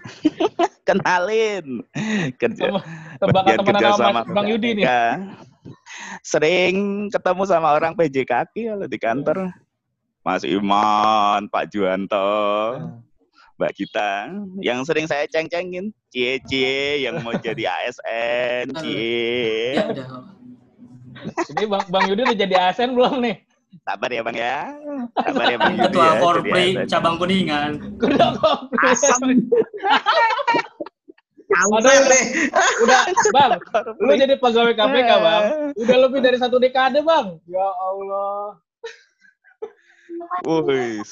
[0.87, 1.83] Kenalin.
[2.39, 2.79] Kerja.
[3.19, 4.87] Tebak teman sama Bang Yudi nih.
[6.23, 9.37] Sering ketemu sama orang PJKK kalau di kantor.
[10.21, 12.29] Mas Iman, Pak Juanto.
[12.77, 13.10] Nah.
[13.61, 19.77] Mbak kita yang sering saya ceng-cengin cie cie yang mau jadi ASN cie.
[19.77, 19.85] Ya,
[21.45, 23.45] jadi bang bang Yudi udah jadi ASN belum nih?
[23.85, 24.73] Sabar ya bang ya.
[25.13, 28.01] Sabar ya bang Yudi ketua ya, korpri cabang kuningan.
[28.01, 29.29] Ketua asam.
[31.51, 31.93] Udah,
[32.81, 33.01] udah,
[33.35, 33.51] bang,
[33.99, 35.43] lu jadi pegawai KPK, bang.
[35.75, 37.37] Udah lebih dari satu dekade, bang.
[37.43, 38.55] Ya Allah.
[40.47, 41.03] Wih.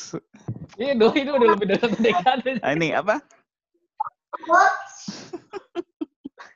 [0.80, 2.52] Iya dong, itu udah lebih dari satu dekade.
[2.64, 3.20] Nah, ini apa?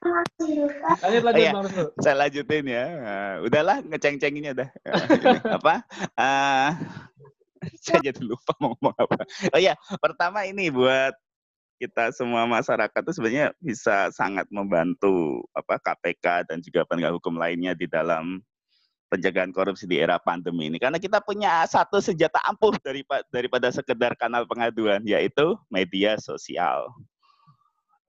[0.03, 1.51] lanjut lanjut oh, iya.
[1.99, 2.85] Saya lanjutin ya.
[2.87, 4.69] Uh, udahlah ngeceng-cenginnya dah.
[5.59, 5.83] apa?
[6.15, 6.71] Uh,
[7.83, 9.27] saya jadi lupa mau ngomong apa.
[9.51, 11.15] Oh iya, pertama ini buat
[11.81, 17.75] kita semua masyarakat itu sebenarnya bisa sangat membantu apa KPK dan juga penegak hukum lainnya
[17.75, 18.39] di dalam
[19.13, 24.17] penjagaan korupsi di era pandemi ini karena kita punya satu senjata ampuh daripada daripada sekedar
[24.17, 26.89] kanal pengaduan yaitu media sosial.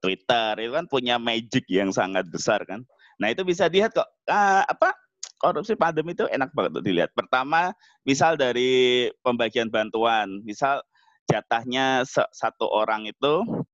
[0.01, 2.81] Twitter itu kan punya magic yang sangat besar kan.
[3.17, 4.93] Nah, itu bisa dilihat kok uh, apa
[5.41, 7.09] korupsi pandemi itu enak banget untuk dilihat.
[7.13, 7.73] Pertama,
[8.05, 10.81] misal dari pembagian bantuan, misal
[11.25, 13.65] jatahnya satu orang itu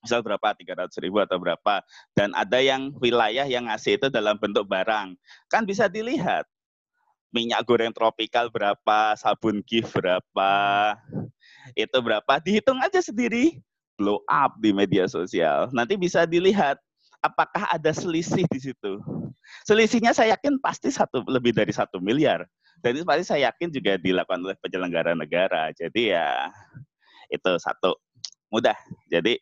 [0.00, 1.84] misal berapa 300 ribu atau berapa
[2.16, 5.12] dan ada yang wilayah yang ngasih itu dalam bentuk barang
[5.52, 6.48] kan bisa dilihat
[7.30, 10.52] minyak goreng tropikal berapa, sabun gift berapa,
[11.78, 13.62] itu berapa, dihitung aja sendiri,
[13.94, 15.70] blow up di media sosial.
[15.70, 16.78] Nanti bisa dilihat
[17.22, 18.92] apakah ada selisih di situ.
[19.66, 22.46] Selisihnya saya yakin pasti satu lebih dari satu miliar.
[22.80, 25.68] Dan itu pasti saya yakin juga dilakukan oleh penyelenggara negara.
[25.76, 26.48] Jadi ya
[27.28, 27.94] itu satu
[28.50, 28.74] mudah.
[29.12, 29.36] Jadi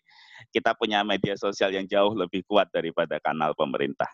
[0.52, 4.08] kita punya media sosial yang jauh lebih kuat daripada kanal pemerintah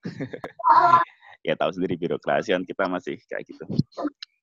[1.40, 3.64] ya tahu sendiri birokrasi kan kita masih kayak gitu.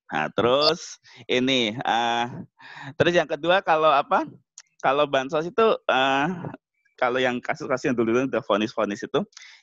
[0.08, 0.96] Nah, terus
[1.28, 2.26] ini uh,
[2.96, 4.24] terus yang kedua kalau apa?
[4.78, 6.26] Kalau bansos itu uh,
[6.98, 9.20] kalau yang kasus-kasus yang dulu udah vonis-vonis itu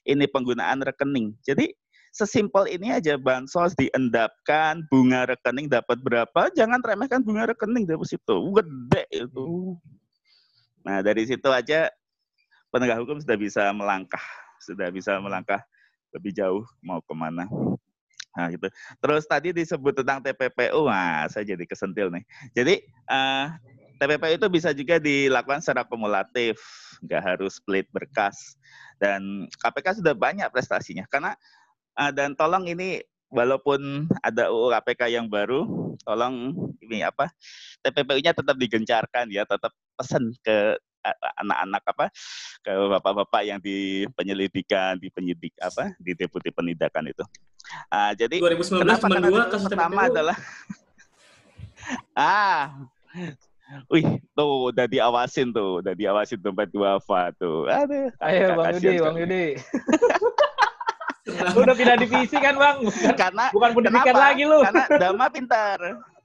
[0.08, 1.36] ini penggunaan rekening.
[1.44, 1.72] Jadi
[2.16, 8.56] sesimpel ini aja bansos diendapkan bunga rekening dapat berapa jangan remehkan bunga rekening dari situ
[8.56, 9.76] gede itu
[10.88, 11.92] nah dari situ aja
[12.72, 14.24] penegak hukum sudah bisa melangkah
[14.64, 15.60] sudah bisa melangkah
[16.16, 17.46] lebih jauh mau ke mana.
[18.36, 18.68] Nah, gitu.
[19.00, 22.24] Terus tadi disebut tentang TPPU, nah saya jadi kesentil nih.
[22.52, 22.76] Jadi
[23.08, 23.46] uh, eh,
[23.96, 26.60] TPPU itu bisa juga dilakukan secara kumulatif,
[27.04, 28.60] nggak harus split berkas.
[29.00, 31.36] Dan KPK sudah banyak prestasinya, karena
[31.96, 33.00] uh, dan tolong ini
[33.32, 37.32] walaupun ada UU KPK yang baru, tolong ini apa
[37.84, 40.76] TPPU-nya tetap digencarkan ya, tetap pesan ke
[41.42, 42.06] anak-anak apa
[42.66, 47.24] ke bapak-bapak yang di penyelidikan di penyidik apa di deputi penindakan itu.
[47.90, 49.06] Uh, jadi 2019 kenapa?
[49.10, 50.12] Karena kasus pertama TPPU.
[50.14, 50.38] adalah
[52.18, 52.64] ah
[53.90, 54.06] Wih,
[54.38, 57.66] tuh udah diawasin tuh, udah diawasin tempat duafa tuh.
[57.66, 58.14] Aduh.
[58.22, 59.46] Ayo Bang Yudi, Bang Yudi.
[61.66, 62.86] udah pindah divisi kan Bang?
[62.86, 64.62] Bukan, karena bukan pendidikan lagi lu.
[64.62, 65.82] Karena Dama pintar.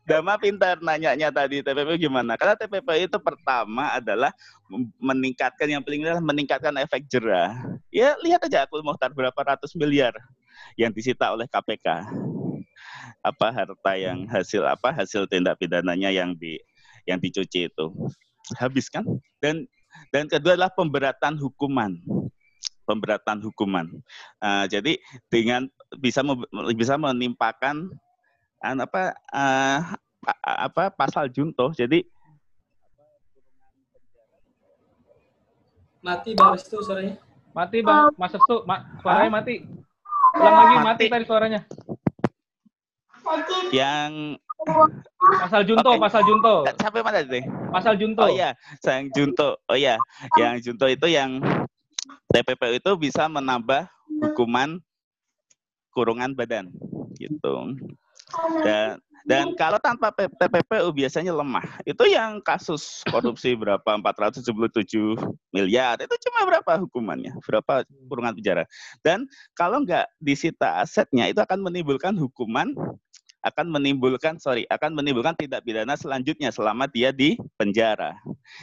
[0.09, 2.35] Dama pintar nanyanya tadi TPP gimana?
[2.35, 4.35] Karena TPP itu pertama adalah
[4.99, 7.55] meningkatkan yang paling adalah meningkatkan efek jerah.
[7.93, 10.17] Ya lihat aja aku mau berapa ratus miliar
[10.75, 12.11] yang disita oleh KPK.
[13.21, 16.57] Apa harta yang hasil apa hasil tindak pidananya yang di
[17.05, 17.87] yang dicuci itu
[18.57, 19.05] habis kan?
[19.39, 19.69] Dan
[20.11, 22.01] dan kedua adalah pemberatan hukuman
[22.91, 23.87] pemberatan hukuman.
[24.43, 24.99] Uh, jadi
[25.31, 25.71] dengan
[26.03, 26.27] bisa
[26.75, 27.95] bisa menimpakan
[28.61, 29.79] apa uh,
[30.45, 31.73] apa pasal junto.
[31.73, 32.05] Jadi
[36.01, 37.17] mati Bang Restu suaranya.
[37.51, 39.67] Mati Bang, Mas Restu, ma suaranya mati.
[40.39, 41.61] Ulang lagi mati, mati tadi suaranya.
[43.75, 44.39] Yang
[45.21, 46.01] Pasal Junto, Oke.
[46.01, 46.55] pasal Junto.
[46.77, 47.43] Sampai mana tadi?
[47.71, 48.25] Pasal Junto.
[48.25, 48.53] Oh iya,
[48.85, 49.49] yang Junto.
[49.69, 49.97] Oh iya,
[50.37, 51.41] yang Junto itu yang
[52.31, 53.89] TPPU itu bisa menambah
[54.21, 54.79] hukuman
[55.91, 56.71] kurungan badan
[57.19, 57.55] gitu.
[58.65, 61.67] Dan dan kalau tanpa TPPU biasanya lemah.
[61.85, 65.21] Itu yang kasus korupsi berapa 477
[65.53, 66.01] miliar.
[66.01, 67.37] Itu cuma berapa hukumannya?
[67.45, 68.65] Berapa kurungan penjara.
[69.05, 72.73] Dan kalau nggak disita asetnya itu akan menimbulkan hukuman
[73.41, 78.13] akan menimbulkan sorry akan menimbulkan tindak pidana selanjutnya selama dia di penjara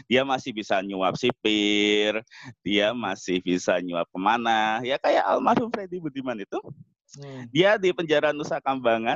[0.05, 2.21] dia masih bisa nyuap sipir
[2.61, 6.61] dia masih bisa nyuap ke mana ya kayak almarhum Freddy Budiman itu
[7.15, 7.47] Hmm.
[7.55, 9.15] dia di penjara Nusa Kambangan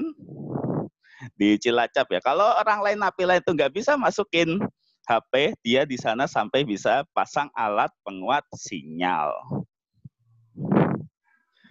[1.36, 4.64] di Cilacap ya kalau orang lain napila itu nggak bisa masukin
[5.04, 9.36] HP dia di sana sampai bisa pasang alat penguat sinyal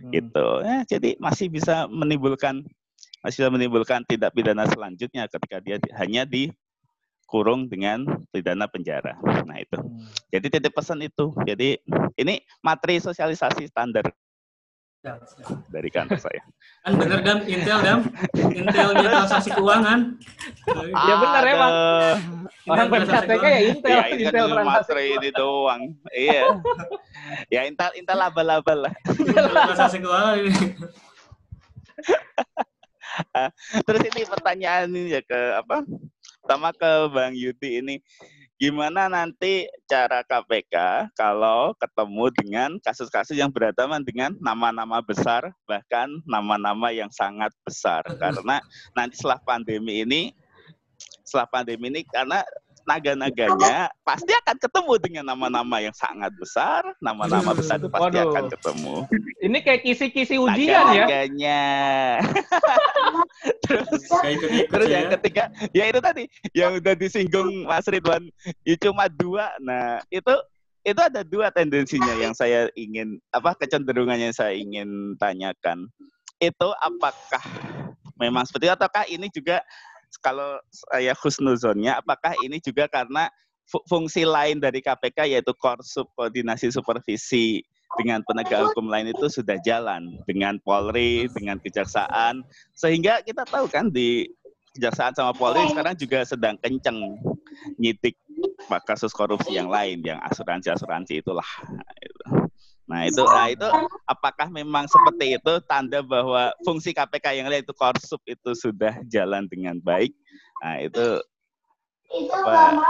[0.00, 0.16] Hmm.
[0.16, 2.64] gitu ya jadi masih bisa menimbulkan
[3.20, 9.60] masih bisa menimbulkan tindak pidana selanjutnya ketika dia di- hanya dikurung dengan pidana penjara nah
[9.60, 10.08] itu Hmm.
[10.32, 11.76] jadi titip pesan itu jadi
[12.16, 14.08] ini materi sosialisasi standar.
[15.72, 16.42] Dari kantor saya
[16.80, 18.00] Kan bener Dam, Intel Dam.
[18.36, 20.16] Intelnya transaksi keuangan.
[20.80, 21.72] Ya benar, emang.
[21.72, 22.16] Aduh.
[22.68, 25.02] Orang Intel transaksi PPATK ya Intel, ya ini Intel transaksi.
[25.16, 25.80] ini doang
[26.12, 26.42] iya
[27.54, 30.52] ya intel intel laba-laba lah Intel transaksi keuangan ini.
[33.84, 35.84] Terus ini pertanyaan ini ya ke apa?
[36.44, 37.94] Pertama ke Bang Yudi ini
[38.60, 46.92] gimana nanti cara KPK kalau ketemu dengan kasus-kasus yang berhadapan dengan nama-nama besar bahkan nama-nama
[46.92, 48.04] yang sangat besar?
[48.20, 48.60] Karena
[48.92, 50.36] nanti setelah pandemi ini
[51.24, 52.44] setelah pandemi ini karena
[52.90, 58.26] naga-naganya pasti akan ketemu dengan nama-nama yang sangat besar, nama-nama besar itu pasti Waduh.
[58.34, 58.96] akan ketemu.
[59.46, 60.82] Ini kayak kisi-kisi ujian ya.
[60.82, 61.62] Naga-naganya.
[63.64, 63.88] terus
[64.22, 64.94] Kayak ikut-ikut terus ya.
[64.98, 68.26] yang ketiga ya itu tadi yang udah disinggung Mas Ridwan
[68.66, 70.34] ya cuma dua nah itu
[70.84, 75.88] itu ada dua tendensinya yang saya ingin apa kecenderungannya yang saya ingin tanyakan
[76.40, 77.44] itu apakah
[78.16, 79.60] memang seperti itu ataukah ini juga
[80.18, 83.30] kalau saya husnuzonnya apakah ini juga karena
[83.70, 87.62] fu- fungsi lain dari KPK yaitu koordinasi supervisi
[87.98, 93.90] dengan penegak hukum lain itu sudah jalan dengan Polri, dengan kejaksaan, sehingga kita tahu kan
[93.90, 94.30] di
[94.78, 97.18] kejaksaan sama Polri sekarang juga sedang kenceng
[97.82, 98.14] nyidik
[98.70, 101.46] pak- kasus korupsi yang lain, yang asuransi-asuransi itulah.
[102.90, 103.22] Nah, itu.
[103.22, 108.18] Nah itu, itu apakah memang seperti itu tanda bahwa fungsi KPK yang lain itu korsup
[108.26, 110.10] itu sudah jalan dengan baik?
[110.58, 111.06] Nah itu
[112.10, 112.82] apa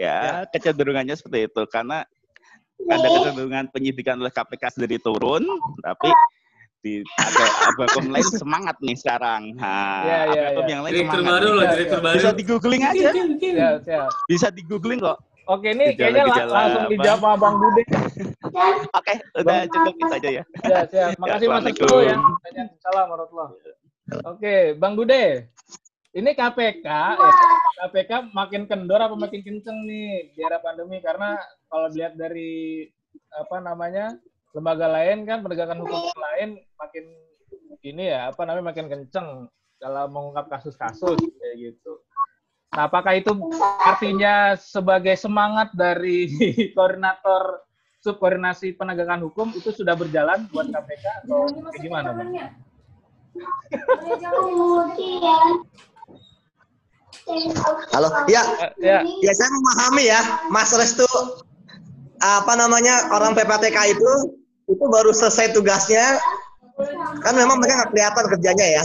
[0.00, 2.08] ya kecenderungannya seperti itu karena
[2.88, 5.44] ada kecenderungan penyidikan oleh KPK sendiri turun,
[5.84, 6.08] tapi
[6.78, 9.50] di ada abang lain semangat nih sekarang.
[9.58, 10.62] Nah, Ya, ya, ya.
[10.62, 11.34] yang lain Direktur semangat.
[11.34, 12.06] baru loh, Iya, direktur iya.
[12.06, 12.16] baru.
[12.16, 13.08] Bisa di googling aja.
[13.10, 14.08] Siap, siap.
[14.30, 15.18] bisa di googling kok.
[15.48, 16.90] Oke, ini Gejala- kayaknya la- gejala langsung apa?
[16.92, 17.82] dijawab sama Bang Bude.
[18.92, 20.42] Oke, udah cukup itu aja ya.
[20.68, 21.10] Ya, siap.
[21.16, 21.88] Makasih Mas Assalamualaikum.
[21.88, 22.16] Restu ya.
[22.20, 23.52] Waalaikumsalam warahmatullahi
[24.28, 25.24] Oke, Bang Bude.
[26.08, 27.32] Ini KPK, ya,
[27.78, 31.00] KPK makin kendor apa makin kenceng nih di era pandemi?
[31.00, 31.36] Karena
[31.68, 32.84] kalau dilihat dari
[33.30, 34.16] apa namanya
[34.52, 37.04] lembaga lain kan penegakan hukum lain makin
[37.84, 39.28] ini ya apa namanya makin kenceng
[39.76, 42.00] dalam mengungkap kasus-kasus kayak gitu.
[42.68, 43.32] Nah, apakah itu
[43.80, 46.28] artinya sebagai semangat dari
[46.76, 47.64] koordinator
[48.04, 52.30] subkoordinasi penegakan hukum itu sudah berjalan buat KPK atau kayak gimana, Bang?
[57.92, 60.20] Halo, ya, Eh, Ya, ya saya memahami ya,
[60.52, 61.08] Mas Restu
[62.18, 64.10] apa namanya orang PPTK itu
[64.68, 66.20] itu baru selesai tugasnya.
[67.24, 68.84] Kan memang mereka nggak kelihatan kerjanya ya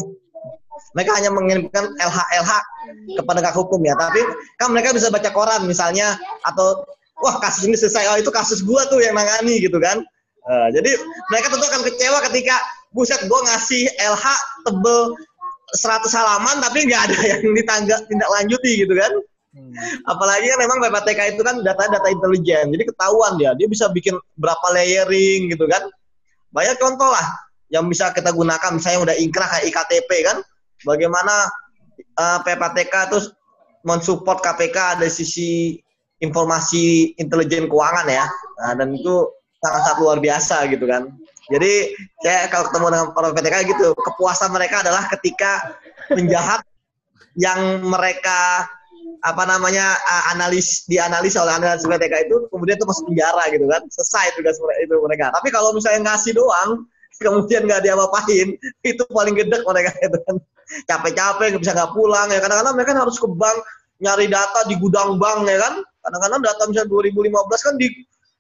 [0.94, 2.52] mereka hanya mengirimkan LH LH
[3.18, 3.98] ke penegak hukum ya.
[3.98, 4.22] Tapi
[4.62, 6.86] kan mereka bisa baca koran misalnya atau
[7.24, 8.12] wah kasus ini selesai.
[8.14, 10.04] Oh itu kasus gua tuh yang nangani gitu kan.
[10.44, 10.92] Eh, jadi
[11.34, 12.56] mereka tentu akan kecewa ketika
[12.94, 14.26] buset gua ngasih LH
[14.70, 15.18] tebel
[15.74, 19.14] 100 halaman tapi nggak ada yang ditangga tindak lanjuti gitu kan.
[19.54, 19.70] Hmm.
[20.10, 23.54] apalagi kan memang PPTK itu kan data-data intelijen jadi ketahuan dia.
[23.54, 25.94] Dia bisa bikin berapa layering gitu kan.
[26.50, 27.38] Banyak contoh lah
[27.70, 28.74] yang bisa kita gunakan.
[28.74, 30.42] Misalnya udah inkrah kayak IKTP kan
[30.88, 31.50] bagaimana
[31.98, 33.34] eh, PPTK terus
[33.84, 35.80] mensupport KPK dari sisi
[36.24, 38.26] informasi intelijen keuangan ya.
[38.64, 39.28] Nah, dan itu
[39.60, 41.12] sangat sangat luar biasa gitu kan.
[41.52, 41.92] Jadi
[42.24, 45.76] saya kalau ketemu dengan orang PPTK gitu kepuasan mereka adalah ketika
[46.08, 46.64] penjahat
[47.36, 48.64] yang mereka
[49.24, 53.84] apa namanya uh, analis dianalis oleh analis PTK itu kemudian itu masuk penjara gitu kan.
[53.92, 55.36] Selesai tugas itu mereka.
[55.36, 56.88] Tapi kalau misalnya ngasih doang
[57.20, 60.36] kemudian nggak diapa-apain itu paling gede mereka itu kan
[60.90, 62.40] capek-capek nggak bisa nggak pulang ya.
[62.40, 63.58] Kadang-kadang mereka harus ke bank
[64.04, 65.74] nyari data di gudang bank ya kan?
[66.04, 67.88] Kadang-kadang data misalnya 2015 kan di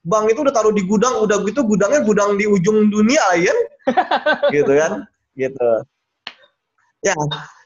[0.04, 3.60] bank itu udah taruh di gudang udah gitu gudangnya gudang di ujung dunia ya kan?
[4.56, 4.92] Gitu kan?
[5.36, 5.70] Gitu.
[7.04, 7.16] Ya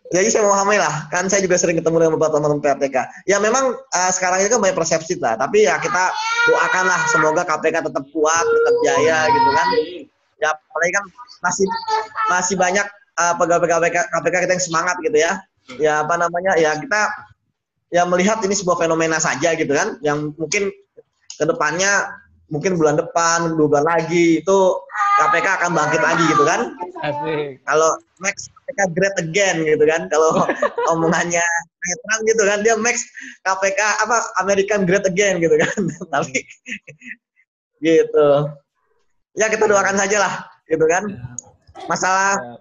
[0.07, 1.11] jadi saya memahami lah.
[1.11, 4.61] Kan saya juga sering ketemu dengan beberapa teman-teman PRTK ya memang uh, sekarang ini kan
[4.63, 5.35] banyak persepsi lah.
[5.35, 6.03] Tapi ya kita
[6.47, 9.67] doakanlah semoga KPK tetap kuat tetap jaya gitu kan?
[10.37, 11.05] Ya apalagi kan
[11.43, 11.65] masih
[12.31, 12.87] masih banyak
[13.17, 15.33] uh, pegawai-pegawai KPK kita yang semangat gitu ya.
[15.81, 17.11] Ya apa namanya ya kita
[17.91, 19.99] ya melihat ini sebuah fenomena saja gitu kan.
[20.05, 20.63] Yang mungkin
[21.37, 22.07] ke depannya
[22.47, 24.57] mungkin bulan depan dua bulan lagi itu
[25.19, 26.61] KPK akan bangkit lagi gitu kan.
[26.97, 27.61] Asik.
[27.61, 30.07] kalau Max KPK great again gitu kan.
[30.07, 30.47] Kalau
[30.93, 31.43] omongannya
[31.83, 32.59] netral gitu kan.
[32.63, 33.03] Dia Max
[33.43, 35.79] KPK apa American great again gitu kan.
[36.13, 36.39] Tapi
[37.83, 38.29] gitu.
[39.37, 40.33] Ya kita doakan saja lah
[40.65, 41.03] gitu kan.
[41.85, 42.57] Masalah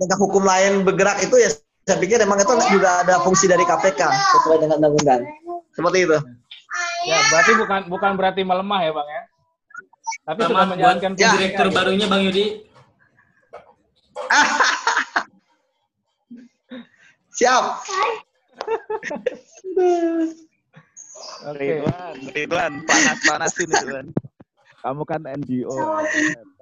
[0.00, 1.52] penegak hukum lain bergerak itu ya
[1.84, 5.20] saya pikir memang itu juga ada fungsi dari KPK sesuai dengan undang-undang
[5.76, 6.16] seperti itu
[7.00, 9.22] Ya, berarti bukan bukan berarti melemah ya, Bang ya.
[10.20, 11.72] Tapi sudah Selamat buat menjalankan ya, direktur ya.
[11.72, 12.46] barunya Bang Yudi.
[17.40, 17.80] siap
[21.40, 21.56] Oke.
[21.56, 24.06] Ridwan, Ridwan, panas-panasin Ridwan.
[24.84, 25.72] Kamu kan NGO.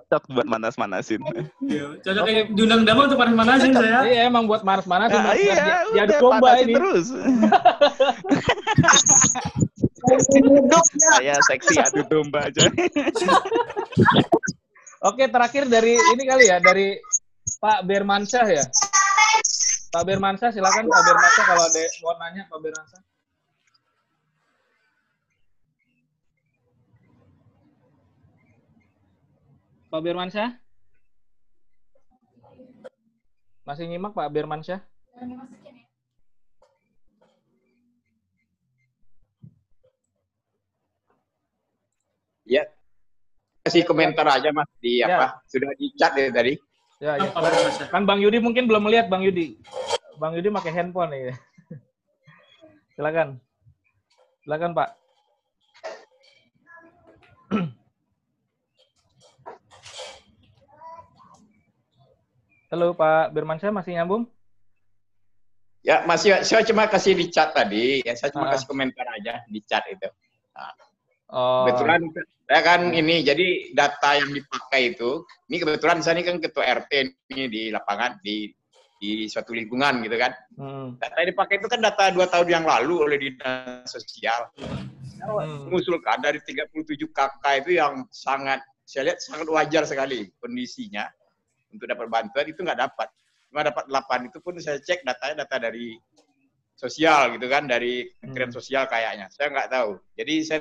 [0.08, 1.20] Cocok buat manas-manasin.
[1.68, 4.08] Iya, Cocok kayak diundang damang untuk panas-panasin saya.
[4.08, 5.20] Iya, emang buat manas-manasin.
[5.20, 5.36] Ah, Mas.
[5.36, 6.72] iya, Diadu udah domba ini.
[6.72, 7.06] terus.
[11.12, 12.64] Saya seksi adu domba aja.
[15.04, 16.96] Oke, terakhir dari ini kali ya, dari
[17.60, 18.64] Pak Bermansyah ya.
[19.92, 23.07] Pak Bermansyah, silakan Pak Bermansyah kalau ada mau nanya Pak Bermansyah.
[29.88, 30.52] Pak Bermansyah?
[33.64, 34.84] Masih nyimak Pak Bermansyah?
[42.44, 42.68] Ya.
[43.64, 45.08] Kasih komentar aja Mas di Ya.
[45.08, 45.40] apa?
[45.48, 46.56] Sudah di chat ya tadi.
[47.00, 47.32] Ya, ya.
[47.88, 49.56] Kan Bang Yudi mungkin belum melihat Bang Yudi.
[50.20, 51.32] Bang Yudi pakai handphone nih.
[52.96, 53.40] Silakan.
[54.44, 54.88] Silakan Pak.
[62.68, 64.28] Halo Pak Bermansyah masih nyambung?
[65.80, 68.04] Ya, masih saya cuma kasih di chat tadi.
[68.04, 68.52] Ya, saya cuma Ah.
[68.52, 70.04] kasih komentar aja di chat itu.
[71.28, 72.08] Oh, Kebetulan
[72.48, 76.92] saya kan ini jadi data yang dipakai itu, ini kebetulan saya ini kan ketua RT
[77.32, 78.48] ini di lapangan di
[78.98, 80.32] di suatu lingkungan gitu kan.
[80.56, 84.48] hmm, Data yang dipakai itu kan data dua tahun yang lalu oleh dinas sosial.
[84.60, 85.68] hmm.
[85.68, 91.10] mengusulkan dari 37 kakak itu yang sangat saya lihat sangat wajar sekali kondisinya
[91.72, 93.08] untuk dapat bantuan itu nggak dapat
[93.48, 95.96] cuma dapat 8 itu pun saya cek datanya data dari
[96.76, 98.58] sosial gitu kan dari kementerian Hmm.
[98.60, 100.60] sosial kayaknya saya nggak tahu jadi saya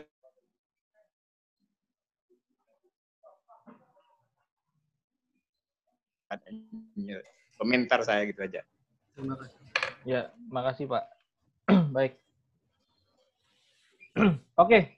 [7.58, 8.62] komentar saya gitu aja
[9.18, 9.58] Terima kasih.
[10.06, 10.22] Ya,
[10.54, 11.04] makasih Pak.
[11.98, 12.22] Baik.
[14.62, 14.94] Oke.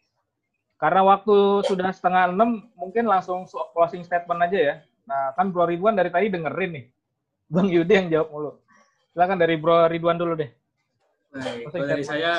[0.75, 4.75] Karena waktu sudah setengah enam, mungkin langsung su- closing statement aja ya.
[5.09, 6.85] Nah, kan Bro Ridwan dari tadi dengerin nih.
[7.49, 8.51] Bang Yudi yang jawab mulu.
[9.09, 10.49] Silakan dari Bro Ridwan dulu deh.
[11.33, 12.33] Baik, kalau dari saya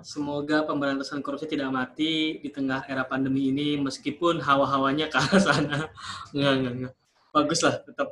[0.00, 5.78] semoga pemberantasan korupsi tidak mati di tengah era pandemi ini meskipun hawa-hawanya ke arah sana.
[6.36, 6.94] Enggak, enggak, enggak.
[7.30, 8.08] Bagus lah, tetap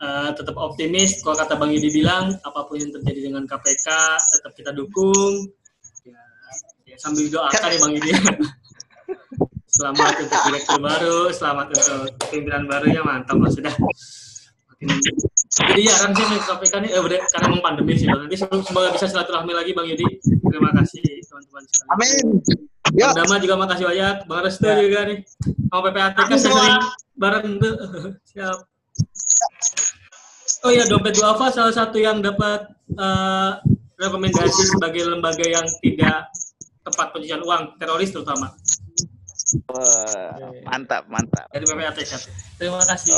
[0.00, 1.20] eh, tetap optimis.
[1.24, 3.88] Kalau kata Bang Yudi bilang, apa pun yang terjadi dengan KPK
[4.20, 5.48] tetap kita dukung.
[6.04, 6.20] Ya,
[6.84, 8.10] ya sambil doakan ya Bang Yudi.
[9.76, 12.00] selamat untuk direktur baru, selamat untuk
[12.32, 13.74] pimpinan barunya, mantap lah sudah.
[15.56, 18.08] Jadi ya kan sih ini eh, udah karena emang pandemi sih.
[18.08, 20.20] Nanti semoga bisa silaturahmi lagi bang Yudi.
[20.20, 21.92] Terima kasih teman-teman sekalian.
[21.96, 22.16] amin
[22.86, 24.16] Bang ya Dama juga makasih banyak.
[24.28, 24.76] Bang Restu Ya.
[24.76, 25.18] juga nih.
[25.72, 26.76] Sama PPATK sering
[27.16, 27.74] bareng tuh.
[28.36, 28.58] Siap.
[30.64, 32.68] Oh iya dompet duafa salah satu yang dapat
[33.00, 33.52] eh,
[33.96, 36.28] rekomendasi sebagai lembaga yang tidak
[36.84, 38.52] tempat pencucian uang teroris terutama
[39.46, 40.34] Wah,
[40.66, 41.46] mantap, mantap.
[41.54, 42.12] dari PPATK.
[42.58, 43.14] Terima kasih.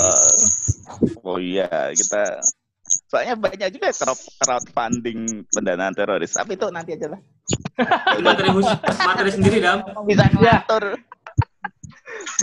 [1.24, 2.44] Oh iya, kita
[3.08, 6.36] soalnya banyak juga crowd- crowdfunding pendanaan teroris.
[6.36, 7.20] Tapi itu nanti aja lah.
[8.12, 8.48] Itu materi
[9.00, 9.80] materi sendiri dam.
[10.04, 10.84] Bisa ngatur.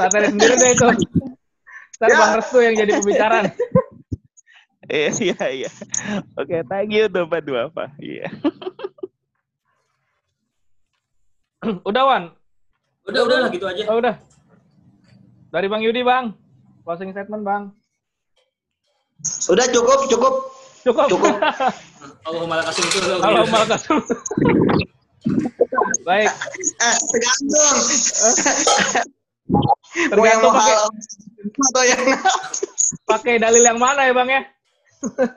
[0.02, 0.88] Materi sendiri deh itu.
[1.96, 2.18] Ntar Ya.
[2.20, 3.46] Bang Restu yang jadi pembicaraan.
[4.86, 5.72] Iya, iya, iya.
[6.36, 7.94] Oke, thank you dompet dua apa?
[7.98, 8.28] Iya.
[11.82, 12.24] udah Wan?
[13.06, 13.84] Udah udah lah gitu aja.
[13.90, 14.16] Oh, udah.
[15.54, 16.34] Dari Bang Yudi Bang.
[16.82, 17.64] Closing statement Bang.
[19.22, 20.34] Sudah cukup, cukup.
[20.86, 21.08] Cukup.
[21.10, 21.36] Cukup.
[22.26, 22.98] Allahumma lakasum itu.
[23.22, 23.98] Allahumma lakasum.
[26.06, 26.30] Baik,
[26.82, 27.78] Eh, tergantung.
[30.12, 30.76] Tergantung pakai
[31.46, 32.02] atau yang
[33.06, 34.42] pakai dalil yang mana ya bang ya?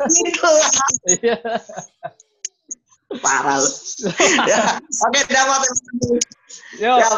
[0.09, 0.53] itu
[1.20, 1.36] Iya.
[3.24, 3.70] parah lu.
[4.51, 4.77] ya.
[5.09, 5.61] Oke, dapat.
[6.77, 7.09] Yo, Ya,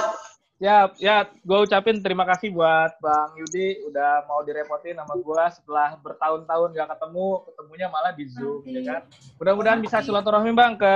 [0.61, 5.97] ya, ya, gue ucapin terima kasih buat Bang Yudi udah mau direpotin sama gue setelah
[6.05, 9.03] bertahun-tahun gak ketemu, ketemunya malah di Zoom, ya kan?
[9.41, 10.95] Mudah-mudahan bisa silaturahmi Bang ke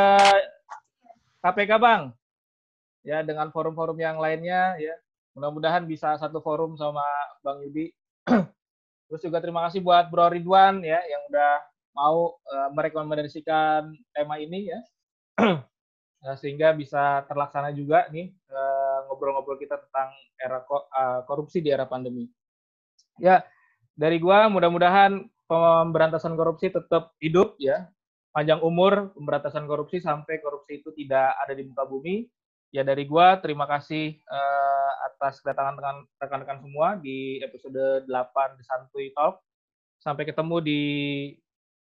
[1.41, 2.13] KPK Bang.
[3.05, 4.97] Ya, dengan forum-forum yang lainnya ya.
[5.37, 7.05] Mudah-mudahan bisa satu forum sama
[7.45, 7.93] Bang Yudi.
[9.09, 11.53] Terus juga terima kasih buat Bro Ridwan ya yang udah
[11.93, 14.81] mau eh, merekomendasikan tema ini ya.
[16.25, 21.85] Nah, sehingga bisa terlaksana juga nih eh, ngobrol-ngobrol kita tentang era eh, korupsi di era
[21.89, 22.27] pandemi.
[23.23, 23.47] Ya,
[23.95, 27.89] dari gua mudah-mudahan pemberantasan korupsi tetap hidup ya.
[28.35, 32.27] Panjang umur pemberantasan korupsi sampai korupsi itu tidak ada di muka bumi.
[32.75, 39.15] Ya dari gua terima kasih eh, atas kedatangan rekan-rekan semua di episode 8 The Santuy
[39.15, 39.39] Talk.
[40.03, 40.83] Sampai ketemu di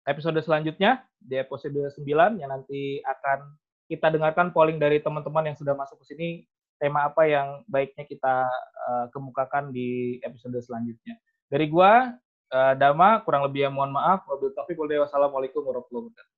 [0.06, 3.58] episode selanjutnya di episode 9 yang nanti akan
[3.90, 6.30] kita dengarkan polling dari teman-teman yang sudah masuk ke sini
[6.77, 8.45] tema apa yang baiknya kita
[8.89, 11.15] eh, kemukakan di episode selanjutnya.
[11.47, 12.15] Dari gua
[12.52, 14.27] eh, Dama kurang lebih mohon maaf.
[14.27, 14.77] Wabillahi taufiq.
[14.77, 16.35] Wassalamualaikum warahmatullahi wabarakatuh.